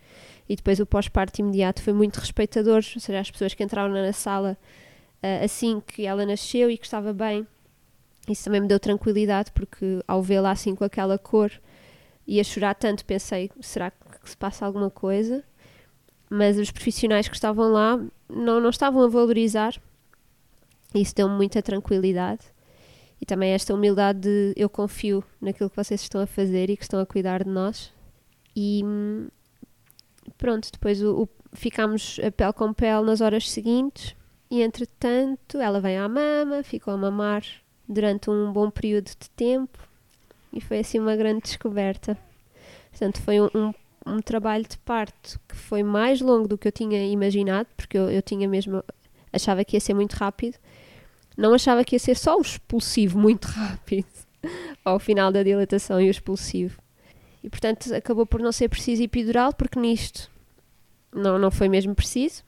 E 0.48 0.56
depois 0.56 0.80
o 0.80 0.86
pós-parto 0.86 1.40
imediato 1.40 1.82
foi 1.82 1.92
muito 1.92 2.18
respeitador, 2.18 2.76
ou 2.76 2.82
seja, 2.82 3.20
as 3.20 3.30
pessoas 3.30 3.54
que 3.54 3.62
entraram 3.62 3.92
na 3.92 4.12
sala 4.12 4.58
uh, 5.22 5.44
assim 5.44 5.80
que 5.86 6.04
ela 6.04 6.26
nasceu 6.26 6.70
e 6.70 6.76
que 6.76 6.84
estava 6.84 7.12
bem, 7.12 7.46
isso 8.28 8.44
também 8.44 8.60
me 8.60 8.68
deu 8.68 8.78
tranquilidade, 8.78 9.50
porque 9.52 10.02
ao 10.06 10.22
vê-la 10.22 10.50
assim 10.50 10.74
com 10.74 10.84
aquela 10.84 11.18
cor 11.18 11.50
e 12.26 12.40
a 12.40 12.44
chorar 12.44 12.74
tanto, 12.74 13.04
pensei: 13.04 13.50
será 13.60 13.90
que 13.90 14.30
se 14.30 14.36
passa 14.36 14.64
alguma 14.64 14.90
coisa, 14.90 15.44
mas 16.30 16.58
os 16.58 16.70
profissionais 16.70 17.28
que 17.28 17.34
estavam 17.34 17.70
lá 17.72 17.96
não, 18.28 18.60
não 18.60 18.70
estavam 18.70 19.02
a 19.02 19.08
valorizar. 19.08 19.74
Isso 20.94 21.14
deu-me 21.14 21.34
muita 21.34 21.62
tranquilidade 21.62 22.44
e 23.20 23.24
também 23.24 23.52
esta 23.52 23.72
humildade 23.72 24.20
de 24.20 24.52
eu 24.56 24.68
confio 24.68 25.22
naquilo 25.40 25.70
que 25.70 25.76
vocês 25.76 26.00
estão 26.00 26.20
a 26.20 26.26
fazer 26.26 26.68
e 26.68 26.76
que 26.76 26.82
estão 26.82 27.00
a 27.00 27.06
cuidar 27.06 27.44
de 27.44 27.50
nós. 27.50 27.92
E 28.54 28.82
pronto, 30.38 30.70
depois 30.72 31.02
o, 31.02 31.22
o, 31.22 31.28
ficámos 31.52 32.18
a 32.24 32.30
pele 32.30 32.52
com 32.52 32.72
pele 32.72 33.02
nas 33.02 33.20
horas 33.20 33.50
seguintes 33.50 34.14
e 34.50 34.62
entretanto 34.62 35.58
ela 35.58 35.80
vem 35.80 35.98
à 35.98 36.08
mama, 36.08 36.62
ficou 36.62 36.92
a 36.94 36.96
mamar 36.96 37.44
durante 37.88 38.30
um 38.30 38.52
bom 38.52 38.70
período 38.70 39.06
de 39.06 39.30
tempo 39.30 39.78
e 40.52 40.60
foi 40.60 40.80
assim 40.80 40.98
uma 40.98 41.16
grande 41.16 41.42
descoberta. 41.42 42.16
Portanto, 42.90 43.22
foi 43.22 43.40
um, 43.40 43.48
um 43.54 43.72
um 44.06 44.20
trabalho 44.20 44.64
de 44.68 44.76
parto 44.78 45.40
que 45.48 45.54
foi 45.54 45.82
mais 45.82 46.20
longo 46.20 46.48
do 46.48 46.58
que 46.58 46.68
eu 46.68 46.72
tinha 46.72 47.04
imaginado, 47.06 47.68
porque 47.76 47.96
eu, 47.96 48.10
eu 48.10 48.22
tinha 48.22 48.48
mesmo. 48.48 48.82
achava 49.32 49.64
que 49.64 49.76
ia 49.76 49.80
ser 49.80 49.94
muito 49.94 50.14
rápido. 50.14 50.56
Não 51.36 51.54
achava 51.54 51.84
que 51.84 51.94
ia 51.94 51.98
ser 51.98 52.16
só 52.16 52.36
o 52.36 52.42
expulsivo 52.42 53.18
muito 53.18 53.46
rápido 53.48 54.06
ao 54.84 54.98
final 54.98 55.32
da 55.32 55.42
dilatação 55.42 56.00
e 56.00 56.08
o 56.08 56.10
expulsivo. 56.10 56.81
E 57.42 57.50
portanto 57.50 57.92
acabou 57.94 58.24
por 58.24 58.40
não 58.40 58.52
ser 58.52 58.68
preciso 58.68 59.02
epidural, 59.02 59.52
porque 59.52 59.78
nisto 59.78 60.30
não, 61.12 61.38
não 61.38 61.50
foi 61.50 61.68
mesmo 61.68 61.94
preciso. 61.94 62.42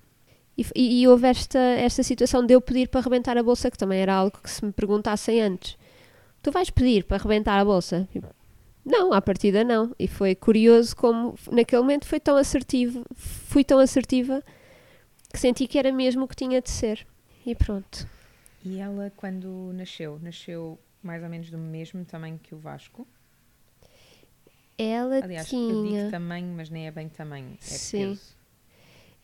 E, 0.57 0.64
e, 0.74 1.03
e 1.03 1.09
houve 1.09 1.26
esta, 1.26 1.59
esta 1.59 2.03
situação 2.03 2.47
de 2.47 2.55
eu 2.55 2.61
pedir 2.61 2.88
para 2.88 3.01
arrebentar 3.01 3.36
a 3.36 3.42
bolsa, 3.42 3.70
que 3.70 3.78
também 3.78 4.01
era 4.01 4.14
algo 4.14 4.38
que 4.40 4.51
se 4.51 4.64
me 4.64 4.72
perguntassem 4.72 5.40
antes. 5.40 5.76
Tu 6.42 6.51
vais 6.53 6.70
pedir 6.70 7.05
para 7.05 7.16
arrebentar 7.16 7.59
a 7.59 7.64
bolsa? 7.64 8.09
Não, 8.84 9.12
à 9.12 9.20
partida 9.20 9.64
não. 9.64 9.95
E 9.99 10.07
foi 10.07 10.34
curioso 10.34 10.95
como 10.95 11.34
naquele 11.51 11.82
momento 11.82 12.07
foi 12.07 12.20
tão 12.20 12.36
assertivo, 12.36 13.05
fui 13.14 13.64
tão 13.64 13.78
assertiva 13.78 14.42
que 15.32 15.40
senti 15.40 15.66
que 15.66 15.78
era 15.78 15.90
mesmo 15.90 16.24
o 16.24 16.28
que 16.28 16.36
tinha 16.36 16.61
de 16.61 16.70
ser. 16.70 17.07
E 17.45 17.55
pronto. 17.55 18.07
E 18.64 18.78
ela, 18.78 19.12
quando 19.16 19.72
nasceu, 19.74 20.18
nasceu 20.22 20.78
mais 21.03 21.22
ou 21.22 21.28
menos 21.28 21.51
do 21.51 21.59
mesmo 21.59 22.05
tamanho 22.05 22.38
que 22.42 22.55
o 22.55 22.59
Vasco? 22.59 23.07
Ela 24.76 25.22
Aliás, 25.22 25.48
tinha... 25.48 25.72
eu 25.72 25.82
digo 25.82 26.10
tamanho, 26.10 26.52
mas 26.56 26.68
nem 26.70 26.86
é 26.86 26.90
bem 26.90 27.08
tamanho, 27.08 27.56
é 27.70 27.78
Sim. 27.78 28.08
peso. 28.08 28.36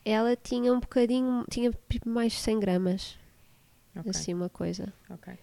ela 0.05 0.37
tinha 0.37 0.73
um 0.73 0.81
bocadinho, 0.81 1.45
tinha 1.51 1.71
tipo 1.89 2.09
mais 2.09 2.35
100 2.35 2.61
gramas, 2.61 3.19
Ok, 3.97 4.11
assim 4.11 4.35
uma 4.35 4.49
coisa. 4.49 4.93
ok. 5.09 5.39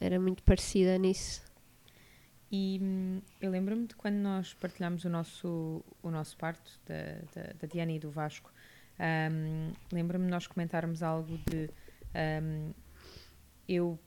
Era 0.00 0.18
muito 0.20 0.42
parecida 0.42 0.98
nisso. 0.98 1.42
E 2.50 2.78
hum, 2.82 3.22
eu 3.40 3.50
lembro-me 3.50 3.86
de 3.86 3.94
quando 3.96 4.16
nós 4.16 4.52
partilhámos 4.54 5.04
o 5.04 5.08
nosso, 5.08 5.82
o 6.02 6.10
nosso 6.10 6.36
parto, 6.36 6.78
da, 6.86 6.96
da, 7.34 7.52
da 7.54 7.66
Diana 7.66 7.92
e 7.92 7.98
do 7.98 8.10
Vasco, 8.10 8.52
hum, 9.00 9.72
lembro-me 9.90 10.26
de 10.26 10.30
nós 10.30 10.46
comentarmos 10.46 11.02
algo 11.02 11.38
de. 11.38 11.70
hum, 12.42 12.72
eu 13.68 13.98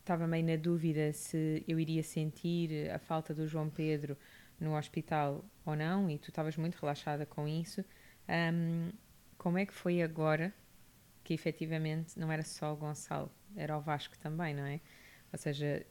estava 0.00 0.26
meio 0.26 0.44
na 0.44 0.56
dúvida 0.56 1.12
se 1.12 1.64
eu 1.68 1.78
iria 1.78 2.02
sentir 2.02 2.90
a 2.90 2.98
falta 2.98 3.32
do 3.32 3.46
João 3.46 3.70
Pedro 3.70 4.16
no 4.62 4.76
hospital 4.76 5.44
ou 5.66 5.74
não, 5.74 6.08
e 6.08 6.18
tu 6.18 6.30
estavas 6.30 6.56
muito 6.56 6.76
relaxada 6.76 7.26
com 7.26 7.48
isso. 7.48 7.84
Hum, 8.28 8.90
como 9.36 9.58
é 9.58 9.66
que 9.66 9.74
foi 9.74 10.00
agora 10.00 10.54
que 11.24 11.34
efetivamente 11.34 12.18
não 12.18 12.30
era 12.30 12.42
só 12.42 12.72
o 12.72 12.76
Gonçalo, 12.76 13.30
era 13.56 13.76
o 13.76 13.80
Vasco 13.80 14.16
também, 14.18 14.54
não 14.54 14.64
é? 14.64 14.80
Ou 15.32 15.38
seja, 15.38 15.84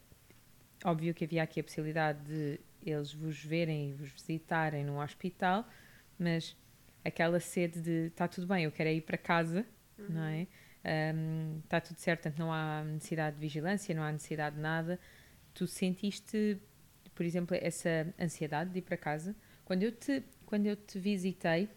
óbvio 0.83 1.13
que 1.13 1.25
havia 1.25 1.43
aqui 1.43 1.59
a 1.59 1.63
possibilidade 1.63 2.23
de 2.25 2.59
eles 2.83 3.13
vos 3.13 3.43
verem 3.43 3.89
e 3.89 3.93
vos 3.93 4.09
visitarem 4.09 4.83
no 4.83 5.01
hospital, 5.01 5.67
mas 6.17 6.55
aquela 7.03 7.39
sede 7.39 7.81
de 7.81 8.07
está 8.07 8.27
tudo 8.27 8.47
bem, 8.47 8.65
eu 8.65 8.71
quero 8.71 8.89
é 8.89 8.93
ir 8.93 9.01
para 9.01 9.17
casa, 9.17 9.65
não 9.97 10.23
é? 10.23 10.47
Está 11.63 11.79
tudo 11.79 11.97
certo, 11.97 12.23
portanto 12.23 12.39
não 12.39 12.51
há 12.51 12.83
necessidade 12.83 13.35
de 13.35 13.41
vigilância, 13.41 13.93
não 13.93 14.03
há 14.03 14.11
necessidade 14.11 14.55
de 14.55 14.61
nada. 14.61 14.99
Tu 15.53 15.67
sentiste, 15.67 16.59
por 17.21 17.25
exemplo, 17.27 17.55
essa 17.61 18.11
ansiedade 18.19 18.71
de 18.71 18.79
ir 18.79 18.81
para 18.81 18.97
casa? 18.97 19.35
Quando 19.63 19.83
eu 19.83 19.91
te, 19.91 20.23
quando 20.43 20.65
eu 20.65 20.75
te 20.75 20.97
visitei, 20.97 21.69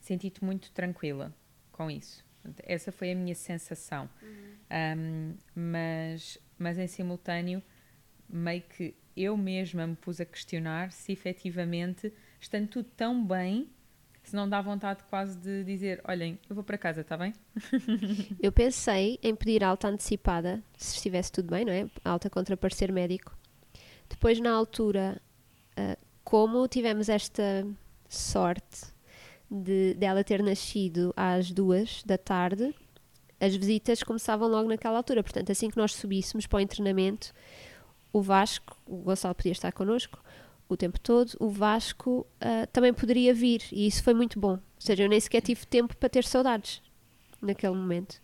senti-te 0.00 0.42
muito 0.42 0.72
tranquila 0.72 1.36
com 1.70 1.90
isso. 1.90 2.24
Essa 2.62 2.90
foi 2.90 3.12
a 3.12 3.14
minha 3.14 3.34
sensação. 3.34 4.08
Um, 4.96 5.34
mas, 5.54 6.38
mas 6.58 6.78
em 6.78 6.86
simultâneo, 6.86 7.62
meio 8.26 8.62
que 8.62 8.94
eu 9.14 9.36
mesma 9.36 9.86
me 9.86 9.96
pus 9.96 10.18
a 10.18 10.24
questionar 10.24 10.92
se 10.92 11.12
efetivamente, 11.12 12.10
estando 12.40 12.68
tudo 12.68 12.88
tão 12.96 13.22
bem, 13.22 13.68
se 14.22 14.34
não 14.34 14.48
dá 14.48 14.62
vontade 14.62 15.04
quase 15.10 15.36
de 15.36 15.62
dizer: 15.62 16.00
Olhem, 16.08 16.38
eu 16.48 16.54
vou 16.54 16.64
para 16.64 16.78
casa, 16.78 17.02
está 17.02 17.18
bem? 17.18 17.34
Eu 18.40 18.50
pensei 18.50 19.18
em 19.22 19.36
pedir 19.36 19.62
alta 19.62 19.88
antecipada, 19.88 20.62
se 20.74 20.96
estivesse 20.96 21.30
tudo 21.30 21.50
bem, 21.50 21.66
não 21.66 21.72
é? 21.74 21.86
Alta 22.02 22.30
contra 22.30 22.56
parecer 22.56 22.90
médico. 22.90 23.41
Depois, 24.12 24.38
na 24.38 24.52
altura, 24.52 25.20
ah, 25.74 25.96
como 26.22 26.68
tivemos 26.68 27.08
esta 27.08 27.66
sorte 28.08 28.92
de 29.50 29.94
dela 29.94 30.22
ter 30.22 30.42
nascido 30.42 31.14
às 31.16 31.50
duas 31.50 32.02
da 32.04 32.18
tarde, 32.18 32.74
as 33.40 33.56
visitas 33.56 34.02
começavam 34.02 34.48
logo 34.48 34.68
naquela 34.68 34.98
altura. 34.98 35.22
Portanto, 35.22 35.50
assim 35.50 35.70
que 35.70 35.78
nós 35.78 35.94
subíssemos 35.94 36.46
para 36.46 36.58
o 36.58 36.60
internamento, 36.60 37.32
o 38.12 38.20
Vasco, 38.20 38.78
o 38.86 38.98
Gonçalo 38.98 39.34
podia 39.34 39.52
estar 39.52 39.72
connosco 39.72 40.22
o 40.68 40.76
tempo 40.76 41.00
todo, 41.00 41.32
o 41.40 41.48
Vasco 41.48 42.26
ah, 42.38 42.66
também 42.66 42.92
poderia 42.92 43.32
vir 43.32 43.62
e 43.72 43.86
isso 43.86 44.02
foi 44.02 44.12
muito 44.12 44.38
bom. 44.38 44.52
Ou 44.52 44.60
seja, 44.78 45.04
eu 45.04 45.08
nem 45.08 45.18
sequer 45.18 45.40
tive 45.40 45.66
tempo 45.66 45.96
para 45.96 46.10
ter 46.10 46.24
saudades 46.24 46.82
naquele 47.40 47.74
momento. 47.74 48.20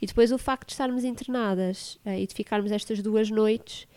E 0.00 0.06
depois 0.06 0.30
o 0.30 0.38
facto 0.38 0.68
de 0.68 0.74
estarmos 0.74 1.02
internadas 1.02 1.98
ah, 2.04 2.16
e 2.16 2.24
de 2.24 2.34
ficarmos 2.34 2.70
estas 2.70 3.02
duas 3.02 3.30
noites, 3.30 3.88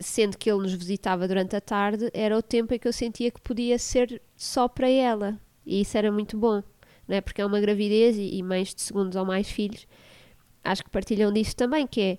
sendo 0.00 0.38
que 0.38 0.50
ele 0.50 0.62
nos 0.62 0.72
visitava 0.72 1.28
durante 1.28 1.54
a 1.56 1.60
tarde, 1.60 2.10
era 2.14 2.36
o 2.36 2.42
tempo 2.42 2.72
em 2.72 2.78
que 2.78 2.88
eu 2.88 2.92
sentia 2.92 3.30
que 3.30 3.40
podia 3.40 3.78
ser 3.78 4.22
só 4.36 4.66
para 4.68 4.88
ela. 4.88 5.38
E 5.66 5.80
isso 5.80 5.96
era 5.98 6.10
muito 6.10 6.36
bom, 6.38 6.62
não 7.06 7.16
é? 7.16 7.20
Porque 7.20 7.40
é 7.40 7.46
uma 7.46 7.60
gravidez 7.60 8.16
e, 8.16 8.36
e 8.36 8.42
mães 8.42 8.74
de 8.74 8.82
segundos 8.82 9.16
ou 9.16 9.24
mais 9.24 9.48
filhos, 9.50 9.86
acho 10.62 10.82
que 10.84 10.90
partilham 10.90 11.32
disso 11.32 11.54
também, 11.56 11.86
que 11.86 12.00
é 12.00 12.18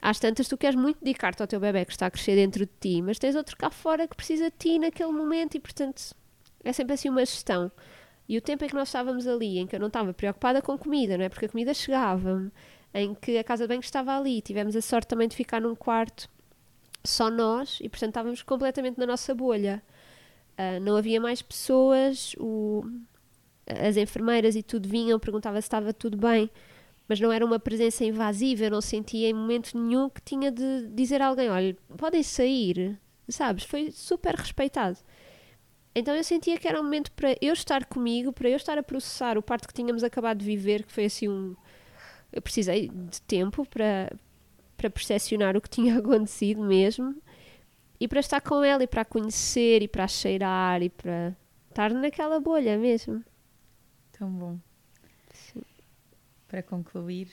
às 0.00 0.20
tantas 0.20 0.46
tu 0.46 0.56
queres 0.56 0.76
muito 0.76 0.98
dedicar-te 1.02 1.42
ao 1.42 1.48
teu 1.48 1.58
bebê 1.58 1.84
que 1.84 1.92
está 1.92 2.06
a 2.06 2.10
crescer 2.10 2.36
dentro 2.36 2.64
de 2.64 2.72
ti, 2.78 3.02
mas 3.02 3.18
tens 3.18 3.34
outro 3.34 3.56
cá 3.56 3.70
fora 3.70 4.06
que 4.06 4.14
precisa 4.14 4.50
de 4.50 4.56
ti 4.56 4.78
naquele 4.78 5.10
momento 5.10 5.56
e 5.56 5.60
portanto 5.60 6.14
é 6.62 6.72
sempre 6.72 6.94
assim 6.94 7.08
uma 7.08 7.24
gestão. 7.24 7.70
E 8.28 8.36
o 8.36 8.40
tempo 8.40 8.64
em 8.64 8.68
que 8.68 8.74
nós 8.74 8.88
estávamos 8.88 9.26
ali, 9.26 9.58
em 9.58 9.66
que 9.66 9.76
eu 9.76 9.80
não 9.80 9.86
estava 9.86 10.12
preocupada 10.12 10.60
com 10.60 10.76
comida, 10.76 11.16
não 11.16 11.24
é? 11.24 11.28
Porque 11.28 11.46
a 11.46 11.48
comida 11.48 11.72
chegava-me, 11.72 12.50
em 12.92 13.14
que 13.14 13.38
a 13.38 13.44
casa 13.44 13.68
banho 13.68 13.80
estava 13.80 14.16
ali, 14.16 14.40
tivemos 14.40 14.74
a 14.74 14.82
sorte 14.82 15.08
também 15.08 15.28
de 15.28 15.36
ficar 15.36 15.60
num 15.60 15.76
quarto 15.76 16.28
só 17.06 17.30
nós 17.30 17.78
e 17.80 17.88
portanto 17.88 18.10
estávamos 18.10 18.42
completamente 18.42 18.98
na 18.98 19.06
nossa 19.06 19.34
bolha. 19.34 19.82
Ah, 20.58 20.80
não 20.80 20.96
havia 20.96 21.20
mais 21.20 21.42
pessoas, 21.42 22.34
o- 22.38 22.84
as 23.66 23.96
enfermeiras 23.96 24.56
e 24.56 24.62
tudo 24.62 24.88
vinham, 24.88 25.18
perguntava 25.18 25.60
se 25.60 25.66
estava 25.66 25.92
tudo 25.92 26.16
bem, 26.16 26.50
mas 27.08 27.20
não 27.20 27.32
era 27.32 27.44
uma 27.44 27.58
presença 27.58 28.04
invasiva, 28.04 28.64
eu 28.64 28.70
não 28.70 28.80
sentia 28.80 29.28
em 29.28 29.34
momento 29.34 29.78
nenhum 29.78 30.08
que 30.10 30.20
tinha 30.22 30.50
de 30.50 30.88
dizer 30.88 31.22
a 31.22 31.26
alguém, 31.28 31.50
olha, 31.50 31.76
podem 31.96 32.22
sair, 32.22 32.98
sabes? 33.28 33.64
Foi 33.64 33.90
super 33.92 34.34
respeitado. 34.34 34.98
Então 35.94 36.14
eu 36.14 36.22
sentia 36.24 36.58
que 36.58 36.68
era 36.68 36.78
um 36.80 36.84
momento 36.84 37.10
para 37.12 37.36
eu 37.40 37.52
estar 37.54 37.86
comigo, 37.86 38.32
para 38.32 38.48
eu 38.50 38.56
estar 38.56 38.76
a 38.78 38.82
processar 38.82 39.38
o 39.38 39.42
parto 39.42 39.66
que 39.66 39.74
tínhamos 39.74 40.04
acabado 40.04 40.38
de 40.38 40.44
viver, 40.44 40.84
que 40.84 40.92
foi 40.92 41.06
assim 41.06 41.28
um... 41.28 41.56
Eu 42.32 42.42
precisei 42.42 42.88
de 42.88 43.20
tempo 43.22 43.66
para, 43.66 44.12
para 44.76 44.90
percepcionar 44.90 45.56
o 45.56 45.60
que 45.60 45.70
tinha 45.70 45.98
acontecido 45.98 46.62
mesmo 46.62 47.14
e 47.98 48.06
para 48.06 48.20
estar 48.20 48.40
com 48.40 48.62
ela 48.62 48.82
e 48.82 48.86
para 48.86 49.02
a 49.02 49.04
conhecer 49.04 49.82
e 49.82 49.88
para 49.88 50.04
a 50.04 50.08
cheirar 50.08 50.82
e 50.82 50.90
para 50.90 51.36
estar 51.68 51.92
naquela 51.92 52.40
bolha 52.40 52.78
mesmo. 52.78 53.24
Tão 54.12 54.30
bom. 54.30 54.58
Sim. 55.32 55.62
Para 56.48 56.62
concluir, 56.62 57.28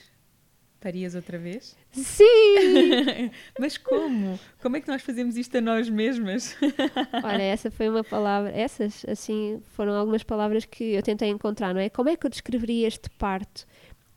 parias 0.80 1.14
outra 1.14 1.38
vez? 1.38 1.76
Sim! 1.92 3.30
Mas 3.58 3.78
como? 3.78 4.38
Como 4.60 4.76
é 4.76 4.80
que 4.82 4.88
nós 4.88 5.00
fazemos 5.02 5.36
isto 5.36 5.56
a 5.56 5.60
nós 5.62 5.88
mesmas? 5.88 6.54
Olha, 7.24 7.42
essa 7.42 7.70
foi 7.70 7.88
uma 7.88 8.04
palavra, 8.04 8.50
essas, 8.50 9.02
assim, 9.08 9.62
foram 9.72 9.94
algumas 9.94 10.22
palavras 10.22 10.66
que 10.66 10.84
eu 10.92 11.02
tentei 11.02 11.30
encontrar, 11.30 11.72
não 11.72 11.80
é? 11.80 11.88
Como 11.88 12.10
é 12.10 12.16
que 12.16 12.26
eu 12.26 12.30
descreveria 12.30 12.86
este 12.86 13.08
parto, 13.10 13.66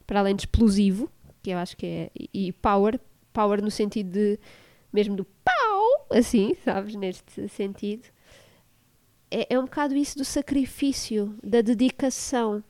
para 0.05 0.19
além 0.19 0.36
de 0.36 0.41
explosivo, 0.41 1.09
que 1.41 1.51
eu 1.51 1.57
acho 1.57 1.78
que 1.78 1.86
é, 1.86 2.11
e 2.34 2.51
power, 2.51 2.99
power 3.38 3.62
no 3.62 3.70
sentido 3.70 4.10
de, 4.12 4.40
mesmo 4.92 5.16
do 5.16 5.24
pau, 5.24 6.08
assim, 6.12 6.56
sabes, 6.66 6.96
neste 6.96 7.48
sentido. 7.50 8.08
É, 9.30 9.54
é 9.54 9.60
um 9.60 9.66
bocado 9.66 9.94
isso 9.96 10.18
do 10.18 10.26
sacrifício, 10.26 11.38
da 11.44 11.62
dedicação. 11.62 12.64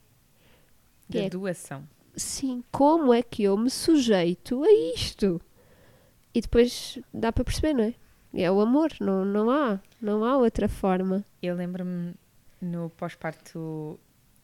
Da 1.07 1.19
É. 1.21 1.29
doação. 1.29 1.87
Sim, 2.17 2.63
como 2.71 3.13
é 3.13 3.21
que 3.23 3.43
eu 3.43 3.55
me 3.55 3.69
sujeito 3.69 4.61
a 4.63 4.71
isto? 4.93 5.39
E 6.33 6.41
depois 6.41 6.99
dá 7.13 7.31
para 7.31 7.45
perceber, 7.45 7.73
não 7.73 7.83
é? 7.85 7.93
É 8.33 8.51
o 8.51 8.59
amor, 8.59 8.89
não, 8.99 9.23
não 9.23 9.49
há, 9.49 9.79
não 10.01 10.25
há 10.25 10.35
outra 10.37 10.67
forma. 10.67 11.23
Eu 11.41 11.55
lembro-me 11.55 12.13
no 12.61 12.89
pós-parto 12.89 13.97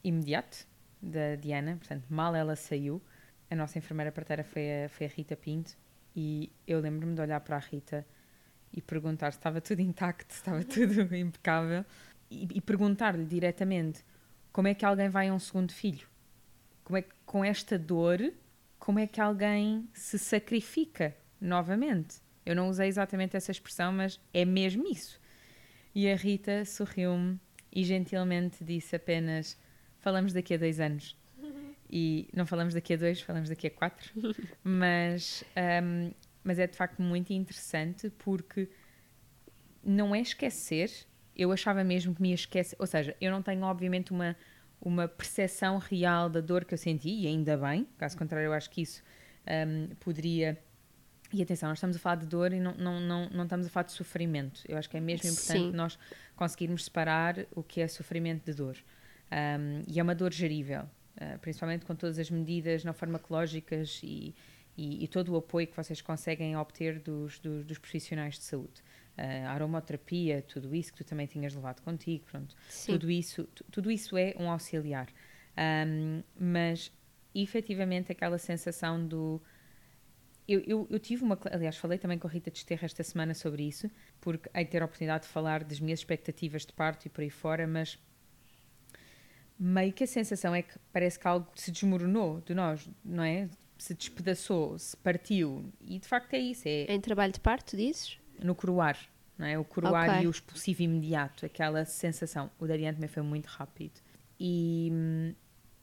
imediato 0.03 0.65
da 1.01 1.35
Diana, 1.35 1.75
portanto, 1.77 2.05
mal 2.09 2.33
ela 2.33 2.55
saiu, 2.55 3.01
a 3.51 3.55
nossa 3.55 3.77
enfermeira 3.77 4.11
parteira 4.11 4.43
foi 4.43 4.85
a, 4.85 4.89
foi 4.89 5.05
a 5.07 5.09
Rita 5.09 5.35
Pinto 5.35 5.75
e 6.15 6.51
eu 6.67 6.79
lembro-me 6.79 7.15
de 7.15 7.21
olhar 7.21 7.39
para 7.39 7.55
a 7.55 7.59
Rita 7.59 8.05
e 8.71 8.81
perguntar 8.81 9.31
se 9.31 9.39
estava 9.39 9.61
tudo 9.61 9.81
intacto, 9.81 10.33
se 10.33 10.39
estava 10.39 10.63
tudo 10.63 11.01
impecável 11.15 11.85
e, 12.29 12.47
e 12.55 12.61
perguntar-lhe 12.61 13.25
diretamente 13.25 14.03
como 14.51 14.67
é 14.67 14.73
que 14.75 14.85
alguém 14.85 15.09
vai 15.09 15.29
a 15.29 15.33
um 15.33 15.39
segundo 15.39 15.73
filho? 15.73 16.07
Como 16.83 16.97
é 16.97 17.01
que 17.01 17.13
com 17.25 17.43
esta 17.43 17.77
dor, 17.79 18.19
como 18.77 18.99
é 18.99 19.07
que 19.07 19.19
alguém 19.19 19.89
se 19.93 20.19
sacrifica 20.19 21.15
novamente? 21.41 22.21
Eu 22.45 22.55
não 22.55 22.69
usei 22.69 22.87
exatamente 22.87 23.35
essa 23.35 23.51
expressão, 23.51 23.91
mas 23.91 24.19
é 24.33 24.45
mesmo 24.45 24.85
isso. 24.87 25.19
E 25.95 26.09
a 26.09 26.15
Rita 26.15 26.65
sorriu-me 26.65 27.39
e 27.71 27.83
gentilmente 27.83 28.63
disse 28.63 28.95
apenas: 28.95 29.57
Falamos 29.99 30.33
daqui 30.33 30.53
a 30.53 30.57
dois 30.57 30.79
anos. 30.79 31.17
E 31.95 32.27
não 32.33 32.47
falamos 32.47 32.73
daqui 32.73 32.95
a 32.95 32.97
dois, 32.97 33.21
falamos 33.21 33.49
daqui 33.49 33.67
a 33.67 33.69
quatro. 33.69 34.11
mas, 34.63 35.43
hum, 35.55 36.11
mas 36.43 36.57
é 36.57 36.65
de 36.65 36.75
facto 36.75 36.99
muito 37.03 37.31
interessante 37.31 38.09
porque 38.17 38.67
não 39.83 40.15
é 40.15 40.19
esquecer. 40.19 40.89
Eu 41.35 41.51
achava 41.51 41.83
mesmo 41.83 42.15
que 42.15 42.21
me 42.23 42.29
ia 42.29 42.33
esquecer. 42.33 42.75
Ou 42.79 42.87
seja, 42.87 43.15
eu 43.21 43.31
não 43.31 43.43
tenho, 43.43 43.61
obviamente, 43.61 44.11
uma, 44.11 44.35
uma 44.81 45.07
percepção 45.07 45.77
real 45.77 46.31
da 46.31 46.41
dor 46.41 46.65
que 46.65 46.73
eu 46.73 46.79
senti, 46.79 47.09
e 47.09 47.27
ainda 47.27 47.55
bem. 47.55 47.87
Caso 47.99 48.17
contrário, 48.17 48.47
eu 48.47 48.53
acho 48.53 48.71
que 48.71 48.81
isso 48.81 49.03
hum, 49.47 49.89
poderia. 49.99 50.57
E 51.31 51.43
atenção, 51.43 51.69
nós 51.69 51.77
estamos 51.77 51.95
a 51.95 51.99
falar 51.99 52.15
de 52.15 52.25
dor 52.25 52.53
e 52.53 52.59
não, 52.59 52.73
não, 52.73 52.99
não, 52.99 53.29
não 53.29 53.43
estamos 53.43 53.67
a 53.67 53.69
falar 53.69 53.83
de 53.83 53.91
sofrimento. 53.91 54.63
Eu 54.67 54.79
acho 54.79 54.89
que 54.89 54.97
é 54.97 54.99
mesmo 54.99 55.29
importante 55.29 55.59
Sim. 55.59 55.71
nós 55.73 55.99
conseguirmos 56.35 56.85
separar 56.85 57.45
o 57.51 57.61
que 57.61 57.81
é 57.81 57.87
sofrimento 57.87 58.45
de 58.45 58.53
dor. 58.53 58.77
Um, 59.31 59.83
e 59.87 59.99
é 59.99 60.03
uma 60.03 60.15
dor 60.15 60.33
gerível, 60.33 60.89
uh, 61.17 61.39
principalmente 61.39 61.85
com 61.85 61.95
todas 61.95 62.17
as 62.19 62.29
medidas 62.29 62.83
não 62.83 62.93
farmacológicas 62.93 63.99
e, 64.03 64.33
e, 64.77 65.03
e 65.03 65.07
todo 65.07 65.33
o 65.33 65.37
apoio 65.37 65.67
que 65.67 65.75
vocês 65.75 66.01
conseguem 66.01 66.55
obter 66.57 66.99
dos, 66.99 67.39
dos, 67.39 67.65
dos 67.65 67.77
profissionais 67.77 68.35
de 68.35 68.43
saúde. 68.43 68.81
a 69.17 69.51
aromaterapia, 69.51 70.41
tudo 70.41 70.73
isso 70.73 70.91
que 70.91 71.03
tu 71.03 71.07
também 71.07 71.27
tinhas 71.27 71.53
levado 71.53 71.81
contigo, 71.81 72.25
pronto. 72.25 72.55
Sim. 72.69 72.93
Tudo 72.93 73.11
isso, 73.11 73.43
tu- 73.55 73.63
tudo 73.71 73.91
isso 73.91 74.17
é 74.17 74.33
um 74.39 74.49
auxiliar. 74.49 75.07
Ahm, 75.55 76.23
mas 76.39 76.91
efetivamente 77.35 78.11
aquela 78.11 78.37
sensação 78.37 79.05
do. 79.07 79.41
Eu, 80.47 80.59
eu, 80.61 80.87
eu 80.89 80.99
tive 80.99 81.23
uma. 81.23 81.39
Aliás, 81.51 81.77
falei 81.77 81.97
também 81.97 82.17
com 82.19 82.27
a 82.27 82.29
Rita 82.29 82.51
Desterra 82.51 82.85
esta 82.85 83.03
semana 83.03 83.33
sobre 83.33 83.63
isso, 83.63 83.89
porque 84.19 84.49
hei 84.53 84.65
ter 84.65 84.81
a 84.81 84.85
oportunidade 84.85 85.23
de 85.25 85.29
falar 85.29 85.63
das 85.63 85.79
minhas 85.79 85.99
expectativas 85.99 86.65
de 86.65 86.73
parto 86.73 87.05
e 87.05 87.09
por 87.09 87.21
aí 87.21 87.29
fora, 87.29 87.65
mas 87.67 87.97
meio 89.63 89.93
que 89.93 90.03
a 90.03 90.07
sensação 90.07 90.53
é 90.53 90.61
que 90.61 90.77
parece 90.91 91.17
que 91.19 91.27
algo 91.27 91.47
se 91.55 91.71
desmoronou 91.71 92.41
de 92.41 92.53
nós, 92.53 92.87
não 93.03 93.23
é? 93.23 93.49
Se 93.77 93.93
despedaçou, 93.93 94.77
se 94.77 94.95
partiu. 94.97 95.71
E 95.81 95.99
de 95.99 96.07
facto 96.07 96.33
é 96.33 96.39
isso, 96.39 96.63
é 96.67 96.85
Em 96.93 96.99
trabalho 96.99 97.33
de 97.33 97.39
parto, 97.39 97.75
dizes? 97.77 98.17
no 98.41 98.53
coroar, 98.55 98.97
não 99.37 99.45
é? 99.45 99.57
O 99.57 99.63
coroar 99.63 100.09
Ok. 100.09 100.23
e 100.23 100.27
o 100.27 100.31
expulsivo 100.31 100.81
imediato, 100.83 101.45
aquela 101.45 101.85
sensação. 101.85 102.49
O 102.59 102.65
da 102.67 102.73
Ariane 102.73 102.95
também 102.95 103.09
foi 103.09 103.23
muito 103.23 103.45
rápido. 103.47 103.99
E, 104.39 104.91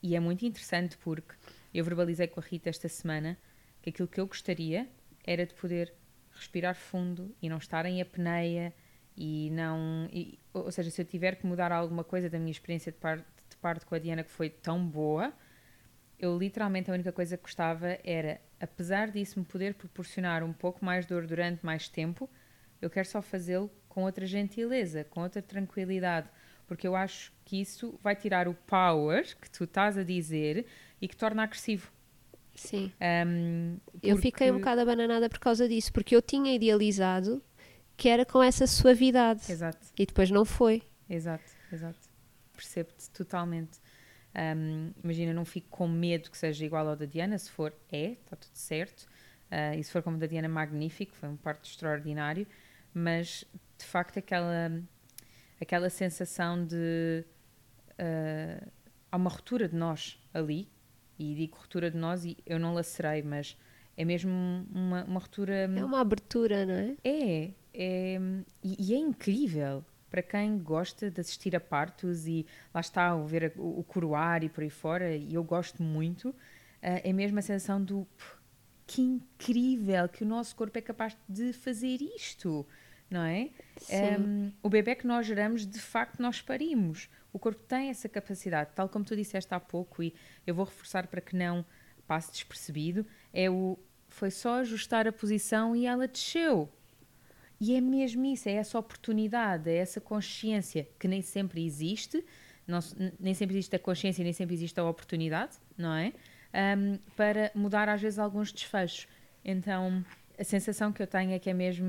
e 0.02 0.14
é 0.16 0.20
muito 0.20 0.44
interessante 0.44 0.98
porque 0.98 1.34
eu 1.72 1.84
verbalizei 1.84 2.26
com 2.26 2.40
a 2.40 2.42
Rita 2.42 2.68
esta 2.68 2.88
semana 2.88 3.38
que 3.80 3.90
aquilo 3.90 4.08
que 4.08 4.20
eu 4.20 4.26
gostaria 4.26 4.88
era 5.24 5.46
de 5.46 5.54
poder 5.54 5.94
respirar 6.32 6.74
fundo 6.74 7.34
e 7.40 7.48
não 7.48 7.58
estar 7.58 7.86
em 7.86 8.00
apneia 8.02 8.74
e 9.16 9.50
não... 9.52 10.08
e- 10.12 10.38
ou 10.52 10.70
seja, 10.70 10.90
se 10.90 11.00
eu 11.00 11.04
tiver 11.04 11.36
que 11.36 11.46
mudar 11.46 11.72
alguma 11.72 12.04
coisa 12.04 12.28
da 12.28 12.38
minha 12.38 12.50
experiência 12.50 12.90
de 12.92 12.98
parto, 12.98 13.39
de 13.60 13.62
parto 13.62 13.86
com 13.86 13.94
a 13.94 13.98
Diana 13.98 14.24
que 14.24 14.30
foi 14.30 14.48
tão 14.48 14.84
boa, 14.84 15.32
eu 16.18 16.36
literalmente 16.38 16.90
a 16.90 16.94
única 16.94 17.12
coisa 17.12 17.36
que 17.36 17.42
gostava 17.42 17.98
era, 18.02 18.40
apesar 18.58 19.10
disso 19.10 19.38
me 19.38 19.44
poder 19.44 19.74
proporcionar 19.74 20.42
um 20.42 20.52
pouco 20.52 20.82
mais 20.84 21.04
dor 21.06 21.26
durante 21.26 21.64
mais 21.64 21.86
tempo, 21.88 22.28
eu 22.80 22.88
quero 22.88 23.06
só 23.06 23.20
fazê-lo 23.20 23.70
com 23.88 24.04
outra 24.04 24.24
gentileza, 24.26 25.04
com 25.04 25.20
outra 25.20 25.42
tranquilidade, 25.42 26.28
porque 26.66 26.86
eu 26.86 26.96
acho 26.96 27.32
que 27.44 27.60
isso 27.60 27.98
vai 28.02 28.16
tirar 28.16 28.48
o 28.48 28.54
power 28.54 29.24
que 29.36 29.50
tu 29.50 29.64
estás 29.64 29.98
a 29.98 30.02
dizer 30.02 30.64
e 31.00 31.06
que 31.06 31.16
torna 31.16 31.42
agressivo. 31.42 31.90
Sim. 32.54 32.92
Eu 34.02 34.14
porque- 34.16 34.30
fiquei 34.30 34.50
um 34.50 34.54
bocado 34.58 34.80
abananada 34.80 35.28
por 35.28 35.38
causa 35.38 35.68
disso, 35.68 35.92
porque 35.92 36.14
eu 36.16 36.22
tinha 36.22 36.54
idealizado 36.54 37.42
que 37.96 38.08
era 38.08 38.24
com 38.24 38.42
essa 38.42 38.66
suavidade. 38.66 39.50
Exato. 39.50 39.86
E 39.98 40.06
depois 40.06 40.30
não 40.30 40.44
foi. 40.44 40.82
Exato, 41.08 41.44
exato. 41.72 42.09
Percebo-te 42.60 43.08
totalmente. 43.10 43.80
Ahm, 44.34 44.92
imagina, 45.02 45.32
não 45.32 45.46
fico 45.46 45.68
com 45.70 45.88
medo 45.88 46.30
que 46.30 46.36
seja 46.36 46.62
igual 46.62 46.86
ao 46.86 46.94
da 46.94 47.06
Diana. 47.06 47.38
Se 47.38 47.50
for, 47.50 47.72
é, 47.90 48.12
está 48.12 48.36
tudo 48.36 48.54
certo. 48.54 49.06
Ah, 49.50 49.74
e 49.74 49.82
se 49.82 49.90
for 49.90 50.02
como 50.02 50.18
o 50.18 50.20
da 50.20 50.26
Diana, 50.26 50.46
magnífico, 50.46 51.14
foi 51.16 51.30
um 51.30 51.36
parto 51.36 51.66
extraordinário. 51.66 52.46
Mas 52.92 53.46
de 53.78 53.84
facto, 53.86 54.18
aquela, 54.18 54.70
aquela 55.58 55.88
sensação 55.88 56.66
de. 56.66 57.24
ah, 57.98 58.68
há 59.10 59.16
uma 59.16 59.30
ruptura 59.30 59.66
de 59.66 59.74
nós 59.74 60.22
ali. 60.34 60.68
E 61.18 61.34
digo 61.34 61.56
ruptura 61.56 61.90
de 61.90 61.96
nós 61.96 62.24
e 62.26 62.36
eu 62.46 62.58
não 62.58 62.74
lacerei, 62.74 63.22
mas 63.22 63.56
é 63.96 64.04
mesmo 64.04 64.66
uma, 64.70 65.04
uma 65.04 65.20
ruptura. 65.20 65.54
É 65.54 65.84
uma 65.84 66.00
abertura, 66.00 66.66
não 66.66 66.74
é? 66.74 66.96
É, 67.04 67.50
é 67.74 68.20
e, 68.62 68.76
e 68.78 68.94
é 68.94 68.98
incrível 68.98 69.84
para 70.10 70.22
quem 70.22 70.58
gosta 70.58 71.10
de 71.10 71.20
assistir 71.20 71.54
a 71.56 71.60
partos 71.60 72.26
e 72.26 72.46
lá 72.74 72.80
está, 72.80 73.14
o 73.14 73.26
ver 73.26 73.44
a- 73.46 73.52
o, 73.60 73.80
o 73.80 73.84
coroar 73.84 74.42
e 74.44 74.48
por 74.48 74.62
aí 74.62 74.70
fora, 74.70 75.14
e 75.16 75.34
eu 75.34 75.44
gosto 75.44 75.82
muito, 75.82 76.34
ah, 76.82 77.00
é 77.04 77.12
mesmo 77.12 77.38
a 77.38 77.42
sensação 77.42 77.82
do 77.82 78.06
"Pff, 78.16 78.36
que 78.86 79.02
incrível 79.02 80.08
que 80.08 80.24
o 80.24 80.26
nosso 80.26 80.54
corpo 80.56 80.76
é 80.78 80.82
capaz 80.82 81.16
de 81.28 81.52
fazer 81.52 82.00
isto, 82.02 82.66
não 83.08 83.22
é? 83.22 83.50
Sim. 83.78 84.06
Um, 84.18 84.52
o 84.62 84.68
bebê 84.68 84.94
que 84.94 85.06
nós 85.06 85.26
geramos, 85.26 85.66
de 85.66 85.80
facto, 85.80 86.20
nós 86.20 86.40
parimos. 86.42 87.08
O 87.32 87.38
corpo 87.38 87.60
tem 87.62 87.88
essa 87.90 88.08
capacidade, 88.08 88.70
tal 88.74 88.88
como 88.88 89.04
tu 89.04 89.14
disseste 89.16 89.54
há 89.54 89.60
pouco, 89.60 90.02
e 90.02 90.12
eu 90.46 90.54
vou 90.54 90.64
reforçar 90.64 91.06
para 91.06 91.20
que 91.20 91.36
não 91.36 91.64
passe 92.06 92.32
despercebido, 92.32 93.06
é 93.32 93.48
o 93.48 93.78
foi 94.08 94.30
só 94.30 94.54
ajustar 94.56 95.06
a 95.06 95.12
posição 95.12 95.76
e 95.76 95.86
ela 95.86 96.08
desceu. 96.08 96.68
E 97.60 97.74
é 97.74 97.80
mesmo 97.80 98.24
isso, 98.24 98.48
é 98.48 98.52
essa 98.52 98.78
oportunidade, 98.78 99.68
é 99.68 99.76
essa 99.76 100.00
consciência 100.00 100.88
que 100.98 101.06
nem 101.06 101.20
sempre 101.20 101.64
existe, 101.64 102.24
não 102.66 102.78
nem 103.18 103.34
sempre 103.34 103.56
existe 103.56 103.76
a 103.76 103.78
consciência, 103.78 104.24
nem 104.24 104.32
sempre 104.32 104.54
existe 104.54 104.78
a 104.80 104.84
oportunidade, 104.84 105.58
não 105.76 105.92
é? 105.94 106.12
Um, 106.76 106.98
para 107.14 107.50
mudar 107.54 107.88
às 107.88 108.00
vezes 108.00 108.18
alguns 108.18 108.50
desfechos. 108.50 109.06
Então, 109.44 110.04
a 110.38 110.44
sensação 110.44 110.90
que 110.92 111.02
eu 111.02 111.06
tenho 111.06 111.32
é 111.32 111.38
que 111.38 111.50
é 111.50 111.54
mesmo 111.54 111.86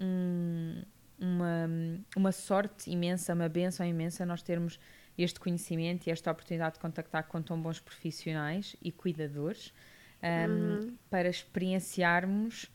um- 0.00 0.82
uma, 1.18 1.68
uma 2.16 2.32
sorte 2.32 2.90
imensa, 2.90 3.34
uma 3.34 3.48
benção 3.48 3.86
imensa 3.86 4.24
nós 4.26 4.42
termos 4.42 4.78
este 5.16 5.38
conhecimento 5.38 6.06
e 6.06 6.10
esta 6.10 6.30
oportunidade 6.30 6.74
de 6.74 6.80
contactar 6.80 7.24
com 7.28 7.40
tão 7.40 7.60
bons 7.60 7.78
profissionais 7.78 8.74
e 8.82 8.90
cuidadores 8.90 9.72
um, 10.22 10.96
para 11.08 11.28
experienciarmos 11.28 12.70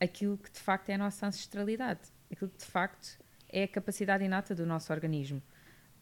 aquilo 0.00 0.36
que 0.38 0.50
de 0.50 0.60
facto 0.60 0.90
é 0.90 0.94
a 0.94 0.98
nossa 0.98 1.26
ancestralidade, 1.26 2.00
aquilo 2.30 2.50
que 2.50 2.58
de 2.58 2.66
facto 2.66 3.18
é 3.48 3.64
a 3.64 3.68
capacidade 3.68 4.24
inata 4.24 4.54
do 4.54 4.66
nosso 4.66 4.92
organismo, 4.92 5.42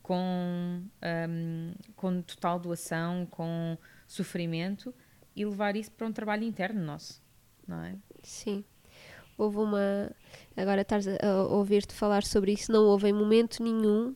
com, 0.03 0.83
um, 1.03 1.75
com 1.97 2.23
total 2.23 2.59
doação, 2.59 3.27
com 3.31 3.79
sofrimento 4.07 4.95
e 5.35 5.45
levar 5.45 5.77
isso 5.77 5.91
para 5.93 6.07
um 6.07 6.13
trabalho 6.13 6.45
interno 6.45 6.83
nosso, 6.83 7.23
não 7.67 7.83
é? 7.83 7.97
Sim. 8.23 8.65
Houve 9.37 9.59
uma. 9.59 10.11
Agora 10.57 10.83
estás 10.83 11.07
a, 11.09 11.43
ouvir-te 11.49 11.93
falar 11.93 12.23
sobre 12.23 12.53
isso, 12.53 12.71
não 12.71 12.85
houve 12.85 13.09
em 13.09 13.13
momento 13.13 13.63
nenhum 13.63 14.15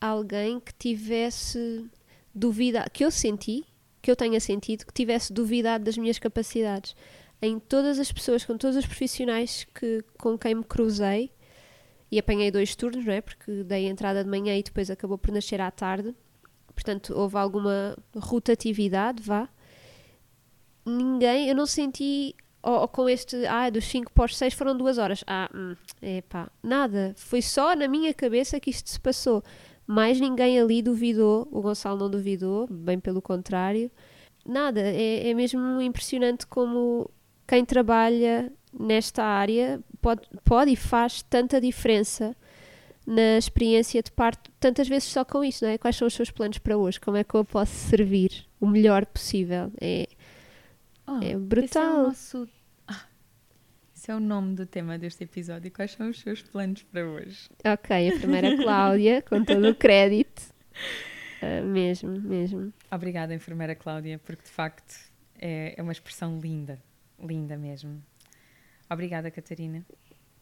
alguém 0.00 0.58
que 0.58 0.72
tivesse 0.74 1.88
dúvida, 2.34 2.84
que 2.92 3.04
eu 3.04 3.10
senti, 3.10 3.64
que 4.00 4.10
eu 4.10 4.16
tenha 4.16 4.40
sentido, 4.40 4.84
que 4.86 4.92
tivesse 4.92 5.32
duvidado 5.32 5.84
das 5.84 5.96
minhas 5.96 6.18
capacidades. 6.18 6.94
Em 7.40 7.58
todas 7.58 7.98
as 7.98 8.10
pessoas, 8.10 8.44
com 8.44 8.56
todos 8.56 8.76
os 8.76 8.86
profissionais 8.86 9.64
que, 9.74 10.04
com 10.18 10.36
quem 10.36 10.56
me 10.56 10.64
cruzei, 10.64 11.30
e 12.10 12.18
apanhei 12.18 12.50
dois 12.50 12.74
turnos, 12.74 13.04
não 13.04 13.12
é? 13.12 13.20
Porque 13.20 13.62
dei 13.64 13.86
entrada 13.86 14.24
de 14.24 14.30
manhã 14.30 14.56
e 14.56 14.62
depois 14.62 14.90
acabou 14.90 15.18
por 15.18 15.30
nascer 15.30 15.60
à 15.60 15.70
tarde. 15.70 16.14
Portanto, 16.74 17.12
houve 17.14 17.36
alguma 17.36 17.96
rotatividade, 18.16 19.22
vá. 19.22 19.48
Ninguém, 20.86 21.48
eu 21.48 21.54
não 21.54 21.66
senti 21.66 22.34
ou, 22.62 22.80
ou 22.80 22.88
com 22.88 23.08
este, 23.08 23.46
ah, 23.46 23.70
dos 23.70 23.84
5 23.84 24.12
para 24.12 24.24
os 24.24 24.36
6 24.36 24.54
foram 24.54 24.76
duas 24.76 24.98
horas. 24.98 25.22
Ah, 25.26 25.50
hum, 25.54 25.74
epá, 26.02 26.50
nada. 26.62 27.14
Foi 27.16 27.42
só 27.42 27.74
na 27.74 27.88
minha 27.88 28.12
cabeça 28.14 28.58
que 28.60 28.70
isto 28.70 28.88
se 28.90 29.00
passou. 29.00 29.42
Mais 29.86 30.20
ninguém 30.20 30.60
ali 30.60 30.82
duvidou, 30.82 31.48
o 31.50 31.62
Gonçalo 31.62 31.98
não 31.98 32.10
duvidou, 32.10 32.66
bem 32.70 32.98
pelo 32.98 33.22
contrário. 33.22 33.90
Nada, 34.44 34.80
é, 34.80 35.30
é 35.30 35.34
mesmo 35.34 35.80
impressionante 35.80 36.46
como 36.46 37.10
quem 37.48 37.64
trabalha 37.64 38.52
nesta 38.78 39.24
área 39.24 39.80
pode, 40.00 40.22
pode 40.44 40.70
e 40.70 40.76
faz 40.76 41.22
tanta 41.22 41.60
diferença 41.60 42.36
na 43.06 43.38
experiência 43.38 44.02
de 44.02 44.12
parto, 44.12 44.50
tantas 44.60 44.86
vezes 44.86 45.08
só 45.08 45.24
com 45.24 45.42
isso, 45.42 45.64
não 45.64 45.72
é? 45.72 45.78
Quais 45.78 45.96
são 45.96 46.06
os 46.06 46.14
seus 46.14 46.30
planos 46.30 46.58
para 46.58 46.76
hoje? 46.76 47.00
Como 47.00 47.16
é 47.16 47.24
que 47.24 47.34
eu 47.34 47.44
posso 47.44 47.72
servir 47.72 48.46
o 48.60 48.66
melhor 48.66 49.06
possível? 49.06 49.72
É, 49.80 50.06
Oh, 51.08 51.20
É 51.22 51.24
Esse 51.24 51.32
é, 51.32 51.38
brutal. 51.38 52.00
o 52.00 52.02
nosso... 52.08 52.48
Ah, 52.86 53.06
esse 53.96 54.10
é 54.10 54.14
o 54.14 54.20
nome 54.20 54.54
do 54.54 54.66
tema 54.66 54.98
deste 54.98 55.24
episódio. 55.24 55.70
Quais 55.70 55.92
são 55.92 56.10
os 56.10 56.20
seus 56.20 56.42
planos 56.42 56.82
para 56.82 57.06
hoje? 57.06 57.48
ok, 57.64 58.10
a 58.10 58.18
primeira 58.18 58.54
Cláudia, 58.58 59.22
com 59.26 59.42
todo 59.42 59.70
o 59.70 59.74
crédito. 59.74 60.42
Ah, 61.40 61.62
mesmo, 61.62 62.20
mesmo. 62.20 62.72
Obrigada, 62.90 63.34
enfermeira 63.34 63.74
Cláudia, 63.74 64.18
porque 64.18 64.42
de 64.42 64.50
facto 64.50 64.94
é, 65.38 65.74
é 65.78 65.82
uma 65.82 65.92
expressão 65.92 66.38
linda, 66.38 66.78
linda 67.22 67.56
mesmo. 67.56 68.02
Obrigada, 68.90 69.30
Catarina. 69.30 69.84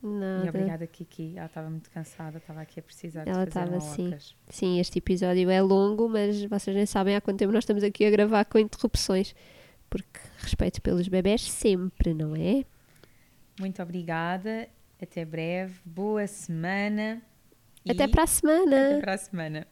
E 0.03 0.07
Nada. 0.07 0.49
obrigada, 0.49 0.87
Kiki. 0.87 1.35
Ela 1.37 1.47
estava 1.47 1.71
muito 1.71 1.91
cansada, 1.91 2.39
estava 2.39 2.61
aqui 2.61 2.79
a 2.81 2.83
precisar 2.83 3.27
Ela 3.27 3.45
de 3.45 3.53
fazer 3.53 3.67
estava, 3.67 3.81
sim. 3.81 4.03
malocas. 4.03 4.37
Sim, 4.49 4.79
este 4.79 4.99
episódio 4.99 5.51
é 5.51 5.61
longo, 5.61 6.09
mas 6.09 6.45
vocês 6.45 6.77
nem 6.77 6.87
sabem 6.87 7.17
há 7.17 7.21
quanto 7.21 7.39
tempo 7.39 7.53
nós 7.53 7.65
estamos 7.65 7.83
aqui 7.83 8.05
a 8.05 8.11
gravar 8.11 8.45
com 8.45 8.59
interrupções. 8.59 9.35
Porque 9.89 10.21
respeito 10.39 10.83
pelos 10.83 11.09
bebés 11.09 11.43
sempre, 11.43 12.13
não 12.13 12.35
é? 12.37 12.65
Muito 13.59 13.83
obrigada. 13.83 14.69
Até 15.01 15.25
breve. 15.25 15.75
Boa 15.85 16.27
semana. 16.27 17.23
Até 17.89 18.05
e 18.05 18.09
para 18.09 18.25
a 18.25 18.27
semana! 18.27 18.91
Até 18.91 19.01
para 19.01 19.15
a 19.15 19.19
semana. 19.19 19.67